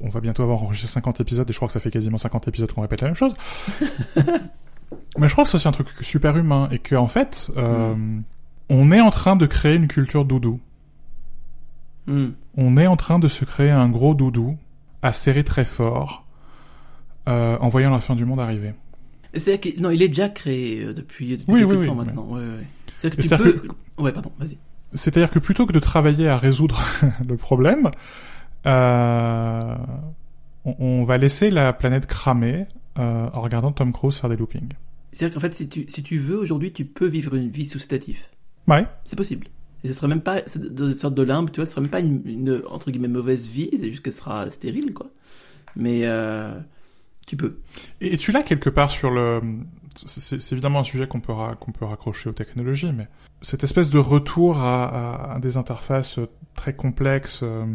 [0.00, 2.48] on, va bientôt avoir enregistré 50 épisodes et je crois que ça fait quasiment 50
[2.48, 3.34] épisodes qu'on répète la même chose.
[5.18, 7.94] Mais je crois que c'est aussi un truc super humain et que en fait, euh,
[7.94, 8.24] mm.
[8.68, 10.60] on est en train de créer une culture doudou.
[12.06, 12.28] Mm.
[12.56, 14.56] On est en train de se créer un gros doudou
[15.02, 16.26] à serrer très fort
[17.28, 18.72] euh, en voyant la fin du monde arriver.
[19.34, 22.26] C'est-à-dire que non, il est déjà créé euh, depuis, depuis oui, oui, temps maintenant.
[22.28, 22.40] Ouais.
[22.40, 22.66] Ouais,
[22.98, 23.68] C'est-à-dire que tu peux.
[24.02, 24.58] Ouais, pardon, vas-y.
[24.94, 26.82] C'est-à-dire que plutôt que de travailler à résoudre
[27.28, 27.90] le problème,
[28.66, 29.74] euh,
[30.64, 32.66] on, on, va laisser la planète cramer
[32.98, 34.74] euh, en regardant Tom Cruise faire des loopings.
[35.12, 37.78] C'est-à-dire qu'en fait, si tu, si tu veux, aujourd'hui, tu peux vivre une vie sous
[37.78, 38.30] sédatif.
[38.68, 38.84] Ouais.
[39.04, 39.48] C'est possible.
[39.84, 41.90] Et ce serait même pas, dans une sorte de limbe, tu vois, ce serait même
[41.90, 45.10] pas une, entre guillemets, mauvaise vie, c'est juste qu'elle sera stérile, quoi.
[45.74, 46.58] Mais, euh,
[47.26, 47.58] tu peux.
[48.00, 49.40] Et, tu l'as quelque part sur le,
[49.94, 51.32] c'est évidemment un sujet qu'on peut,
[51.84, 53.08] raccrocher aux technologies, mais
[53.40, 56.18] cette espèce de retour à, à, des interfaces
[56.54, 57.66] très complexes, euh,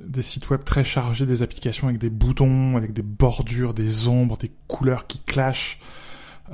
[0.00, 4.36] des sites web très chargés, des applications avec des boutons, avec des bordures, des ombres,
[4.36, 5.80] des couleurs qui clashent.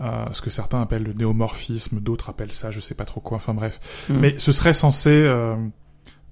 [0.01, 3.37] Euh, ce que certains appellent le néomorphisme, d'autres appellent ça, je sais pas trop quoi.
[3.37, 3.79] Enfin bref,
[4.09, 4.19] hmm.
[4.19, 5.55] mais ce serait censé euh,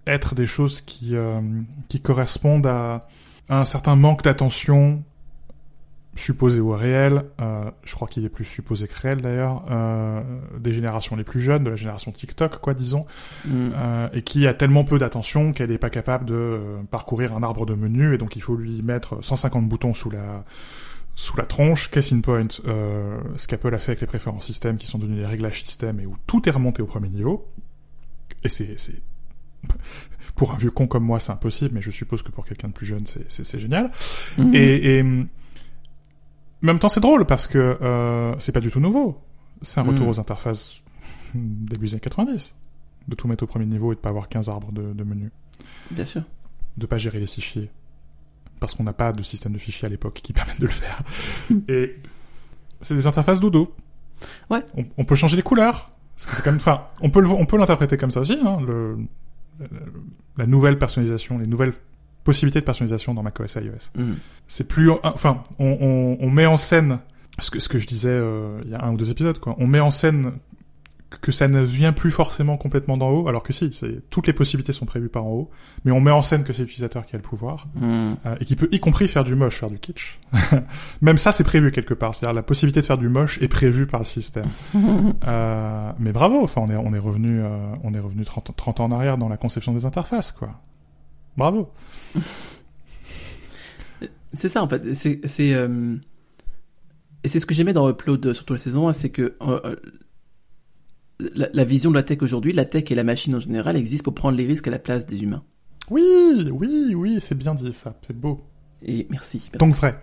[0.06, 1.40] être des choses qui euh,
[1.88, 3.06] qui correspondent à,
[3.48, 5.04] à, un certain manque d'attention
[6.14, 10.22] supposé ou réel, euh, je crois qu'il est plus supposé que réel d'ailleurs, euh,
[10.58, 13.06] des générations les plus jeunes, de la génération TikTok, quoi, disons,
[13.46, 13.70] mm.
[13.74, 17.42] euh, et qui a tellement peu d'attention qu'elle n'est pas capable de euh, parcourir un
[17.42, 20.44] arbre de menu, et donc il faut lui mettre 150 boutons sous la
[21.14, 21.90] sous la tronche.
[21.90, 25.18] Case in point, euh, ce qu'Apple a fait avec les préférences système, qui sont devenus
[25.18, 27.48] les réglages système, et où tout est remonté au premier niveau,
[28.44, 29.00] et c'est c'est
[30.34, 32.72] pour un vieux con comme moi, c'est impossible, mais je suppose que pour quelqu'un de
[32.72, 33.92] plus jeune, c'est génial.
[34.38, 34.54] Mm.
[34.54, 35.04] Et, et
[36.62, 39.20] en même temps, c'est drôle parce que euh, c'est pas du tout nouveau.
[39.62, 40.10] C'est un retour mm.
[40.10, 40.82] aux interfaces
[41.34, 42.54] début des années 90.
[43.08, 45.30] De tout mettre au premier niveau et de pas avoir 15 arbres de, de menu.
[45.90, 46.22] Bien sûr.
[46.76, 47.70] De pas gérer les fichiers.
[48.60, 51.02] Parce qu'on n'a pas de système de fichiers à l'époque qui permettent de le faire.
[51.68, 51.96] et
[52.80, 53.74] c'est des interfaces dodo.
[54.50, 54.64] Ouais.
[54.96, 55.90] On, peut changer les couleurs.
[56.14, 58.98] C'est quand même, enfin, on peut on peut l'interpréter comme ça aussi, hein, le,
[60.36, 61.72] la nouvelle personnalisation, les nouvelles
[62.24, 63.90] possibilité de personnalisation dans macOS iOS.
[63.96, 64.14] Mm.
[64.46, 66.98] C'est plus, enfin, on, on, on, met en scène
[67.38, 69.56] ce que ce que je disais euh, il y a un ou deux épisodes, quoi.
[69.58, 70.32] On met en scène
[71.20, 74.32] que ça ne vient plus forcément complètement d'en haut, alors que si, c'est toutes les
[74.32, 75.50] possibilités sont prévues par en haut,
[75.84, 78.12] mais on met en scène que c'est l'utilisateur qui a le pouvoir mm.
[78.26, 80.18] euh, et qui peut y compris faire du moche, faire du kitsch.
[81.02, 83.86] Même ça, c'est prévu quelque part, c'est-à-dire la possibilité de faire du moche est prévue
[83.86, 84.46] par le système.
[85.26, 87.48] euh, mais bravo, enfin, on est on est revenu euh,
[87.82, 90.60] on est revenu 30, 30 ans en arrière dans la conception des interfaces, quoi.
[91.36, 91.70] Bravo.
[94.34, 94.94] C'est ça en fait.
[94.94, 95.96] C'est c'est euh,
[97.22, 99.76] et c'est ce que j'aimais dans Upload surtout la saison 1, c'est que euh, euh,
[101.34, 104.04] la, la vision de la tech aujourd'hui, la tech et la machine en général existent
[104.04, 105.44] pour prendre les risques à la place des humains.
[105.90, 108.42] Oui, oui, oui, c'est bien dit ça, c'est beau.
[108.84, 109.38] Et merci.
[109.52, 109.58] merci.
[109.58, 110.02] Donc vrai.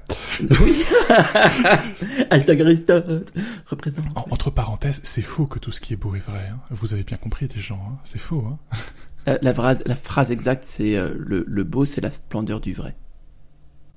[0.61, 0.83] oui.
[2.29, 3.33] Hashtag Aristote
[3.65, 4.05] représente.
[4.15, 6.47] En- entre parenthèses, c'est faux que tout ce qui est beau est vrai.
[6.53, 6.59] hein.
[6.71, 7.81] Vous avez bien compris, les gens.
[7.91, 7.97] hein.
[8.05, 8.45] C'est faux.
[8.47, 8.57] Hein.
[9.27, 12.73] Euh, la phrase la phrase exacte c'est euh, le le beau c'est la splendeur du
[12.73, 12.95] vrai.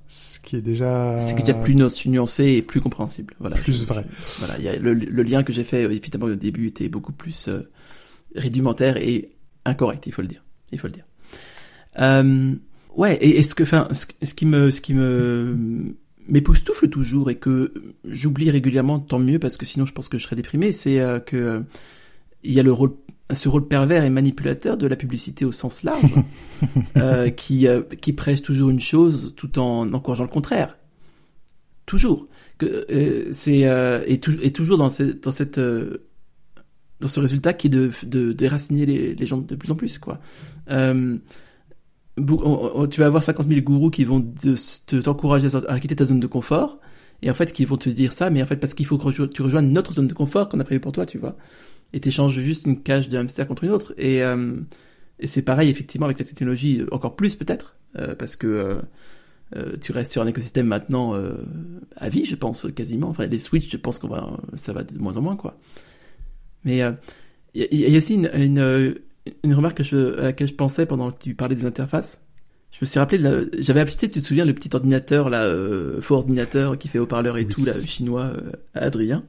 [0.09, 1.21] Ce qui est déjà.
[1.21, 3.35] C'est déjà plus nu- nuancé et plus compréhensible.
[3.39, 3.57] Voilà.
[3.57, 4.05] Plus vrai.
[4.41, 7.13] voilà, il y a le, le lien que j'ai fait évidemment au début était beaucoup
[7.13, 7.61] plus euh,
[8.37, 9.31] rudimentaire et
[9.65, 10.45] incorrect, il faut le dire.
[10.71, 11.07] Il faut le dire.
[11.99, 12.55] Euh,
[12.95, 15.95] ouais, et, et ce que, enfin, ce, ce qui me, ce qui me
[16.29, 17.73] m'époustoufle toujours et que
[18.05, 21.21] j'oublie régulièrement, tant mieux parce que sinon je pense que je serais déprimé, c'est euh,
[21.21, 21.61] que euh,
[22.45, 22.93] il y a le rôle,
[23.33, 26.15] ce rôle pervers et manipulateur de la publicité au sens large,
[26.99, 30.77] euh, qui euh, qui prêche toujours une chose tout en encourageant le contraire.
[31.87, 32.27] Toujours.
[32.59, 33.61] Que euh, c'est
[34.07, 34.89] et, tou- et toujours dans
[35.23, 39.71] dans cette dans ce résultat qui est de de déraciner les, les gens de plus
[39.71, 40.21] en plus quoi.
[42.91, 44.55] Tu vas avoir 50 000 gourous qui vont te-
[44.87, 46.79] te- t'encourager à, à quitter ta zone de confort
[47.23, 49.25] et en fait qui vont te dire ça mais en fait parce qu'il faut que
[49.27, 51.37] tu rejoignes notre zone de confort qu'on a prévu pour toi tu vois
[51.93, 54.57] et t'échanges juste une cage de hamster contre une autre et euh,
[55.19, 58.47] et c'est pareil effectivement avec la technologie euh, encore plus peut-être euh, parce que
[59.57, 61.15] euh, tu restes sur un écosystème maintenant
[61.97, 64.97] à vie je pense quasiment enfin les switch je pense qu'on va ça va de
[64.99, 65.59] moins en moins quoi
[66.65, 66.97] mais il y, a-
[67.71, 68.95] il y a aussi une, une,
[69.45, 72.21] une remarque que je, à laquelle je pensais pendant que tu parlais des interfaces.
[72.71, 76.01] Je me suis rappelé, de j'avais acheté, tu te souviens, le petit ordinateur, là, euh,
[76.01, 77.53] faux ordinateur qui fait haut-parleur et Oui.
[77.53, 79.25] tout, là, chinois, euh, Adrien,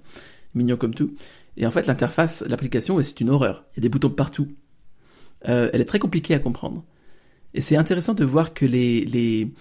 [0.55, 1.15] mignon comme tout.
[1.57, 3.65] Et en fait, l'interface, l'application, c'est une horreur.
[3.73, 4.47] Il y a des boutons partout.
[5.47, 6.83] Euh, elle est très compliquée à comprendre.
[7.53, 9.51] Et c'est intéressant de voir que les, les,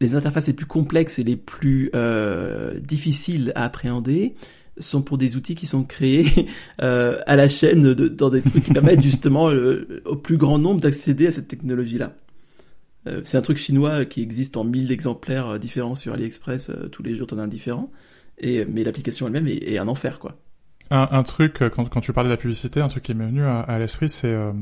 [0.00, 4.34] les interfaces les plus complexes et les plus euh, difficiles à appréhender
[4.78, 6.48] sont pour des outils qui sont créés
[6.82, 10.58] euh, à la chaîne de, dans des trucs qui permettent justement euh, au plus grand
[10.58, 12.16] nombre d'accéder à cette technologie-là.
[13.08, 17.02] Euh, c'est un truc chinois qui existe en 1000 exemplaires euh, différents sur AliExpress, tous
[17.02, 17.90] les jours t'en as un différent,
[18.38, 20.38] et, mais l'application elle-même est, est un enfer quoi.
[20.92, 23.24] Un, un truc, euh, quand, quand tu parlais de la publicité, un truc qui m'est
[23.24, 24.52] venu à, à l'esprit, c'est euh,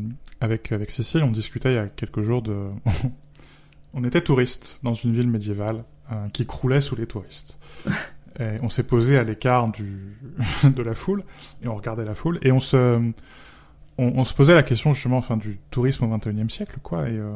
[0.41, 2.69] avec, avec Cécile, on discutait il y a quelques jours de...
[3.95, 7.59] on était touristes dans une ville médiévale euh, qui croulait sous les touristes.
[8.39, 10.17] Et on s'est posé à l'écart du
[10.65, 11.25] de la foule
[11.63, 13.13] et on regardait la foule et on se
[13.99, 17.19] on, on se posait la question justement enfin du tourisme au 21e siècle quoi et
[17.19, 17.33] euh,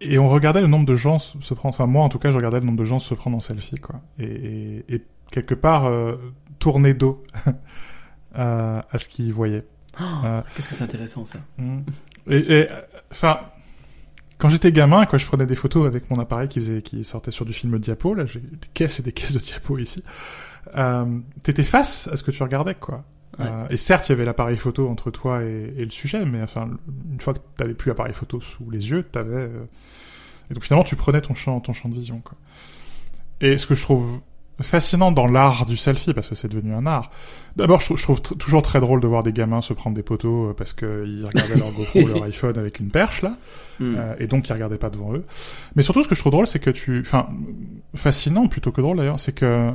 [0.00, 2.32] et on regardait le nombre de gens se se prendre enfin moi en tout cas
[2.32, 5.54] je regardais le nombre de gens se prendre en selfie quoi et, et, et quelque
[5.54, 6.16] part euh,
[6.64, 7.22] tourner dos
[8.34, 9.64] à, à ce qu'ils voyaient
[10.00, 11.38] Euh, Qu'est-ce que c'est intéressant ça.
[11.58, 11.80] Mm.
[12.28, 12.66] Et, euh,
[13.12, 13.40] enfin,
[14.38, 17.30] quand j'étais gamin, quand je prenais des photos avec mon appareil qui faisait, qui sortait
[17.32, 20.02] sur du film diapo, là, j'ai des caisses et des caisses de diapo ici.
[20.74, 23.04] Euh, T'étais face à ce que tu regardais, quoi.
[23.38, 23.44] Ouais.
[23.46, 26.40] Euh, et certes, il y avait l'appareil photo entre toi et, et le sujet, mais
[26.42, 26.70] enfin,
[27.12, 29.34] une fois que t'avais plus l'appareil photo sous les yeux, t'avais.
[29.34, 29.64] euh,
[30.50, 32.38] Et donc finalement, tu prenais ton champ, ton champ de vision, quoi.
[33.40, 34.20] Et ce que je trouve
[34.60, 37.10] fascinant dans l'art du selfie, parce que c'est devenu un art.
[37.56, 40.54] D'abord, je trouve, toujours très drôle de voir des gamins se prendre des poteaux euh,
[40.56, 43.36] parce qu'ils regardaient leur GoPro, leur iPhone avec une perche là,
[43.80, 43.96] Hmm.
[43.96, 45.24] euh, et donc ils regardaient pas devant eux.
[45.74, 47.28] Mais surtout, ce que je trouve drôle, c'est que tu, enfin,
[47.96, 49.72] fascinant plutôt que drôle d'ailleurs, c'est que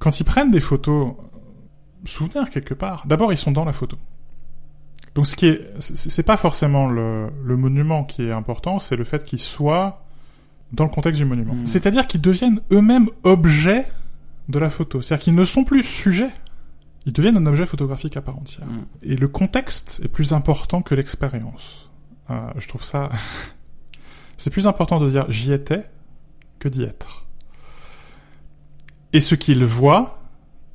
[0.00, 1.12] quand ils prennent des photos,
[2.04, 3.06] souvenir quelque part.
[3.06, 3.96] D'abord, ils sont dans la photo.
[5.14, 8.96] Donc, ce qui est, c'est c'est pas forcément le, le monument qui est important, c'est
[8.96, 10.05] le fait qu'ils soient
[10.72, 11.54] dans le contexte du monument.
[11.54, 11.66] Mm.
[11.66, 13.86] C'est-à-dire qu'ils deviennent eux-mêmes objets
[14.48, 15.02] de la photo.
[15.02, 16.32] C'est-à-dire qu'ils ne sont plus sujets.
[17.04, 18.66] Ils deviennent un objet photographique à part entière.
[18.66, 18.86] Mm.
[19.02, 21.90] Et le contexte est plus important que l'expérience.
[22.30, 23.10] Euh, je trouve ça...
[24.36, 25.88] c'est plus important de dire j'y étais
[26.58, 27.26] que d'y être.
[29.12, 30.20] Et ce qu'ils voient,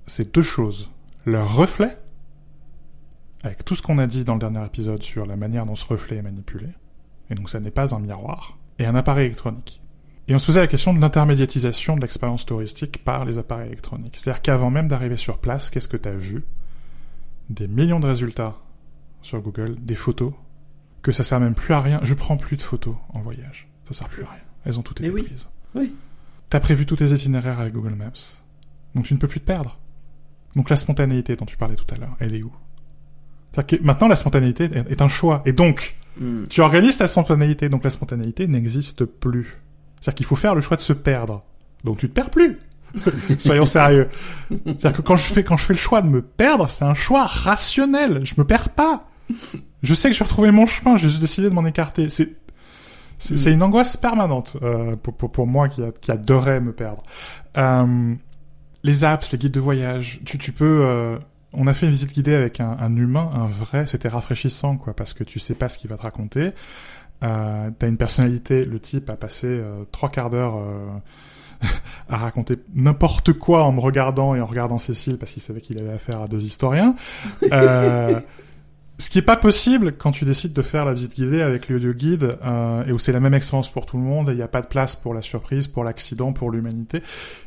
[0.08, 0.90] c'est deux choses.
[1.26, 1.98] Leur reflet,
[3.44, 5.86] avec tout ce qu'on a dit dans le dernier épisode sur la manière dont ce
[5.86, 6.68] reflet est manipulé,
[7.30, 9.81] et donc ça n'est pas un miroir, et un appareil électronique.
[10.32, 14.16] Et on se faisait la question de l'intermédiatisation de l'expérience touristique par les appareils électroniques.
[14.18, 16.46] C'est-à-dire qu'avant même d'arriver sur place, qu'est-ce que tu as vu?
[17.50, 18.56] Des millions de résultats
[19.22, 20.32] sur Google, des photos,
[21.02, 22.00] que ça sert même plus à rien.
[22.04, 23.68] Je prends plus de photos en voyage.
[23.88, 24.40] Ça sert plus à rien.
[24.64, 25.24] Elles ont toutes été oui.
[25.24, 25.50] prises.
[25.76, 25.94] Oui.
[26.50, 28.40] T'as prévu tous tes itinéraires avec Google Maps.
[28.96, 29.80] Donc tu ne peux plus te perdre.
[30.56, 32.54] Donc la spontanéité dont tu parlais tout à l'heure, elle est où?
[33.52, 35.42] C'est-à-dire que maintenant la spontanéité est est un choix.
[35.46, 36.44] Et donc, Hmm.
[36.50, 39.62] tu organises ta spontanéité, donc la spontanéité n'existe plus.
[40.02, 41.44] C'est-à-dire qu'il faut faire le choix de se perdre.
[41.86, 42.60] Donc tu te perds plus.
[43.40, 44.10] Soyons sérieux.
[44.50, 46.94] C'est-à-dire que quand je fais quand je fais le choix de me perdre, c'est un
[46.96, 48.26] choix rationnel.
[48.26, 49.08] Je me perds pas.
[49.82, 50.98] Je sais que je vais retrouver mon chemin.
[50.98, 52.10] J'ai juste décidé de m'en écarter.
[52.10, 52.36] C'est
[53.20, 57.04] C'est une angoisse permanente euh, pour, pour, pour moi qui, a- qui adorait me perdre.
[57.58, 58.14] Euh,
[58.84, 60.82] les apps, les guides de voyage, tu, tu peux...
[60.86, 61.18] euh,
[61.54, 64.96] on a fait une visite guidée avec un, un humain, un vrai, c'était rafraîchissant, quoi,
[64.96, 66.52] parce que tu sais pas ce qu'il va te raconter.
[67.24, 70.88] Euh, T'as une personnalité, le type a passé euh, trois quarts d'heure euh,
[72.10, 75.78] à raconter n'importe quoi en me regardant et en regardant Cécile, parce qu'il savait qu'il
[75.80, 76.96] avait affaire à deux historiens.
[77.52, 78.20] Euh,
[78.98, 81.92] ce qui est pas possible quand tu décides de faire la visite guidée avec l'audio
[81.94, 84.42] guide euh, et où c'est la même expérience pour tout le monde et il n'y
[84.44, 87.02] a pas de place pour la surprise, pour l'accident, pour l'humanité.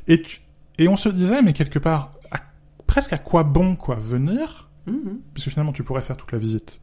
[0.09, 0.40] Et, tu-
[0.78, 2.40] et on se disait, mais quelque part, à-
[2.88, 4.68] presque à quoi bon quoi venir?
[4.86, 5.18] Mhm.
[5.32, 6.80] Puisque finalement tu pourrais faire toute la visite,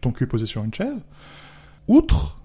[0.00, 1.04] ton cul posé sur une chaise,
[1.88, 2.38] outre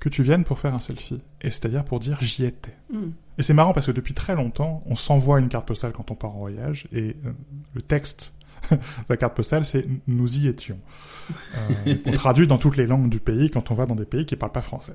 [0.00, 1.20] que tu viennes pour faire un selfie.
[1.40, 2.76] Et c'est-à-dire pour dire j'y étais.
[2.92, 3.12] Mhm.
[3.38, 6.14] Et c'est marrant parce que depuis très longtemps, on s'envoie une carte postale quand on
[6.14, 7.32] part en voyage et euh,
[7.74, 8.34] le texte
[8.70, 8.78] de
[9.08, 10.78] la carte postale, c'est nous y étions.
[11.58, 14.24] Euh, on traduit dans toutes les langues du pays quand on va dans des pays
[14.24, 14.94] qui parlent pas français.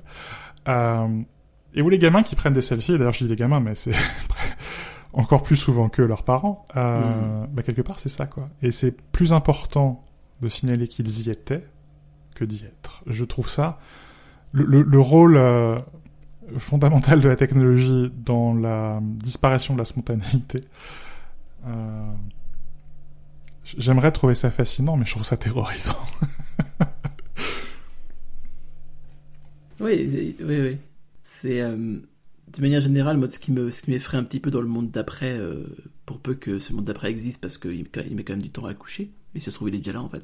[0.66, 1.06] Euh,
[1.74, 3.94] et où les gamins qui prennent des selfies, d'ailleurs je dis les gamins, mais c'est
[5.12, 8.48] encore plus souvent que leurs parents, euh, bah, quelque part c'est ça quoi.
[8.62, 10.04] Et c'est plus important
[10.42, 11.64] de signaler qu'ils y étaient
[12.34, 13.02] que d'y être.
[13.06, 13.78] Je trouve ça
[14.52, 15.78] le, le- le rôle euh,
[16.58, 20.60] fondamental de la technologie dans la disparition de la spontanéité.
[21.66, 22.12] Euh,
[23.78, 25.96] J'aimerais trouver ça fascinant, mais je trouve ça terrorisant.
[29.80, 30.76] Oui, oui, oui.
[31.22, 34.50] C'est euh, de manière générale, moi, ce qui me, ce qui m'effraie un petit peu
[34.50, 35.38] dans le monde d'après,
[36.06, 38.66] pour peu que ce monde d'après existe, parce qu'il il met quand même du temps
[38.66, 39.10] à accoucher.
[39.34, 40.22] Mais si ça se trouve, il est déjà là en fait,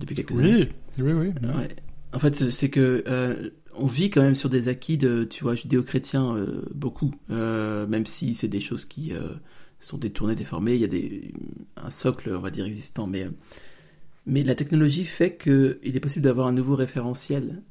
[0.00, 0.68] depuis quelques années.
[0.98, 1.48] Oui, oui, oui.
[1.48, 1.68] Ouais.
[2.12, 5.54] En fait, c'est- que euh, on vit quand même sur des acquis de, tu vois,
[5.54, 9.12] judéo-chrétiens euh, beaucoup, euh, même si c'est des choses qui
[9.78, 10.74] sont détournées, déformées.
[10.74, 11.32] Il y a des
[11.76, 13.28] un socle, on va dire, existant, mais
[14.26, 17.62] mais la technologie fait que il est possible d'avoir un nouveau référentiel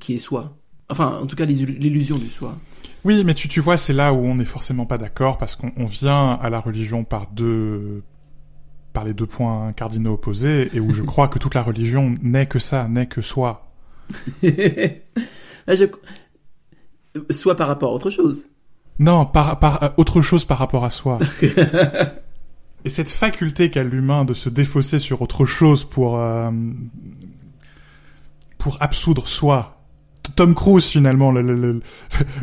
[0.00, 0.56] qui est soi.
[0.90, 2.58] Enfin, en tout cas, l'illu- l'illusion du soi.
[3.04, 5.72] Oui, mais tu, tu vois, c'est là où on n'est forcément pas d'accord parce qu'on
[5.76, 8.02] on vient à la religion par deux
[8.94, 12.46] par les deux points cardinaux opposés et où je crois que toute la religion n'est
[12.46, 13.70] que ça, n'est que soi.
[14.42, 14.48] Là,
[15.74, 15.84] je...
[17.30, 18.46] Soit par rapport à autre chose.
[18.98, 21.18] Non, par, par euh, autre chose par rapport à soi.
[22.86, 26.50] Et cette faculté qu'a l'humain de se défausser sur autre chose pour euh,
[28.58, 29.80] pour absoudre soi.
[30.36, 31.80] Tom Cruise finalement, le- le- le-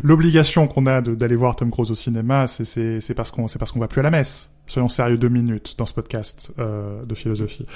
[0.02, 3.80] l'obligation qu'on a d'aller voir Tom Cruise au cinéma, c'est parce qu'on c'est parce qu'on
[3.80, 4.51] va plus à la messe.
[4.66, 7.66] Soyons sérieux deux minutes dans ce podcast euh, de philosophie.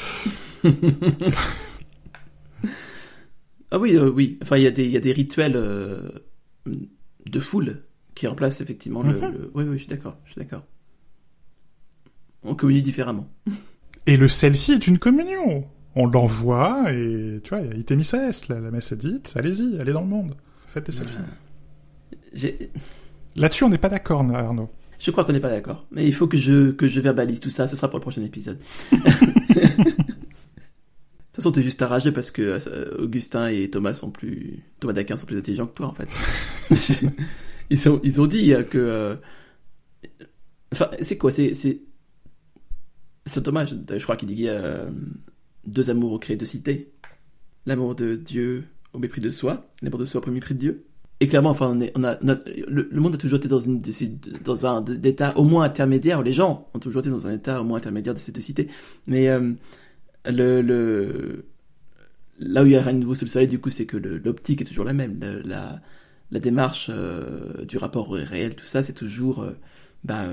[3.72, 4.38] Ah oui, euh, oui.
[4.42, 6.08] Enfin, il y a des, il y a des rituels euh,
[6.66, 7.82] de foule
[8.14, 9.20] qui remplacent effectivement le, Mhm.
[9.32, 10.16] le- Oui, oui, je suis d'accord.
[10.24, 10.62] Je suis d'accord.
[12.44, 13.28] On communie différemment.
[14.06, 15.64] Et le selfie est une communion.
[15.96, 18.08] On l'envoie et tu vois, il y a Itemis
[18.48, 19.32] la, la messe est dite.
[19.34, 20.36] Allez-y, allez dans le monde,
[20.68, 21.18] faites des selfies.
[23.34, 24.70] Là-dessus, on n'est pas d'accord, Arnaud.
[24.98, 25.86] Je crois qu'on n'est pas d'accord.
[25.90, 27.68] Mais il faut que je, que je verbalise tout ça.
[27.68, 28.58] Ce sera pour le prochain épisode.
[31.36, 34.94] De toute façon, t'es juste arrangé parce que euh, Augustin et Thomas sont plus, Thomas
[34.94, 36.08] d'Aquin sont plus intelligents que toi, en fait.
[37.70, 39.16] ils ont, ils ont dit euh, que, euh,
[40.72, 41.82] enfin, c'est quoi, c'est, c'est,
[43.42, 44.90] Thomas, je, je crois qu'il dit qu'il y a euh,
[45.66, 46.92] deux amours au créé deux cités.
[47.66, 50.86] L'amour de Dieu au mépris de soi, l'amour de soi au mépris de Dieu.
[51.20, 52.18] Et clairement, enfin, on, a,
[52.68, 53.66] le, monde a toujours été dans
[54.66, 56.22] un état au moins intermédiaire.
[56.22, 58.68] Les gens ont toujours été dans un état au moins intermédiaire de ces deux cités.
[59.06, 59.54] Mais euh,
[62.38, 63.96] là où il y a rien de nouveau sous le soleil, du coup, c'est que
[63.96, 65.18] l'optique est toujours la même.
[65.44, 65.80] La,
[66.38, 69.52] démarche euh, du rapport réel, tout ça, c'est toujours euh,
[70.04, 70.28] bah,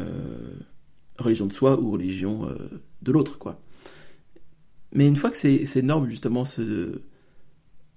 [1.17, 2.45] religion de soi ou religion
[3.01, 3.39] de l'autre.
[4.91, 6.99] Mais une fois que c'est énorme, justement, ce,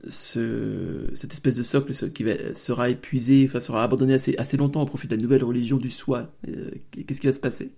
[0.09, 4.57] ce, cette espèce de socle ce- qui va, sera épuisé, enfin sera abandonné assez, assez
[4.57, 6.71] longtemps au profit de la nouvelle religion du soi, euh,
[7.07, 7.73] qu'est-ce qui va se passer?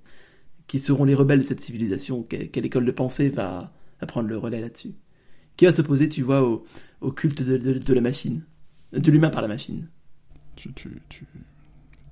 [0.67, 2.23] Qui seront les rebelles de cette civilisation?
[2.23, 4.95] Que- Quelle école de pensée va, va prendre le relais là-dessus?
[5.57, 6.65] Qui va s'opposer, tu vois, au,
[7.01, 8.45] au culte de, de- de la machine?
[8.93, 9.89] De l'humain par la machine?
[10.57, 11.25] Tu, tu, tu,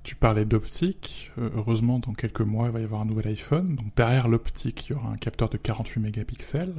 [0.03, 1.31] tu parlais d'optique.
[1.37, 3.75] Euh, heureusement, dans quelques mois, il va y avoir un nouvel iPhone.
[3.75, 6.73] Donc derrière l'optique, il y aura un capteur de 48 mégapixels.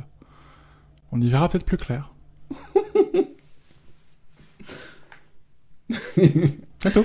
[1.13, 2.13] On y verra peut-être plus clair.
[6.81, 7.05] C'est tout.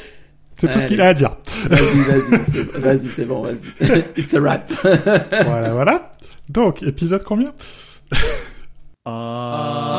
[0.60, 1.36] Ce qu'il a à dire.
[1.70, 4.04] Vas-y, vas-y, c'est bon, vas-y.
[4.18, 4.72] It's a wrap.
[5.46, 6.12] voilà, voilà.
[6.50, 7.54] Donc, épisode combien?
[9.06, 9.93] Ah.